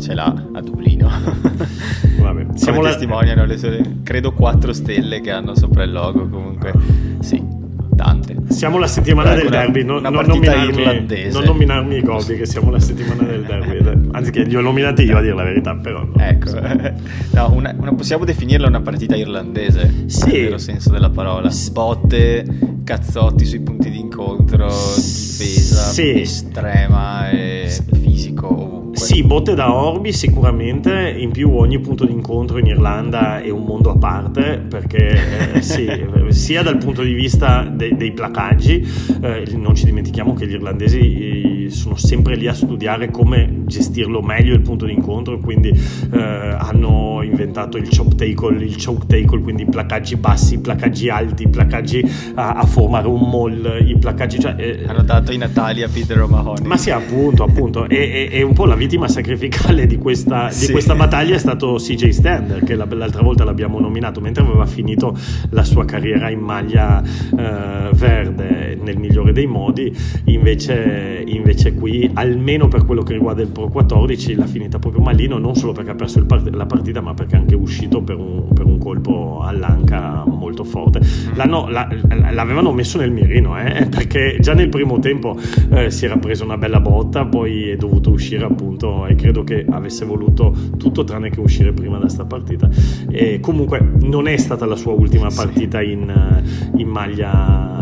ce 0.00 0.14
l'ha 0.14 0.48
a 0.52 0.60
Dublino. 0.60 1.08
Vabbè, 2.18 2.46
siamo 2.54 2.80
la... 2.80 2.88
testimoniano 2.88 3.44
le 3.44 3.56
sue, 3.56 3.98
credo 4.02 4.32
quattro 4.32 4.72
stelle 4.72 5.20
che 5.20 5.30
hanno 5.30 5.54
sopra 5.54 5.84
il 5.84 5.92
logo 5.92 6.28
comunque. 6.28 6.72
Sì 7.20 7.51
tante. 7.94 8.36
Siamo 8.48 8.78
la 8.78 8.86
settimana 8.86 9.34
del 9.34 9.48
derby, 9.48 9.84
non, 9.84 10.02
non, 10.02 10.24
nominarmi, 10.24 11.30
non, 11.30 11.44
nominarmi, 11.44 11.96
i 11.96 12.02
Gobi, 12.02 12.36
che 12.36 12.46
siamo 12.46 12.70
la 12.70 12.80
settimana 12.80 13.22
del 13.22 13.44
derby. 13.44 14.08
Anzi, 14.12 14.30
che 14.30 14.42
li 14.42 14.56
ho 14.56 14.60
nominati 14.60 15.02
io 15.02 15.18
a 15.18 15.20
dire 15.20 15.34
la 15.34 15.44
verità, 15.44 15.74
però. 15.76 16.04
No. 16.04 16.14
Ecco, 16.16 16.50
no, 17.32 17.52
una, 17.52 17.74
una, 17.78 17.94
possiamo 17.94 18.24
definirla 18.24 18.66
una 18.66 18.80
partita 18.80 19.16
irlandese, 19.16 20.04
sì. 20.06 20.30
nel 20.30 20.42
vero 20.42 20.58
senso 20.58 20.90
della 20.90 21.10
parola. 21.10 21.50
Botte, 21.72 22.44
cazzotti 22.84 23.44
sui 23.44 23.60
punti 23.60 23.90
di 23.90 24.00
incontro, 24.00 24.66
difesa 24.66 25.82
sì. 25.90 26.20
estrema 26.20 27.30
e 27.30 27.70
fisico 27.92 28.81
sì, 28.92 29.22
botte 29.22 29.54
da 29.54 29.74
Orbi 29.74 30.12
sicuramente, 30.12 31.14
in 31.16 31.30
più 31.30 31.50
ogni 31.56 31.80
punto 31.80 32.04
di 32.04 32.12
incontro 32.12 32.58
in 32.58 32.66
Irlanda 32.66 33.40
è 33.40 33.50
un 33.50 33.64
mondo 33.64 33.90
a 33.90 33.96
parte 33.96 34.58
perché 34.58 35.54
eh, 35.54 35.62
sì, 35.62 35.86
sia 36.28 36.62
dal 36.62 36.78
punto 36.78 37.02
di 37.02 37.12
vista 37.12 37.62
de- 37.62 37.96
dei 37.96 38.12
placaggi, 38.12 38.86
eh, 39.20 39.44
non 39.56 39.74
ci 39.74 39.84
dimentichiamo 39.84 40.34
che 40.34 40.46
gli 40.46 40.52
irlandesi 40.52 41.61
sono 41.70 41.96
sempre 41.96 42.36
lì 42.36 42.46
a 42.46 42.54
studiare 42.54 43.10
come 43.10 43.62
gestirlo 43.66 44.22
meglio 44.22 44.54
il 44.54 44.60
punto 44.60 44.86
di 44.86 44.92
incontro, 44.92 45.38
quindi 45.38 45.68
eh, 45.68 46.18
hanno 46.18 47.20
inventato 47.22 47.76
il 47.76 47.88
chop 47.88 48.14
tackle, 48.14 48.64
il 48.64 48.82
choke 48.82 49.06
tackle, 49.06 49.40
quindi 49.40 49.62
i 49.62 49.66
placaggi 49.66 50.16
bassi, 50.16 50.54
i 50.54 50.58
placaggi 50.58 51.08
alti, 51.08 51.44
i 51.44 51.48
placaggi 51.48 52.04
a, 52.34 52.54
a 52.54 52.64
formare 52.64 53.08
un 53.08 53.28
mall, 53.28 53.86
i 53.86 53.96
placaggi... 53.98 54.38
Cioè, 54.38 54.54
eh, 54.58 54.84
hanno 54.86 55.02
dato 55.02 55.32
in 55.32 55.40
Natalia 55.40 55.88
Peter 55.88 56.20
O'Mahony. 56.20 56.66
Ma 56.66 56.76
sì, 56.76 56.90
appunto, 56.90 57.44
appunto, 57.44 57.88
è, 57.88 58.28
è, 58.28 58.30
è 58.30 58.42
un 58.42 58.52
po' 58.52 58.66
la 58.66 58.74
vittima 58.74 59.08
sacrificale 59.08 59.86
di 59.86 59.98
questa, 59.98 60.50
sì. 60.50 60.66
di 60.66 60.72
questa 60.72 60.94
battaglia 60.94 61.34
è 61.34 61.38
stato 61.38 61.74
CJ 61.74 62.08
Stander, 62.08 62.62
che 62.62 62.74
l'altra 62.74 63.22
volta 63.22 63.44
l'abbiamo 63.44 63.80
nominato 63.80 64.20
mentre 64.20 64.42
aveva 64.42 64.66
finito 64.66 65.16
la 65.50 65.64
sua 65.64 65.84
carriera 65.84 66.30
in 66.30 66.40
maglia 66.40 67.02
eh, 67.02 67.90
verde 67.92 68.78
nel 68.80 68.98
migliore 68.98 69.32
dei 69.32 69.46
modi, 69.46 69.94
invece, 70.24 71.22
invece, 71.26 71.51
qui, 71.74 72.10
almeno 72.14 72.68
per 72.68 72.84
quello 72.84 73.02
che 73.02 73.12
riguarda 73.12 73.42
il 73.42 73.48
Pro 73.48 73.68
14, 73.68 74.34
l'ha 74.34 74.46
finita 74.46 74.78
proprio 74.78 75.02
malino, 75.02 75.38
non 75.38 75.54
solo 75.54 75.72
perché 75.72 75.90
ha 75.90 75.94
perso 75.94 76.24
part- 76.24 76.48
la 76.48 76.66
partita, 76.66 77.00
ma 77.00 77.14
perché 77.14 77.36
è 77.36 77.38
anche 77.38 77.54
uscito 77.54 78.02
per 78.02 78.16
un, 78.16 78.48
per 78.52 78.66
un 78.66 78.78
colpo 78.78 79.40
all'anca 79.42 80.24
molto 80.26 80.64
forte. 80.64 81.00
Mm. 81.00 81.36
L'hanno, 81.36 81.68
la, 81.68 81.88
l'avevano 82.30 82.72
messo 82.72 82.98
nel 82.98 83.12
mirino, 83.12 83.58
eh, 83.58 83.86
perché 83.90 84.38
già 84.40 84.54
nel 84.54 84.68
primo 84.68 84.98
tempo 84.98 85.36
eh, 85.70 85.90
si 85.90 86.04
era 86.04 86.16
preso 86.16 86.44
una 86.44 86.56
bella 86.56 86.80
botta, 86.80 87.24
poi 87.26 87.68
è 87.68 87.76
dovuto 87.76 88.10
uscire 88.10 88.44
appunto 88.44 88.72
appunto 88.72 89.06
e 89.06 89.14
credo 89.14 89.44
che 89.44 89.64
avesse 89.68 90.04
voluto 90.04 90.54
tutto 90.76 91.04
tranne 91.04 91.30
che 91.30 91.40
uscire 91.40 91.72
prima 91.72 91.98
da 91.98 92.08
sta 92.08 92.24
partita 92.24 92.68
e 93.10 93.40
comunque 93.40 93.80
non 94.00 94.26
è 94.26 94.36
stata 94.36 94.66
la 94.66 94.76
sua 94.76 94.92
ultima 94.92 95.28
partita 95.34 95.82
in, 95.82 96.42
in 96.76 96.88
maglia 96.88 97.81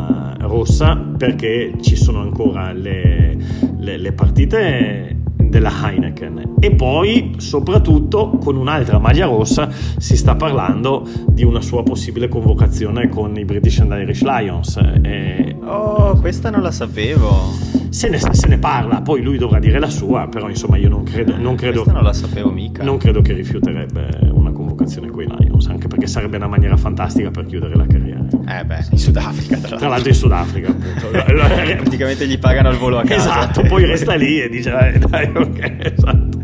rossa 0.50 0.96
perché 0.96 1.74
ci 1.80 1.96
sono 1.96 2.20
ancora 2.20 2.72
le, 2.72 3.36
le, 3.78 3.96
le 3.96 4.12
partite 4.12 5.16
della 5.48 5.72
Heineken 5.82 6.56
e 6.60 6.70
poi 6.72 7.34
soprattutto 7.38 8.30
con 8.30 8.56
un'altra 8.56 8.98
maglia 8.98 9.26
rossa 9.26 9.68
si 9.70 10.16
sta 10.16 10.36
parlando 10.36 11.06
di 11.28 11.44
una 11.44 11.60
sua 11.60 11.82
possibile 11.82 12.28
convocazione 12.28 13.08
con 13.08 13.36
i 13.36 13.44
British 13.44 13.80
and 13.80 13.92
Irish 13.92 14.22
Lions 14.22 14.76
e... 15.02 15.56
oh 15.64 16.14
questa 16.20 16.50
non 16.50 16.62
la 16.62 16.70
sapevo 16.70 17.70
se 17.90 18.08
ne, 18.08 18.18
se 18.18 18.46
ne, 18.46 18.58
parla, 18.58 19.02
poi 19.02 19.20
lui 19.20 19.36
dovrà 19.36 19.58
dire 19.58 19.80
la 19.80 19.90
sua, 19.90 20.28
però 20.28 20.48
insomma 20.48 20.76
io 20.76 20.88
non 20.88 21.02
credo, 21.02 21.36
non 21.36 21.56
credo, 21.56 21.84
non 21.84 22.04
la 22.04 22.12
sapevo 22.12 22.50
mica. 22.50 22.84
Non 22.84 22.98
credo 22.98 23.20
che 23.20 23.32
rifiuterebbe 23.32 24.30
una 24.30 24.52
convocazione 24.52 25.08
con 25.10 25.24
i 25.24 25.26
Lions, 25.26 25.66
anche 25.66 25.88
perché 25.88 26.06
sarebbe 26.06 26.36
una 26.36 26.46
maniera 26.46 26.76
fantastica 26.76 27.30
per 27.32 27.46
chiudere 27.46 27.74
la 27.74 27.86
carriera. 27.86 28.09
Eh 28.48 28.64
beh, 28.64 28.86
in 28.90 28.98
Sudafrica 28.98 29.56
tra 29.56 29.60
l'altro. 29.60 29.76
Tra 29.78 29.88
l'altro 29.88 30.08
in 30.08 30.14
Sudafrica 30.14 30.68
appunto. 30.68 31.10
Praticamente 31.82 32.26
gli 32.26 32.38
pagano 32.38 32.70
il 32.70 32.76
volo 32.76 32.98
a 32.98 33.02
casa. 33.02 33.40
Esatto, 33.40 33.62
poi 33.62 33.84
resta 33.84 34.14
lì 34.14 34.40
e 34.40 34.48
dice 34.48 34.70
eh, 34.94 34.98
dai 34.98 35.30
ok, 35.34 35.76
esatto. 35.80 36.38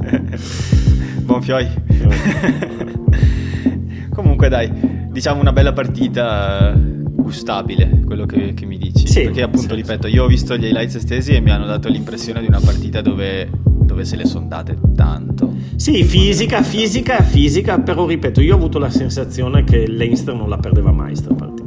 Buon 1.23 1.43
fioi. 1.43 1.69
Comunque 4.11 4.49
dai, 4.49 4.71
diciamo 5.11 5.41
una 5.41 5.53
bella 5.53 5.73
partita 5.73 6.75
gustabile 7.27 8.03
quello 8.07 8.25
che, 8.25 8.55
che 8.55 8.67
mi 8.67 8.79
dici. 8.79 9.07
Sì, 9.07 9.23
Perché 9.25 9.43
appunto, 9.43 9.75
sì, 9.75 9.81
ripeto, 9.81 10.07
io 10.07 10.25
ho 10.25 10.27
visto 10.29 10.57
gli 10.57 10.65
highlights 10.65 10.95
estesi 10.95 11.33
e 11.33 11.41
mi 11.41 11.51
hanno 11.51 11.67
dato 11.67 11.89
l'impressione 11.89 12.41
di 12.41 12.47
una 12.47 12.61
partita 12.61 13.01
dove, 13.01 13.51
dove 13.65 14.05
se 14.05 14.17
le 14.17 14.27
sono 14.27 14.47
date 14.47 14.79
tanto. 14.95 15.55
Sì, 15.75 16.05
fisica, 16.05 16.63
fisica, 16.63 17.21
fisica, 17.23 17.79
però 17.81 18.07
ripeto, 18.07 18.41
io 18.41 18.55
ho 18.55 18.57
avuto 18.57 18.79
la 18.79 18.91
sensazione 18.91 19.65
che 19.65 19.87
Leinster 19.89 20.35
non 20.35 20.49
la 20.49 20.57
perdeva 20.57 20.93
mai 20.93 21.17
sta 21.17 21.35
partita. 21.35 21.66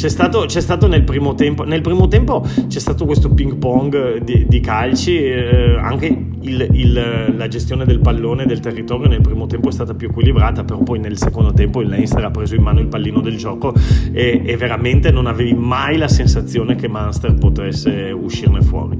C'è 0.00 0.08
stato, 0.08 0.46
c'è 0.46 0.62
stato, 0.62 0.86
nel 0.86 1.02
primo 1.04 1.34
tempo, 1.34 1.62
nel 1.64 1.82
primo 1.82 2.08
tempo 2.08 2.42
c'è 2.68 2.78
stato 2.78 3.04
questo 3.04 3.28
ping 3.34 3.56
pong 3.56 4.22
di, 4.22 4.46
di 4.48 4.60
calci, 4.60 5.18
eh, 5.18 5.76
anche 5.78 6.06
il, 6.40 6.68
il, 6.72 7.34
la 7.36 7.48
gestione 7.48 7.84
del 7.84 8.00
pallone 8.00 8.46
del 8.46 8.60
territorio 8.60 9.08
nel 9.08 9.20
primo 9.20 9.44
tempo 9.44 9.68
è 9.68 9.72
stata 9.72 9.92
più 9.92 10.08
equilibrata, 10.08 10.64
però 10.64 10.78
poi 10.78 11.00
nel 11.00 11.18
secondo 11.18 11.52
tempo 11.52 11.82
il 11.82 11.90
Leinster 11.90 12.24
ha 12.24 12.30
preso 12.30 12.54
in 12.54 12.62
mano 12.62 12.80
il 12.80 12.86
pallino 12.86 13.20
del 13.20 13.36
gioco 13.36 13.74
e, 14.10 14.40
e 14.42 14.56
veramente 14.56 15.10
non 15.10 15.26
avevi 15.26 15.52
mai 15.52 15.98
la 15.98 16.08
sensazione 16.08 16.76
che 16.76 16.88
Munster 16.88 17.34
potesse 17.34 18.10
uscirne 18.10 18.62
fuori. 18.62 18.96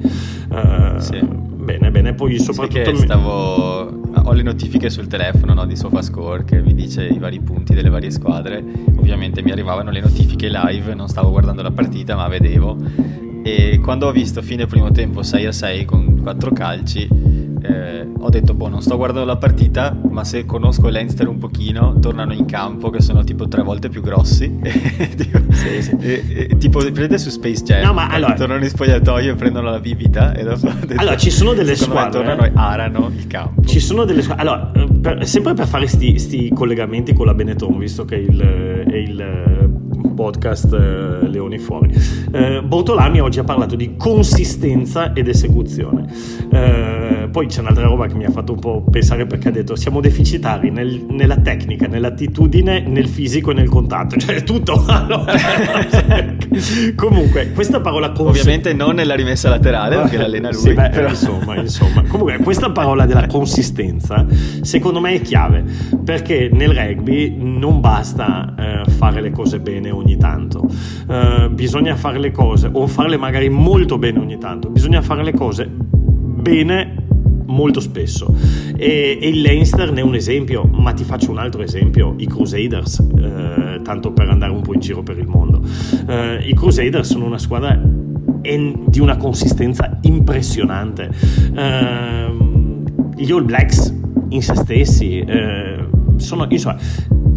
Uh, 0.51 0.99
sì. 0.99 1.50
Bene, 1.71 1.93
bene, 1.93 2.15
poi 2.15 2.37
soprattutto... 2.41 2.97
Sì, 2.97 3.03
stavo... 3.03 3.99
Ho 4.25 4.33
le 4.33 4.43
notifiche 4.43 4.91
sul 4.91 5.07
telefono 5.07 5.55
no, 5.55 5.67
di 5.67 5.77
SofaScore 5.77 6.43
che 6.43 6.61
mi 6.61 6.75
dice 6.75 7.07
i 7.07 7.19
vari 7.19 7.39
punti 7.39 7.75
delle 7.75 7.91
varie 7.91 8.11
squadre. 8.11 8.65
Ovviamente 8.97 9.41
mi 9.41 9.53
arrivavano 9.53 9.91
le 9.91 10.01
notifiche 10.01 10.49
live, 10.49 10.95
non 10.95 11.07
stavo 11.07 11.31
guardando 11.31 11.63
la 11.63 11.71
partita 11.71 12.17
ma 12.17 12.27
vedevo. 12.27 12.77
E 13.45 13.79
quando 13.81 14.09
ho 14.09 14.13
visto 14.13 14.43
fine 14.43 14.67
primo 14.67 14.91
tempo 14.91 15.23
6 15.23 15.47
a 15.47 15.53
6 15.53 15.85
con 15.85 16.21
4 16.21 16.51
calci 16.51 17.09
eh, 18.01 18.09
ho 18.19 18.29
detto, 18.29 18.55
boh, 18.55 18.69
non 18.69 18.81
sto 18.83 18.97
guardando 18.97 19.27
la 19.27 19.37
partita, 19.37 19.97
ma 20.09 20.25
se 20.25 20.47
conosco 20.47 20.89
Leinster 20.89 21.29
un 21.29 21.39
pochino, 21.39 21.99
tornano 22.01 22.33
in 22.33 22.47
campo 22.47 22.91
che 22.91 23.01
sono 23.01 23.25
tipo 23.25 23.49
tre 23.49 23.63
volte 23.63 23.89
più 23.89 24.01
grossi. 24.01 24.59
tipo, 25.17 25.39
sì, 25.51 25.83
sì. 25.83 25.97
E, 26.01 26.49
e, 26.51 26.57
tipo, 26.57 26.81
prende 26.93 27.19
su 27.19 27.31
Space 27.31 27.63
Jam, 27.63 27.85
no, 27.85 27.93
ma 27.93 28.09
allora, 28.09 28.35
tornano 28.35 28.63
in 28.63 28.71
spogliatoio 28.71 29.33
e 29.33 29.35
prendono 29.35 29.71
la 29.71 29.81
bibita 29.81 30.35
e 30.35 30.45
dopo... 30.45 30.69
Detto, 30.87 31.01
allora, 31.01 31.17
ci 31.17 31.31
sono 31.31 31.53
delle 31.53 31.77
squadre... 31.77 32.11
tornano 32.11 32.45
e 32.45 32.53
arano 32.55 33.11
il 33.15 33.27
campo. 33.27 33.63
Ci 33.63 33.81
sono 33.81 34.05
delle 34.05 34.23
squadre... 34.23 34.43
Allora, 34.43 34.73
eh, 34.73 34.89
per, 35.01 35.27
sempre 35.27 35.55
per 35.55 35.67
fare 35.67 35.87
questi 35.87 36.51
collegamenti 36.55 37.13
con 37.13 37.27
la 37.27 37.35
Benetton, 37.35 37.79
visto 37.79 38.05
che 38.05 38.17
il, 38.17 38.39
è 38.39 38.97
il 38.97 39.69
podcast 40.21 40.73
eh, 40.75 41.29
Leoni 41.29 41.59
Fuori. 41.59 41.95
Eh, 42.31 42.61
Bortolami 42.63 43.21
oggi 43.23 43.39
ha 43.39 43.45
parlato 43.45 43.75
di 43.75 43.97
consistenza 43.97 45.15
ed 45.15 45.29
esecuzione. 45.29 46.07
Eh, 46.51 47.20
poi 47.31 47.47
c'è 47.47 47.61
un'altra 47.61 47.85
roba 47.85 48.07
che 48.07 48.15
mi 48.15 48.25
ha 48.25 48.31
fatto 48.31 48.53
un 48.53 48.59
po' 48.59 48.85
pensare 48.91 49.27
perché 49.27 49.49
ha 49.49 49.53
detto 49.53 49.77
siamo 49.77 50.01
deficitari 50.01 50.71
nel, 50.71 51.05
nella 51.09 51.37
tecnica, 51.37 51.87
nell'attitudine, 51.87 52.81
nel 52.81 53.09
fisico 53.09 53.51
e 53.51 53.55
nel 53.55 53.69
contatto, 53.69 54.17
cioè 54.17 54.43
tutto. 54.43 54.85
Comunque, 56.95 57.53
questa 57.53 57.81
parola 57.81 58.11
consistenza... 58.11 58.41
Ovviamente 58.41 58.73
non 58.73 58.95
nella 58.95 59.15
rimessa 59.15 59.49
laterale 59.49 59.97
perché 59.97 60.17
l'allena 60.17 60.51
lui. 60.51 60.61
Sì, 60.61 60.73
beh, 60.73 60.89
però... 60.91 61.09
insomma, 61.09 61.57
insomma. 61.57 62.03
Comunque, 62.03 62.39
questa 62.39 62.71
parola 62.71 63.07
della 63.07 63.27
consistenza 63.27 64.27
secondo 64.63 65.01
me 65.01 65.15
è 65.15 65.21
chiave 65.21 65.65
perché 66.05 66.49
nel 66.53 66.75
rugby 66.75 67.37
non 67.39 67.81
basta 67.81 68.55
eh, 68.59 68.91
fare 68.91 69.21
le 69.21 69.31
cose 69.31 69.61
bene 69.61 69.91
ogni 69.91 70.17
tanto, 70.17 70.69
eh, 71.09 71.49
bisogna 71.51 71.97
fare 71.97 72.19
le 72.19 72.31
cose 72.31 72.69
o 72.73 72.87
farle 72.87 73.17
magari 73.17 73.49
molto 73.49 73.99
bene 73.99 74.19
ogni 74.19 74.39
tanto, 74.39 74.69
bisogna 74.69 75.03
fare 75.03 75.23
le 75.23 75.33
cose 75.33 75.69
bene 75.69 77.09
molto 77.51 77.81
spesso. 77.81 78.35
E, 78.77 79.19
e, 79.21 79.29
il 79.29 79.41
Leinster 79.41 79.93
ne 79.93 80.01
è 80.01 80.03
un 80.03 80.15
esempio 80.15 80.65
ma 80.65 80.93
ti 80.93 81.05
faccio 81.05 81.31
un 81.31 81.39
altro 81.39 81.63
esempio 81.63 82.15
i 82.19 82.27
Crusaders 82.27 82.99
eh, 83.19 83.81
tanto 83.83 84.13
per 84.13 84.29
andare 84.29 84.53
un 84.53 84.63
po' 84.63 84.75
in 84.75 84.81
giro 84.81 85.03
per 85.03 85.19
il 85.19 85.27
mondo. 85.27 85.61
Eh, 86.07 86.47
i 86.47 86.55
Crusaders 86.55 87.11
sono 87.11 87.27
una 87.27 87.39
squadra 87.39 87.79
en, 88.43 88.85
di 88.87 89.01
una 89.01 89.17
consistenza 89.17 89.99
impressionante. 90.03 91.11
Eh, 91.55 92.39
gli 93.17 93.33
All 93.33 93.45
Blacks 93.45 93.95
in 94.29 94.43
se 94.43 94.55
stessi 94.55 95.19
eh, 95.19 95.85
sono 96.17 96.47
insomma 96.49 96.79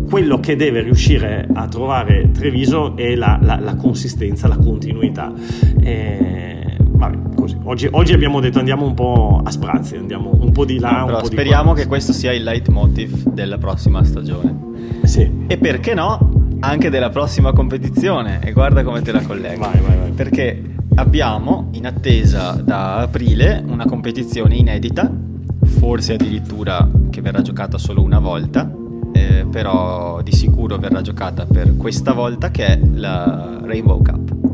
quello 0.09 0.39
che 0.39 0.55
deve 0.55 0.81
riuscire 0.81 1.47
a 1.51 1.67
trovare 1.67 2.29
Treviso 2.31 2.95
è 2.95 3.15
la, 3.15 3.39
la, 3.41 3.59
la 3.59 3.75
consistenza, 3.75 4.47
la 4.47 4.57
continuità. 4.57 5.33
E, 5.81 6.77
vabbè, 6.79 7.32
così. 7.43 7.57
Oggi, 7.63 7.87
oggi, 7.91 8.13
abbiamo 8.13 8.39
detto 8.39 8.59
andiamo 8.59 8.85
un 8.85 8.93
po' 8.93 9.41
a 9.43 9.51
sprazzi, 9.51 9.95
andiamo 9.95 10.31
un 10.39 10.51
po' 10.51 10.65
di 10.65 10.79
là. 10.79 10.99
No, 10.99 11.05
un 11.05 11.19
po' 11.19 11.25
speriamo 11.25 11.73
di 11.73 11.81
che 11.81 11.87
questo 11.87 12.13
sia 12.13 12.31
il 12.31 12.43
leitmotiv 12.43 13.29
della 13.29 13.57
prossima 13.57 14.03
stagione. 14.03 14.71
Sì. 15.03 15.45
E 15.47 15.57
perché 15.57 15.93
no? 15.93 16.31
Anche 16.59 16.89
della 16.89 17.09
prossima 17.09 17.51
competizione. 17.51 18.39
E 18.41 18.51
guarda 18.53 18.83
come 18.83 19.01
te 19.01 19.11
la 19.11 19.21
collego. 19.21 19.59
Vai, 19.59 19.79
vai, 19.79 19.97
vai. 19.97 20.11
Perché 20.11 20.75
abbiamo 20.95 21.67
in 21.71 21.85
attesa 21.85 22.61
da 22.63 22.97
aprile 22.97 23.63
una 23.67 23.85
competizione 23.85 24.55
inedita, 24.55 25.11
forse 25.63 26.13
addirittura 26.13 26.87
che 27.09 27.21
verrà 27.21 27.41
giocata 27.41 27.77
solo 27.77 28.01
una 28.01 28.19
volta 28.19 28.81
eh, 29.13 29.45
però 29.49 30.21
di 30.21 30.31
sicuro 30.31 30.77
verrà 30.77 31.01
giocata 31.01 31.45
per 31.45 31.77
questa 31.77 32.13
volta 32.13 32.49
che 32.49 32.65
è 32.65 32.79
la 32.95 33.59
Rainbow 33.61 34.01
Cup. 34.01 34.52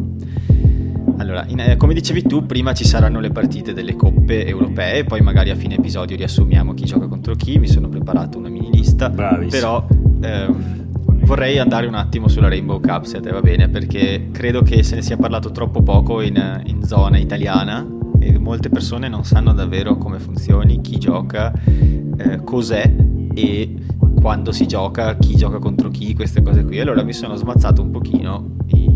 Allora, 1.19 1.43
in, 1.47 1.59
eh, 1.59 1.75
come 1.75 1.93
dicevi 1.93 2.23
tu, 2.23 2.45
prima 2.45 2.73
ci 2.73 2.85
saranno 2.85 3.19
le 3.19 3.29
partite 3.29 3.73
delle 3.73 3.95
coppe 3.95 4.45
europee, 4.45 5.03
poi 5.03 5.19
magari 5.19 5.49
a 5.49 5.55
fine 5.55 5.75
episodio 5.75 6.15
riassumiamo 6.15 6.73
chi 6.73 6.85
gioca 6.85 7.07
contro 7.07 7.35
chi, 7.35 7.59
mi 7.59 7.67
sono 7.67 7.89
preparato 7.89 8.37
una 8.37 8.47
mini 8.47 8.69
lista, 8.71 9.09
Bravissimo. 9.09 9.49
però 9.49 9.87
ehm, 10.21 10.87
vorrei 11.25 11.59
andare 11.59 11.87
un 11.87 11.95
attimo 11.95 12.29
sulla 12.29 12.47
Rainbow 12.47 12.79
Cup 12.79 13.03
se 13.03 13.17
a 13.17 13.19
te 13.19 13.31
va 13.31 13.41
bene, 13.41 13.67
perché 13.67 14.29
credo 14.31 14.61
che 14.61 14.81
se 14.83 14.95
ne 14.95 15.01
sia 15.01 15.17
parlato 15.17 15.51
troppo 15.51 15.83
poco 15.83 16.21
in, 16.21 16.61
in 16.65 16.83
zona 16.83 17.17
italiana 17.17 17.85
e 18.19 18.37
molte 18.37 18.69
persone 18.69 19.09
non 19.09 19.25
sanno 19.25 19.53
davvero 19.53 19.97
come 19.97 20.19
funzioni, 20.19 20.79
chi 20.79 20.97
gioca, 20.99 21.51
eh, 21.65 22.43
cos'è 22.45 22.95
e 23.33 23.75
quando 24.19 24.51
si 24.51 24.67
gioca, 24.67 25.15
chi 25.17 25.35
gioca 25.35 25.59
contro 25.59 25.89
chi, 25.89 26.13
queste 26.13 26.41
cose 26.41 26.63
qui. 26.63 26.79
Allora 26.79 27.03
mi 27.03 27.13
sono 27.13 27.35
smazzato 27.35 27.81
un 27.81 27.91
pochino 27.91 28.55
i, 28.67 28.88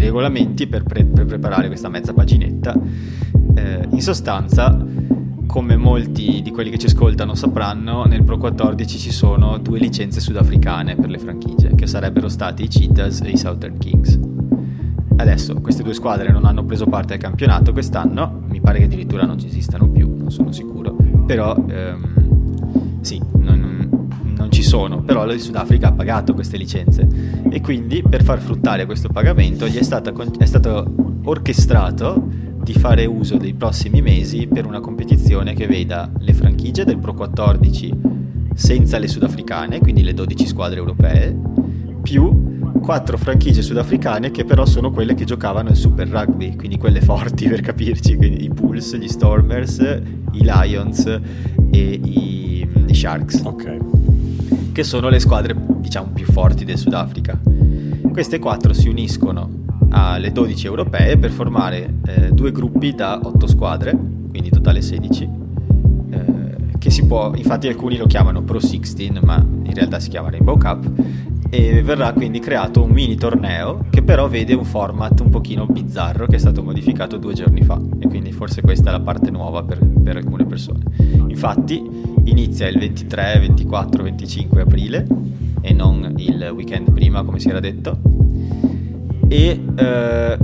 i 0.00 0.02
regolamenti 0.02 0.66
per, 0.66 0.82
pre- 0.82 1.04
per, 1.04 1.26
preparare 1.26 1.68
questa 1.68 1.88
mezza 1.88 2.12
paginetta. 2.12 2.74
Eh, 3.54 3.88
in 3.90 4.00
sostanza, 4.00 4.76
come 5.46 5.76
molti 5.76 6.40
di 6.42 6.50
quelli 6.50 6.70
che 6.70 6.78
ci 6.78 6.86
ascoltano 6.86 7.34
sapranno, 7.34 8.04
nel 8.04 8.24
Pro 8.24 8.38
14 8.38 8.98
ci 8.98 9.10
sono 9.10 9.58
due 9.58 9.78
licenze 9.78 10.20
sudafricane 10.20 10.96
per 10.96 11.10
le 11.10 11.18
franchigie, 11.18 11.74
che 11.74 11.86
sarebbero 11.86 12.28
stati 12.28 12.64
i 12.64 12.68
Cheetahs 12.68 13.20
e 13.20 13.30
i 13.30 13.36
Southern 13.36 13.76
Kings. 13.78 14.18
Adesso 15.16 15.54
queste 15.60 15.82
due 15.82 15.92
squadre 15.92 16.32
non 16.32 16.46
hanno 16.46 16.64
preso 16.64 16.86
parte 16.86 17.12
al 17.12 17.18
campionato 17.18 17.72
quest'anno, 17.72 18.42
mi 18.48 18.60
pare 18.60 18.78
che 18.78 18.84
addirittura 18.84 19.26
non 19.26 19.38
ci 19.38 19.46
esistano 19.46 19.88
più, 19.88 20.16
non 20.16 20.30
sono 20.30 20.50
sicuro, 20.50 20.96
però 21.26 21.54
ehm, 21.68 23.00
sì, 23.02 23.20
ci 24.60 24.62
sono, 24.62 25.02
però 25.02 25.24
il 25.32 25.40
Sudafrica 25.40 25.88
ha 25.88 25.92
pagato 25.92 26.34
queste 26.34 26.58
licenze 26.58 27.08
e 27.48 27.62
quindi 27.62 28.02
per 28.06 28.22
far 28.22 28.40
fruttare 28.40 28.84
questo 28.84 29.08
pagamento 29.08 29.66
gli 29.66 29.78
è, 29.78 29.82
stata, 29.82 30.12
è 30.38 30.44
stato 30.44 31.18
orchestrato 31.24 32.22
di 32.62 32.74
fare 32.74 33.06
uso 33.06 33.38
dei 33.38 33.54
prossimi 33.54 34.02
mesi 34.02 34.46
per 34.46 34.66
una 34.66 34.80
competizione 34.80 35.54
che 35.54 35.66
veda 35.66 36.10
le 36.18 36.34
franchigie 36.34 36.84
del 36.84 36.98
Pro 36.98 37.14
14 37.14 37.98
senza 38.52 38.98
le 38.98 39.08
sudafricane, 39.08 39.78
quindi 39.78 40.02
le 40.02 40.12
12 40.12 40.46
squadre 40.46 40.78
europee, 40.78 41.34
più 42.02 42.58
quattro 42.82 43.16
franchigie 43.16 43.62
sudafricane 43.62 44.30
che 44.30 44.44
però 44.44 44.66
sono 44.66 44.90
quelle 44.90 45.14
che 45.14 45.24
giocavano 45.24 45.70
il 45.70 45.76
Super 45.76 46.08
Rugby, 46.08 46.54
quindi 46.56 46.76
quelle 46.76 47.00
forti 47.00 47.48
per 47.48 47.62
capirci, 47.62 48.16
quindi 48.16 48.44
i 48.44 48.48
Bulls, 48.50 48.94
gli 48.96 49.08
Stormers, 49.08 49.78
i 50.32 50.42
Lions 50.42 51.06
e 51.70 52.00
i, 52.02 52.68
i 52.86 52.94
Sharks. 52.94 53.40
Ok 53.44 53.99
che 54.72 54.84
sono 54.84 55.08
le 55.08 55.18
squadre 55.18 55.54
diciamo 55.56 56.10
più 56.12 56.26
forti 56.26 56.64
del 56.64 56.78
Sudafrica. 56.78 57.38
Queste 58.12 58.38
quattro 58.38 58.72
si 58.72 58.88
uniscono 58.88 59.48
alle 59.90 60.32
12 60.32 60.66
europee 60.66 61.16
per 61.16 61.30
formare 61.30 61.94
eh, 62.06 62.30
due 62.30 62.52
gruppi 62.52 62.94
da 62.94 63.20
8 63.22 63.46
squadre, 63.46 63.96
quindi 64.30 64.50
totale 64.50 64.82
16. 64.82 65.28
Che 66.80 66.88
si 66.88 67.04
può, 67.04 67.30
infatti 67.34 67.68
alcuni 67.68 67.98
lo 67.98 68.06
chiamano 68.06 68.40
Pro 68.40 68.58
16, 68.58 69.20
ma 69.22 69.36
in 69.36 69.74
realtà 69.74 70.00
si 70.00 70.08
chiama 70.08 70.30
Rainbow 70.30 70.56
Cup 70.56 70.90
e 71.50 71.82
verrà 71.82 72.14
quindi 72.14 72.38
creato 72.38 72.82
un 72.82 72.90
mini 72.90 73.16
torneo 73.16 73.84
che 73.90 74.00
però 74.00 74.28
vede 74.28 74.54
un 74.54 74.64
format 74.64 75.20
un 75.20 75.28
pochino 75.28 75.66
bizzarro 75.66 76.26
che 76.26 76.36
è 76.36 76.38
stato 76.38 76.62
modificato 76.62 77.18
due 77.18 77.34
giorni 77.34 77.62
fa 77.64 77.78
e 77.98 78.06
quindi 78.06 78.32
forse 78.32 78.62
questa 78.62 78.88
è 78.88 78.92
la 78.92 79.00
parte 79.00 79.30
nuova 79.30 79.62
per, 79.62 79.78
per 79.78 80.16
alcune 80.16 80.46
persone. 80.46 80.84
Infatti 81.26 81.86
inizia 82.24 82.66
il 82.66 82.78
23, 82.78 83.40
24, 83.40 84.02
25 84.02 84.62
aprile 84.62 85.06
e 85.60 85.74
non 85.74 86.14
il 86.16 86.50
weekend 86.54 86.92
prima 86.92 87.22
come 87.24 87.40
si 87.40 87.50
era 87.50 87.60
detto 87.60 87.98
e 89.28 89.60
eh, 89.76 90.38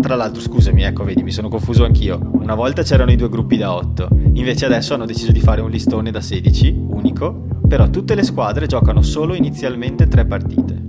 tra 0.00 0.16
l'altro 0.16 0.40
scusami 0.40 0.82
ecco 0.82 1.04
vedi 1.04 1.22
mi 1.22 1.32
sono 1.32 1.48
confuso 1.48 1.84
anch'io 1.84 2.18
una 2.32 2.54
volta 2.54 2.82
c'erano 2.82 3.10
i 3.10 3.16
due 3.16 3.28
gruppi 3.28 3.56
da 3.56 3.74
8 3.74 4.08
invece 4.32 4.66
adesso 4.66 4.94
hanno 4.94 5.06
deciso 5.06 5.32
di 5.32 5.40
fare 5.40 5.60
un 5.60 5.70
listone 5.70 6.10
da 6.10 6.20
16 6.20 6.86
unico 6.88 7.48
però 7.70 7.88
tutte 7.88 8.16
le 8.16 8.24
squadre 8.24 8.66
giocano 8.66 9.00
solo 9.00 9.32
inizialmente 9.32 10.08
tre 10.08 10.24
partite. 10.26 10.88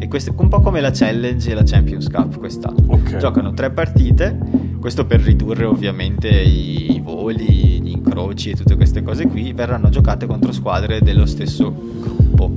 E 0.00 0.08
e 0.08 0.10
queste, 0.10 0.32
un 0.34 0.48
po' 0.48 0.60
come 0.60 0.80
la 0.80 0.90
Challenge 0.90 1.50
e 1.50 1.54
la 1.54 1.62
Champions 1.62 2.08
Cup 2.08 2.38
quest'anno. 2.38 2.82
Okay. 2.86 3.18
Giocano 3.18 3.52
tre 3.52 3.70
partite, 3.70 4.36
questo 4.80 5.04
per 5.04 5.20
ridurre 5.20 5.66
ovviamente 5.66 6.28
i, 6.28 6.94
i 6.94 7.00
voli, 7.00 7.82
gli 7.82 7.90
incroci 7.90 8.50
e 8.50 8.54
tutte 8.54 8.74
queste 8.74 9.02
cose 9.02 9.26
qui, 9.26 9.52
verranno 9.52 9.90
giocate 9.90 10.26
contro 10.26 10.50
squadre 10.50 11.02
dello 11.02 11.26
stesso 11.26 11.70
gruppo, 12.00 12.50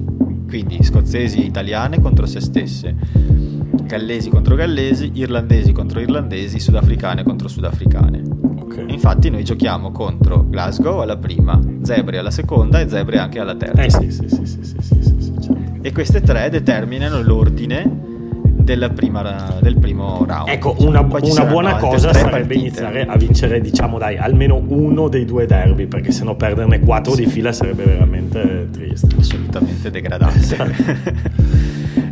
quindi 0.47 0.81
scozzesi 0.81 1.41
e 1.41 1.45
italiane 1.45 1.99
contro 1.99 2.25
se 2.25 2.39
stesse, 2.39 2.95
gallesi 3.91 4.29
contro 4.29 4.55
gallesi, 4.55 5.11
irlandesi 5.15 5.73
contro 5.73 5.99
irlandesi, 5.99 6.59
sudafricane 6.61 7.23
contro 7.23 7.49
sudafricane. 7.49 8.21
Okay. 8.61 8.85
Infatti 8.87 9.29
noi 9.29 9.43
giochiamo 9.43 9.91
contro 9.91 10.45
Glasgow 10.47 10.99
alla 10.99 11.17
prima, 11.17 11.59
Zebre 11.81 12.17
alla 12.17 12.31
seconda 12.31 12.79
e 12.79 12.87
Zebre 12.87 13.17
anche 13.17 13.39
alla 13.39 13.55
terza. 13.55 13.81
Eh 13.81 13.89
sì, 13.89 14.09
sì, 14.09 14.29
sì, 14.29 14.45
sì, 14.45 14.63
sì, 14.63 14.75
sì, 14.79 15.15
sì 15.17 15.33
certo. 15.41 15.79
E 15.81 15.91
queste 15.91 16.21
tre 16.21 16.49
determinano 16.49 17.21
l'ordine 17.21 18.09
prima, 18.95 19.57
del 19.59 19.77
primo 19.77 20.23
round. 20.25 20.47
Ecco, 20.47 20.73
una, 20.79 21.01
una 21.01 21.45
buona 21.45 21.75
cosa 21.75 22.13
sarebbe 22.13 22.29
partite. 22.29 22.53
iniziare 22.53 23.05
a 23.05 23.17
vincere, 23.17 23.59
diciamo, 23.59 23.97
dai, 23.97 24.15
almeno 24.15 24.63
uno 24.67 25.09
dei 25.09 25.25
due 25.25 25.45
derby, 25.45 25.87
perché 25.87 26.11
se 26.11 26.23
no 26.23 26.37
perderne 26.37 26.79
quattro 26.79 27.13
sì. 27.13 27.25
di 27.25 27.29
fila 27.29 27.51
sarebbe 27.51 27.83
veramente 27.83 28.69
triste. 28.71 29.13
Assolutamente 29.19 29.91
degradante. 29.91 30.37
Esatto. 30.37 31.49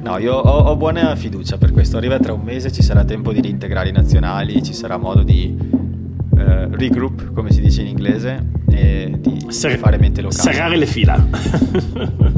No, 0.01 0.17
io 0.17 0.33
ho, 0.33 0.59
ho, 0.69 0.75
buona 0.75 1.15
fiducia 1.15 1.57
per 1.57 1.71
questo. 1.71 1.97
Arriva 1.97 2.19
tra 2.19 2.33
un 2.33 2.41
mese, 2.41 2.71
ci 2.71 2.81
sarà 2.81 3.03
tempo 3.03 3.33
di 3.33 3.41
reintegrare 3.41 3.89
i 3.89 3.91
nazionali, 3.91 4.63
ci 4.63 4.73
sarà 4.73 4.97
modo 4.97 5.23
di 5.23 5.55
uh, 5.59 6.37
regroup, 6.71 7.33
come 7.33 7.51
si 7.51 7.59
dice 7.61 7.81
in 7.81 7.87
inglese, 7.87 8.43
e 8.69 9.17
di 9.19 9.45
Ser- 9.49 9.77
fare 9.77 9.97
mente 9.97 10.21
locale. 10.21 10.51
Serrare 10.51 10.77
le 10.77 10.85
fila. 10.85 11.27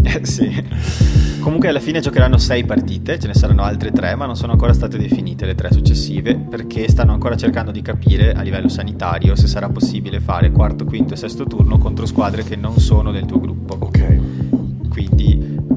eh, 0.01 0.25
sì. 0.25 1.19
Comunque 1.39 1.69
alla 1.69 1.79
fine 1.79 1.99
giocheranno 1.99 2.37
sei 2.37 2.63
partite, 2.65 3.19
ce 3.19 3.27
ne 3.27 3.33
saranno 3.33 3.63
altre 3.63 3.91
tre, 3.91 4.15
ma 4.15 4.25
non 4.25 4.35
sono 4.35 4.51
ancora 4.51 4.73
state 4.73 4.97
definite 4.97 5.45
le 5.45 5.55
tre 5.55 5.71
successive 5.71 6.35
perché 6.35 6.87
stanno 6.87 7.13
ancora 7.13 7.35
cercando 7.35 7.71
di 7.71 7.81
capire 7.81 8.33
a 8.33 8.41
livello 8.41 8.69
sanitario 8.69 9.35
se 9.35 9.47
sarà 9.47 9.67
possibile 9.69 10.19
fare 10.19 10.51
quarto, 10.51 10.85
quinto 10.85 11.15
e 11.15 11.17
sesto 11.17 11.45
turno 11.45 11.79
contro 11.79 12.05
squadre 12.05 12.43
che 12.43 12.55
non 12.55 12.79
sono 12.79 13.11
del 13.11 13.25
tuo 13.25 13.39
gruppo. 13.39 13.75
Ok. 13.79 14.19
Quindi 14.89 15.20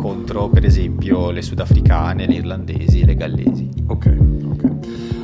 contro 0.04 0.50
per 0.50 0.66
esempio 0.66 1.30
le 1.30 1.40
sudafricane, 1.40 2.26
le 2.26 2.34
irlandesi, 2.34 3.06
le 3.06 3.14
gallesi. 3.14 3.70
Ok, 3.86 4.14
ok. 4.50 4.70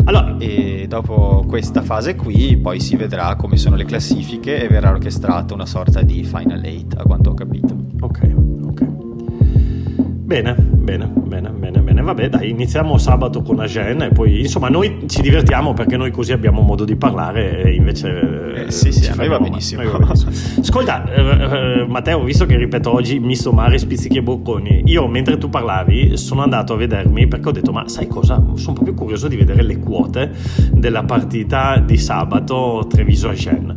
Allora, 0.05 0.39
e 0.39 0.87
dopo 0.89 1.45
questa 1.47 1.83
fase 1.83 2.14
qui 2.14 2.57
poi 2.57 2.81
si 2.81 2.97
vedrà 2.97 3.37
come 3.37 3.59
sono 3.59 3.76
le 3.76 3.85
classifiche 3.85 4.62
e 4.62 4.68
verrà 4.68 4.89
orchestrata 4.89 5.53
una 5.53 5.66
sorta 5.66 6.01
di 6.01 6.24
Final 6.24 6.62
8 6.64 6.99
a 6.99 7.03
quanto 7.03 7.28
ho 7.28 7.35
capito. 7.35 7.76
Ok, 8.01 8.35
ok. 8.64 8.85
Bene, 8.87 10.57
bene, 10.91 11.07
bene, 11.07 11.51
bene, 11.51 11.80
bene. 11.80 12.03
Vabbè, 12.03 12.28
dai, 12.28 12.51
iniziamo 12.51 12.99
sabato 12.99 13.43
con 13.43 13.61
Agen 13.61 14.03
e 14.03 14.09
poi, 14.09 14.41
insomma, 14.41 14.68
noi 14.68 15.05
ci 15.07 15.22
divertiamo 15.22 15.72
perché 15.72 15.97
noi 15.97 16.11
così 16.11 16.32
abbiamo 16.32 16.62
modo 16.62 16.84
di 16.84 16.97
parlare 16.97 17.62
e 17.62 17.74
invece... 17.74 18.64
Eh, 18.66 18.70
sì, 18.70 18.91
sì, 18.91 19.09
a 19.09 19.14
noi 19.14 19.28
va 19.28 19.38
benissimo. 19.38 19.82
Va 19.88 19.99
benissimo. 19.99 20.30
Ascolta, 20.61 21.05
eh, 21.12 21.20
eh, 21.20 21.86
Matteo, 21.86 22.24
visto 22.24 22.47
che 22.47 22.57
ripeto 22.57 22.93
oggi 22.93 23.20
misto 23.20 23.53
mare, 23.53 23.78
spizzichi 23.78 24.18
e 24.18 24.22
bocconi, 24.22 24.82
io 24.86 25.07
mentre 25.07 25.38
tu 25.38 25.49
parlavi 25.49 26.16
sono 26.16 26.43
andato 26.43 26.72
a 26.72 26.76
vedermi 26.76 27.28
perché 27.28 27.49
ho 27.49 27.53
detto, 27.53 27.72
ma 27.72 27.88
sai 27.88 28.09
cosa? 28.09 28.43
Sono 28.55 28.74
proprio 28.74 28.95
curioso 28.95 29.28
di 29.28 29.36
vedere 29.36 29.62
le 29.62 29.78
quote 29.78 30.32
della 30.72 31.05
partita 31.05 31.78
di 31.78 31.97
sabato 31.97 32.86
Treviso-Agen. 32.88 33.76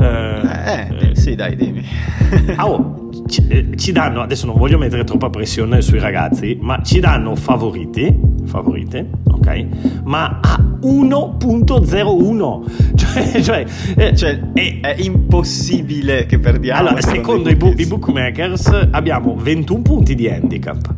Eh, 0.00 1.10
eh, 1.10 1.14
sì, 1.14 1.34
dai, 1.34 1.56
dimmi. 1.56 1.84
ah, 2.56 2.68
oh, 2.68 3.04
ci, 3.26 3.46
eh, 3.48 3.76
ci, 3.76 3.92
danno, 3.92 4.20
adesso 4.20 4.46
non 4.46 4.56
voglio 4.56 4.78
mettere 4.78 5.04
troppa 5.04 5.30
pressione 5.30 5.80
sui 5.80 5.98
ragazzi, 5.98 6.53
ma 6.60 6.82
ci 6.82 7.00
danno 7.00 7.34
favoriti, 7.34 8.14
favoriti, 8.44 9.04
ok? 9.24 9.66
Ma 10.04 10.40
a 10.42 10.60
1.01, 10.82 12.94
cioè, 12.98 13.42
cioè, 13.42 13.64
eh, 13.96 14.16
cioè 14.16 14.40
è, 14.52 14.80
è, 14.80 14.94
impossibile 14.98 16.26
che 16.26 16.38
perdiamo. 16.38 16.80
Allora, 16.80 17.00
secondo 17.00 17.48
i, 17.48 17.56
bu- 17.56 17.74
i 17.76 17.86
bookmakers 17.86 18.88
abbiamo 18.90 19.34
21 19.36 19.82
punti 19.82 20.14
di 20.14 20.28
handicap 20.28 20.94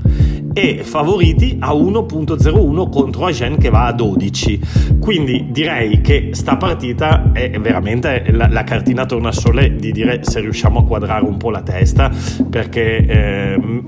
e 0.57 0.83
favoriti 0.83 1.59
a 1.61 1.73
1.01 1.73 2.89
contro 2.89 3.27
Agen 3.27 3.59
che 3.59 3.69
va 3.69 3.85
a 3.85 3.93
12. 3.93 4.61
Quindi 4.99 5.49
direi 5.51 6.01
che 6.01 6.31
sta 6.33 6.57
partita 6.57 7.31
è 7.33 7.61
veramente 7.61 8.25
la, 8.31 8.49
la 8.49 8.65
cartina 8.65 9.05
tornasole 9.05 9.77
di 9.77 9.93
dire 9.93 10.21
se 10.23 10.41
riusciamo 10.41 10.81
a 10.81 10.85
quadrare 10.85 11.27
un 11.27 11.37
po' 11.37 11.51
la 11.51 11.61
testa 11.61 12.11
perché 12.49 13.07
eh, 13.07 13.83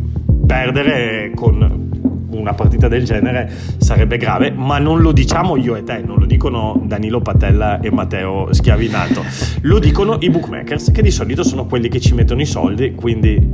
perdere 0.48 1.30
con 1.34 1.90
una 2.30 2.54
partita 2.54 2.88
del 2.88 3.04
genere 3.04 3.50
sarebbe 3.76 4.16
grave, 4.16 4.50
ma 4.50 4.78
non 4.78 5.00
lo 5.00 5.12
diciamo 5.12 5.56
io 5.56 5.76
e 5.76 5.82
te, 5.82 6.00
non 6.00 6.18
lo 6.18 6.24
dicono 6.24 6.80
Danilo 6.84 7.20
Patella 7.20 7.80
e 7.80 7.90
Matteo 7.90 8.50
Schiavinato, 8.50 9.22
lo 9.62 9.78
dicono 9.78 10.16
i 10.20 10.30
bookmakers 10.30 10.90
che 10.90 11.02
di 11.02 11.10
solito 11.10 11.42
sono 11.42 11.66
quelli 11.66 11.88
che 11.88 12.00
ci 12.00 12.14
mettono 12.14 12.40
i 12.40 12.46
soldi, 12.46 12.94
quindi 12.94 13.46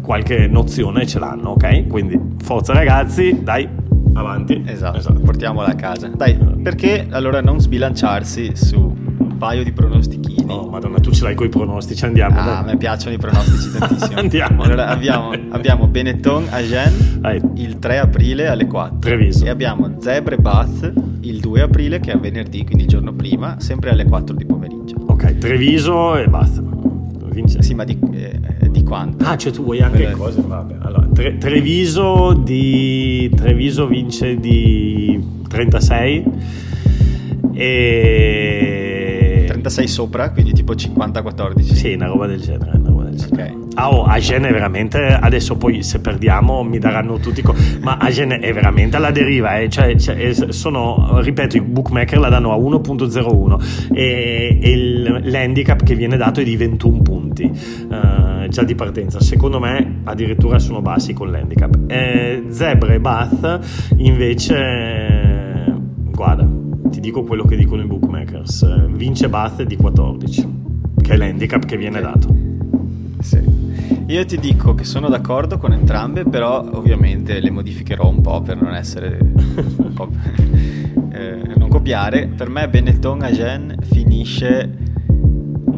qualche 0.00 0.46
nozione 0.46 1.04
ce 1.04 1.18
l'hanno, 1.18 1.50
ok? 1.50 1.88
Quindi 1.88 2.16
forza 2.40 2.72
ragazzi, 2.72 3.40
dai, 3.42 3.68
avanti. 4.12 4.62
Esatto, 4.64 4.98
esatto. 4.98 5.20
portiamola 5.20 5.66
a 5.66 5.74
casa. 5.74 6.06
Dai, 6.06 6.36
perché 6.62 7.08
allora 7.10 7.40
non 7.40 7.60
sbilanciarsi 7.60 8.52
su 8.54 9.05
un 9.36 9.38
paio 9.38 9.62
di 9.62 9.72
pronostichini? 9.72 10.44
Oh, 10.48 10.68
madonna, 10.68 10.98
tu 10.98 11.12
ce 11.12 11.24
l'hai 11.24 11.34
con 11.34 11.46
i 11.46 11.48
pronostici, 11.50 12.04
andiamo. 12.04 12.38
Ah, 12.38 12.58
a 12.58 12.62
me 12.62 12.76
piacciono 12.76 13.14
i 13.14 13.18
pronostici 13.18 13.70
tantissimo. 13.78 14.18
andiamo. 14.18 14.62
Allora 14.62 14.88
abbiamo, 14.88 15.30
abbiamo 15.50 15.86
Benetton 15.86 16.46
a 16.50 16.62
Gen 16.62 17.52
il 17.54 17.78
3 17.78 17.98
aprile 17.98 18.48
alle 18.48 18.66
4. 18.66 18.98
Treviso. 18.98 19.44
E 19.44 19.50
abbiamo 19.50 19.96
Zebre 20.00 20.38
Bath 20.38 20.92
il 21.20 21.40
2 21.40 21.60
aprile, 21.60 22.00
che 22.00 22.12
è 22.12 22.18
venerdì, 22.18 22.64
quindi 22.64 22.84
il 22.84 22.88
giorno 22.88 23.12
prima, 23.12 23.56
sempre 23.60 23.90
alle 23.90 24.04
4 24.04 24.34
di 24.34 24.46
pomeriggio. 24.46 24.96
Ok, 25.06 25.38
Treviso 25.38 26.16
e 26.16 26.26
basta. 26.26 26.62
Vince. 27.24 27.62
Sì, 27.62 27.74
ma 27.74 27.84
di, 27.84 27.98
eh, 28.12 28.70
di 28.70 28.82
quanto? 28.82 29.22
Ah, 29.26 29.36
cioè 29.36 29.52
tu 29.52 29.62
vuoi 29.62 29.82
anche 29.82 29.98
Quelle... 29.98 30.12
cose? 30.12 30.40
Vabbè. 30.40 30.76
Allora, 30.80 31.06
Tre, 31.12 31.36
Treviso, 31.36 32.32
di, 32.32 33.30
Treviso 33.34 33.86
vince 33.86 34.36
di 34.36 35.22
36 35.46 36.24
e... 37.52 38.65
36 39.66 39.88
sopra, 39.88 40.30
quindi 40.30 40.52
tipo 40.52 40.74
50-14. 40.74 41.60
Sì, 41.72 41.92
una 41.94 42.06
roba 42.06 42.26
del 42.26 42.40
genere. 42.40 42.76
Una 42.76 42.88
roba 42.88 43.04
del 43.04 43.16
genere. 43.16 43.50
Ok. 43.50 43.64
Ah, 43.78 43.90
oh, 43.90 44.04
Agen 44.04 44.44
è 44.44 44.52
veramente 44.52 44.98
adesso 45.06 45.58
poi 45.58 45.82
se 45.82 46.00
perdiamo 46.00 46.62
mi 46.62 46.78
daranno 46.78 47.18
tutti 47.18 47.42
co- 47.42 47.54
ma 47.82 47.98
Agen 47.98 48.38
è 48.40 48.50
veramente 48.50 48.96
alla 48.96 49.10
deriva 49.10 49.58
eh? 49.58 49.68
cioè, 49.68 49.94
cioè, 49.96 50.32
sono 50.32 51.20
ripeto 51.20 51.58
i 51.58 51.60
bookmaker 51.60 52.18
la 52.18 52.30
danno 52.30 52.52
a 52.52 52.56
1.01 52.56 53.92
e, 53.92 54.58
e 54.62 54.70
il, 54.70 55.30
l'handicap 55.30 55.82
che 55.82 55.94
viene 55.94 56.16
dato 56.16 56.40
è 56.40 56.44
di 56.44 56.56
21 56.56 57.02
punti 57.02 57.42
uh, 57.44 58.48
già 58.48 58.62
di 58.62 58.74
partenza 58.74 59.20
secondo 59.20 59.60
me 59.60 60.00
addirittura 60.04 60.58
sono 60.58 60.80
bassi 60.80 61.12
con 61.12 61.30
l'handicap 61.30 61.76
eh, 61.88 62.44
Zebra 62.48 62.94
e 62.94 63.00
Bath 63.00 63.60
invece 63.98 65.74
guarda 66.14 66.55
ti 66.96 67.02
dico 67.02 67.24
quello 67.24 67.44
che 67.44 67.56
dicono 67.56 67.82
i 67.82 67.86
bookmakers 67.86 68.88
vince 68.88 69.28
Bath 69.28 69.62
di 69.64 69.76
14 69.76 70.48
che 71.02 71.12
è 71.12 71.16
l'handicap 71.18 71.66
che 71.66 71.76
viene 71.76 72.00
dato 72.00 72.34
sì 73.20 73.66
io 74.06 74.24
ti 74.24 74.38
dico 74.38 74.74
che 74.74 74.84
sono 74.84 75.08
d'accordo 75.08 75.58
con 75.58 75.72
entrambe, 75.72 76.24
però 76.24 76.60
ovviamente 76.60 77.40
le 77.40 77.50
modificherò 77.50 78.08
un 78.08 78.20
po' 78.20 78.40
per 78.40 78.60
non 78.60 78.72
essere. 78.72 79.18
eh, 81.10 81.40
non 81.56 81.68
copiare. 81.68 82.28
Per 82.28 82.48
me 82.48 82.68
Benetton 82.68 83.22
Agen 83.22 83.76
finisce 83.82 84.76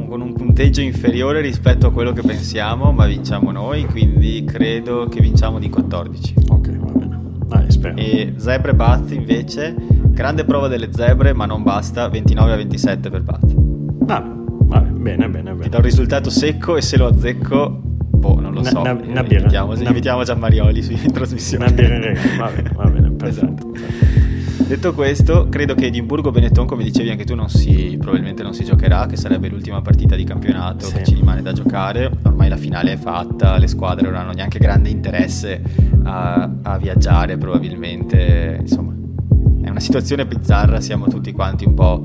con 0.09 0.21
un 0.21 0.35
punteggio 0.35 0.83
inferiore 0.83 1.41
rispetto 1.41 1.87
a 1.87 1.91
quello 1.91 2.13
che 2.13 2.21
pensiamo, 2.21 2.93
ma 2.93 3.07
vinciamo 3.07 3.51
noi, 3.51 3.87
quindi 3.87 4.45
credo 4.45 5.09
che 5.09 5.21
vinciamo 5.21 5.59
di 5.59 5.71
14. 5.71 6.35
Ok, 6.49 6.77
va 6.77 6.93
bene. 6.93 7.21
Dai, 7.47 7.71
spero. 7.71 7.97
E 7.97 8.35
Zebre 8.37 8.75
Bath 8.75 9.11
invece, 9.13 9.75
grande 10.19 10.45
prova 10.45 10.67
delle 10.67 10.89
zebre, 10.93 11.33
ma 11.33 11.47
non 11.47 11.63
basta, 11.63 12.09
29 12.09 12.53
a 12.53 12.57
27 12.57 13.09
per 13.09 13.23
Bath. 13.23 13.55
Va, 13.55 14.21
va 14.27 14.81
bene, 14.81 15.29
bene, 15.29 15.53
bene. 15.53 15.63
Ti 15.63 15.69
do 15.69 15.77
un 15.77 15.83
risultato 15.85 16.29
secco 16.29 16.77
e 16.77 16.83
se 16.83 16.97
lo 16.97 17.07
azzecco 17.07 17.81
boh, 18.19 18.41
non 18.41 18.53
lo 18.53 18.65
so. 18.65 18.81
Una, 18.81 18.95
una 18.95 19.23
birra. 19.23 19.39
Invitiamo, 19.39 19.73
una... 19.75 19.83
invitiamo 19.85 20.25
Gianmarioli 20.25 20.83
su 20.83 20.91
in 20.91 21.13
trasmissione. 21.13 21.67
Una 21.67 21.73
birra 21.73 22.13
va 22.37 22.51
bene, 22.51 22.71
va 22.75 22.91
bene, 22.91 23.15
esatto. 23.29 23.73
Detto 24.67 24.93
questo, 24.93 25.49
credo 25.49 25.77
che 25.77 25.87
Edimburgo-Benetton, 25.87 26.67
come 26.67 26.83
dicevi 26.83 27.11
anche 27.11 27.25
tu, 27.25 27.37
non 27.37 27.49
si, 27.49 27.97
probabilmente 28.01 28.43
non 28.43 28.55
si 28.55 28.65
giocherà, 28.65 29.07
che 29.07 29.17
sarebbe 29.17 29.49
l'ultima 29.49 29.81
partita 29.83 30.17
di 30.17 30.25
campionato 30.25 30.87
sì. 30.87 30.95
che 30.95 31.05
ci 31.05 31.15
rimane 31.15 31.43
da 31.43 31.53
giocare. 31.53 32.11
Ormai 32.25 32.49
la 32.49 32.57
finale 32.57 32.95
è 32.95 32.97
fatta, 32.97 33.57
le 33.57 33.69
squadre 33.69 34.09
non 34.09 34.17
hanno 34.17 34.33
neanche 34.33 34.59
grande 34.59 34.89
interesse 34.89 35.63
a, 36.03 36.51
a 36.61 36.77
viaggiare, 36.77 37.39
probabilmente. 37.39 38.57
Insomma, 38.61 38.98
è 39.69 39.71
una 39.71 39.81
situazione 39.81 40.27
bizzarra, 40.27 40.81
siamo 40.81 41.07
tutti 41.07 41.33
quanti 41.33 41.65
un 41.65 41.75
po' 41.75 42.03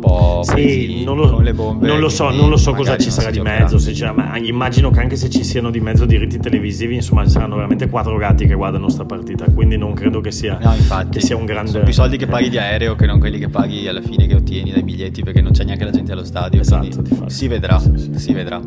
po' 0.00 0.40
sì, 0.42 1.04
non 1.04 1.16
lo, 1.16 1.30
con 1.30 1.44
le 1.44 1.52
bombe. 1.52 1.86
Non 1.86 2.00
lo 2.00 2.08
so, 2.08 2.30
non 2.30 2.48
lo 2.48 2.56
so 2.56 2.72
cosa 2.72 2.96
ci 2.96 3.10
sarà 3.10 3.30
di 3.30 3.40
mezzo. 3.40 3.78
Se 3.78 3.92
ma 4.12 4.36
immagino 4.38 4.90
che 4.90 4.98
anche 4.98 5.14
se 5.14 5.28
ci 5.28 5.44
siano 5.44 5.70
di 5.70 5.78
mezzo 5.78 6.06
diritti 6.06 6.38
televisivi, 6.38 6.96
insomma, 6.96 7.22
ci 7.24 7.30
saranno 7.30 7.54
veramente 7.54 7.88
quattro 7.88 8.16
gatti 8.16 8.46
che 8.46 8.54
guardano 8.54 8.88
sta 8.88 9.04
partita. 9.04 9.44
Quindi 9.44 9.76
non 9.76 9.92
credo 9.92 10.20
che 10.20 10.32
sia, 10.32 10.58
no, 10.60 10.74
infatti, 10.74 11.18
che 11.18 11.20
sia 11.20 11.36
un 11.36 11.44
grande. 11.44 11.70
Sono 11.70 11.84
più 11.84 11.92
soldi 11.92 12.16
che 12.16 12.26
paghi 12.26 12.48
di 12.48 12.58
aereo 12.58 12.96
che 12.96 13.06
non 13.06 13.20
quelli 13.20 13.38
che 13.38 13.48
paghi 13.48 13.86
alla 13.86 14.00
fine 14.02 14.26
che 14.26 14.34
ottieni 14.34 14.72
dai 14.72 14.82
biglietti 14.82 15.22
perché 15.22 15.42
non 15.42 15.52
c'è 15.52 15.64
neanche 15.64 15.84
la 15.84 15.90
gente 15.90 16.12
allo 16.12 16.24
stadio. 16.24 16.60
Esatto, 16.60 17.28
si 17.28 17.46
vedrà, 17.46 17.78
sì, 17.78 17.92
sì. 17.96 18.18
si 18.18 18.32
vedrà. 18.32 18.60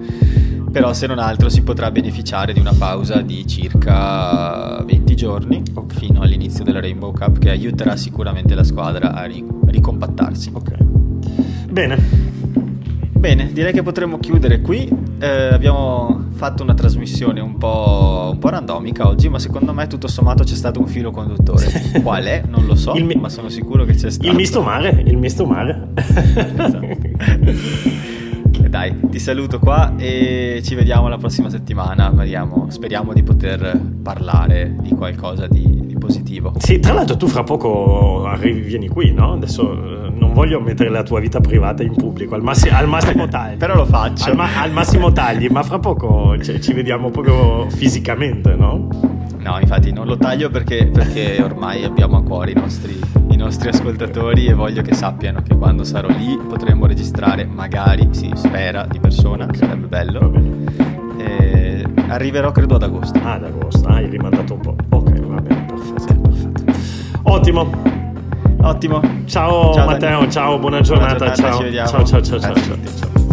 Però 0.73 0.91
se 0.91 1.05
non 1.05 1.19
altro 1.19 1.49
si 1.49 1.61
potrà 1.61 1.91
beneficiare 1.91 2.51
di 2.51 2.59
una 2.59 2.73
pausa 2.75 3.21
di 3.21 3.45
circa 3.45 4.83
20 4.83 5.15
giorni 5.15 5.61
okay. 5.71 5.99
fino 5.99 6.21
all'inizio 6.21 6.63
della 6.63 6.79
Rainbow 6.79 7.13
Cup 7.13 7.37
che 7.37 7.51
aiuterà 7.51 7.95
sicuramente 7.95 8.55
la 8.55 8.63
squadra 8.63 9.13
a 9.13 9.29
ricompattarsi. 9.67 10.49
Ok. 10.51 10.71
Bene. 11.69 12.41
Bene, 13.11 13.53
direi 13.53 13.71
che 13.71 13.83
potremmo 13.83 14.17
chiudere 14.17 14.61
qui. 14.61 14.89
Eh, 15.19 15.27
abbiamo 15.53 16.25
fatto 16.31 16.63
una 16.63 16.73
trasmissione 16.73 17.39
un 17.39 17.59
po', 17.59 18.31
un 18.33 18.39
po', 18.39 18.49
randomica 18.49 19.07
oggi, 19.07 19.29
ma 19.29 19.37
secondo 19.37 19.73
me 19.73 19.85
tutto 19.85 20.07
sommato 20.07 20.43
c'è 20.43 20.55
stato 20.55 20.79
un 20.79 20.87
filo 20.87 21.11
conduttore. 21.11 21.71
Qual 22.01 22.23
è? 22.23 22.41
Non 22.47 22.65
lo 22.65 22.73
so, 22.73 22.95
mi- 22.95 23.13
ma 23.13 23.29
sono 23.29 23.49
sicuro 23.49 23.85
che 23.85 23.93
c'è 23.93 24.09
stato. 24.09 24.27
Il 24.27 24.35
misto 24.35 24.63
mare, 24.63 25.03
il 25.05 25.17
misto 25.17 25.45
mare. 25.45 25.89
esatto. 25.95 26.79
Dai, 28.73 28.97
ti 29.11 29.19
saluto 29.19 29.59
qua 29.59 29.93
e 29.97 30.59
ci 30.63 30.73
vediamo 30.73 31.07
la 31.07 31.17
prossima 31.17 31.47
settimana. 31.47 32.09
Vediamo, 32.09 32.71
speriamo 32.71 33.13
di 33.13 33.21
poter 33.21 33.79
parlare 34.01 34.75
di 34.79 34.89
qualcosa 34.95 35.45
di, 35.45 35.81
di, 35.85 35.95
positivo. 35.95 36.53
Sì, 36.57 36.79
tra 36.79 36.93
l'altro 36.93 37.15
tu 37.15 37.27
fra 37.27 37.43
poco 37.43 38.25
arrivi, 38.25 38.61
vieni 38.61 38.87
qui, 38.87 39.13
no? 39.13 39.33
Adesso 39.33 40.07
eh, 40.07 40.09
non 40.09 40.33
voglio 40.33 40.59
mettere 40.59 40.89
la 40.89 41.03
tua 41.03 41.19
vita 41.19 41.39
privata 41.39 41.83
in 41.83 41.93
pubblico, 41.93 42.33
al, 42.33 42.41
massi- 42.41 42.69
al 42.69 42.87
massimo 42.87 43.27
tagli. 43.27 43.57
Però 43.61 43.75
lo 43.75 43.85
faccio. 43.85 44.31
Al, 44.31 44.35
ma- 44.35 44.59
al 44.59 44.71
massimo 44.71 45.11
tagli, 45.11 45.47
ma 45.49 45.61
fra 45.61 45.77
poco 45.77 46.35
cioè, 46.41 46.57
ci 46.57 46.73
vediamo 46.73 47.11
proprio 47.11 47.69
fisicamente, 47.69 48.55
no? 48.55 48.87
No, 49.43 49.59
infatti 49.59 49.91
non 49.91 50.07
lo 50.07 50.17
taglio 50.17 50.49
perché, 50.49 50.87
perché 50.87 51.41
ormai 51.43 51.83
abbiamo 51.83 52.15
a 52.15 52.23
cuore 52.23 52.51
i 52.51 52.53
nostri, 52.53 52.97
i 53.29 53.35
nostri, 53.35 53.67
ascoltatori 53.67 54.45
e 54.45 54.53
voglio 54.53 54.81
che 54.81 54.93
sappiano 54.93 55.41
che 55.41 55.57
quando 55.57 55.83
sarò 55.83 56.07
lì 56.07 56.39
potremmo 56.47 56.85
registrare, 56.85 57.43
magari, 57.43 58.07
si 58.11 58.31
spera, 58.35 58.85
di 58.89 59.01
persona, 59.01 59.45
sarebbe 59.51 59.87
bello. 59.87 60.31
E 61.17 61.85
arriverò 62.07 62.51
credo 62.51 62.75
ad 62.75 62.83
agosto. 62.83 63.19
Ah, 63.21 63.33
ad 63.33 63.43
agosto, 63.43 63.85
ah, 63.89 63.95
hai 63.95 64.07
rimandato 64.07 64.53
un 64.53 64.59
po'. 64.61 64.75
Ok, 64.91 65.19
va 65.19 65.41
bene, 65.41 65.65
perfetto, 65.65 66.21
perfetto. 66.21 66.63
Ottimo. 67.23 67.69
Ottimo. 68.61 69.01
Ciao, 69.25 69.73
ciao 69.73 69.85
Matteo, 69.87 70.29
ciao, 70.29 70.57
buona 70.57 70.79
giornata. 70.79 71.15
Buona 71.15 71.33
giornata 71.33 71.59
ciao. 71.59 71.85
ciao. 71.85 72.05
ciao, 72.05 72.21
ciao, 72.21 72.39
ciao, 72.39 72.55
ciao. 72.55 73.32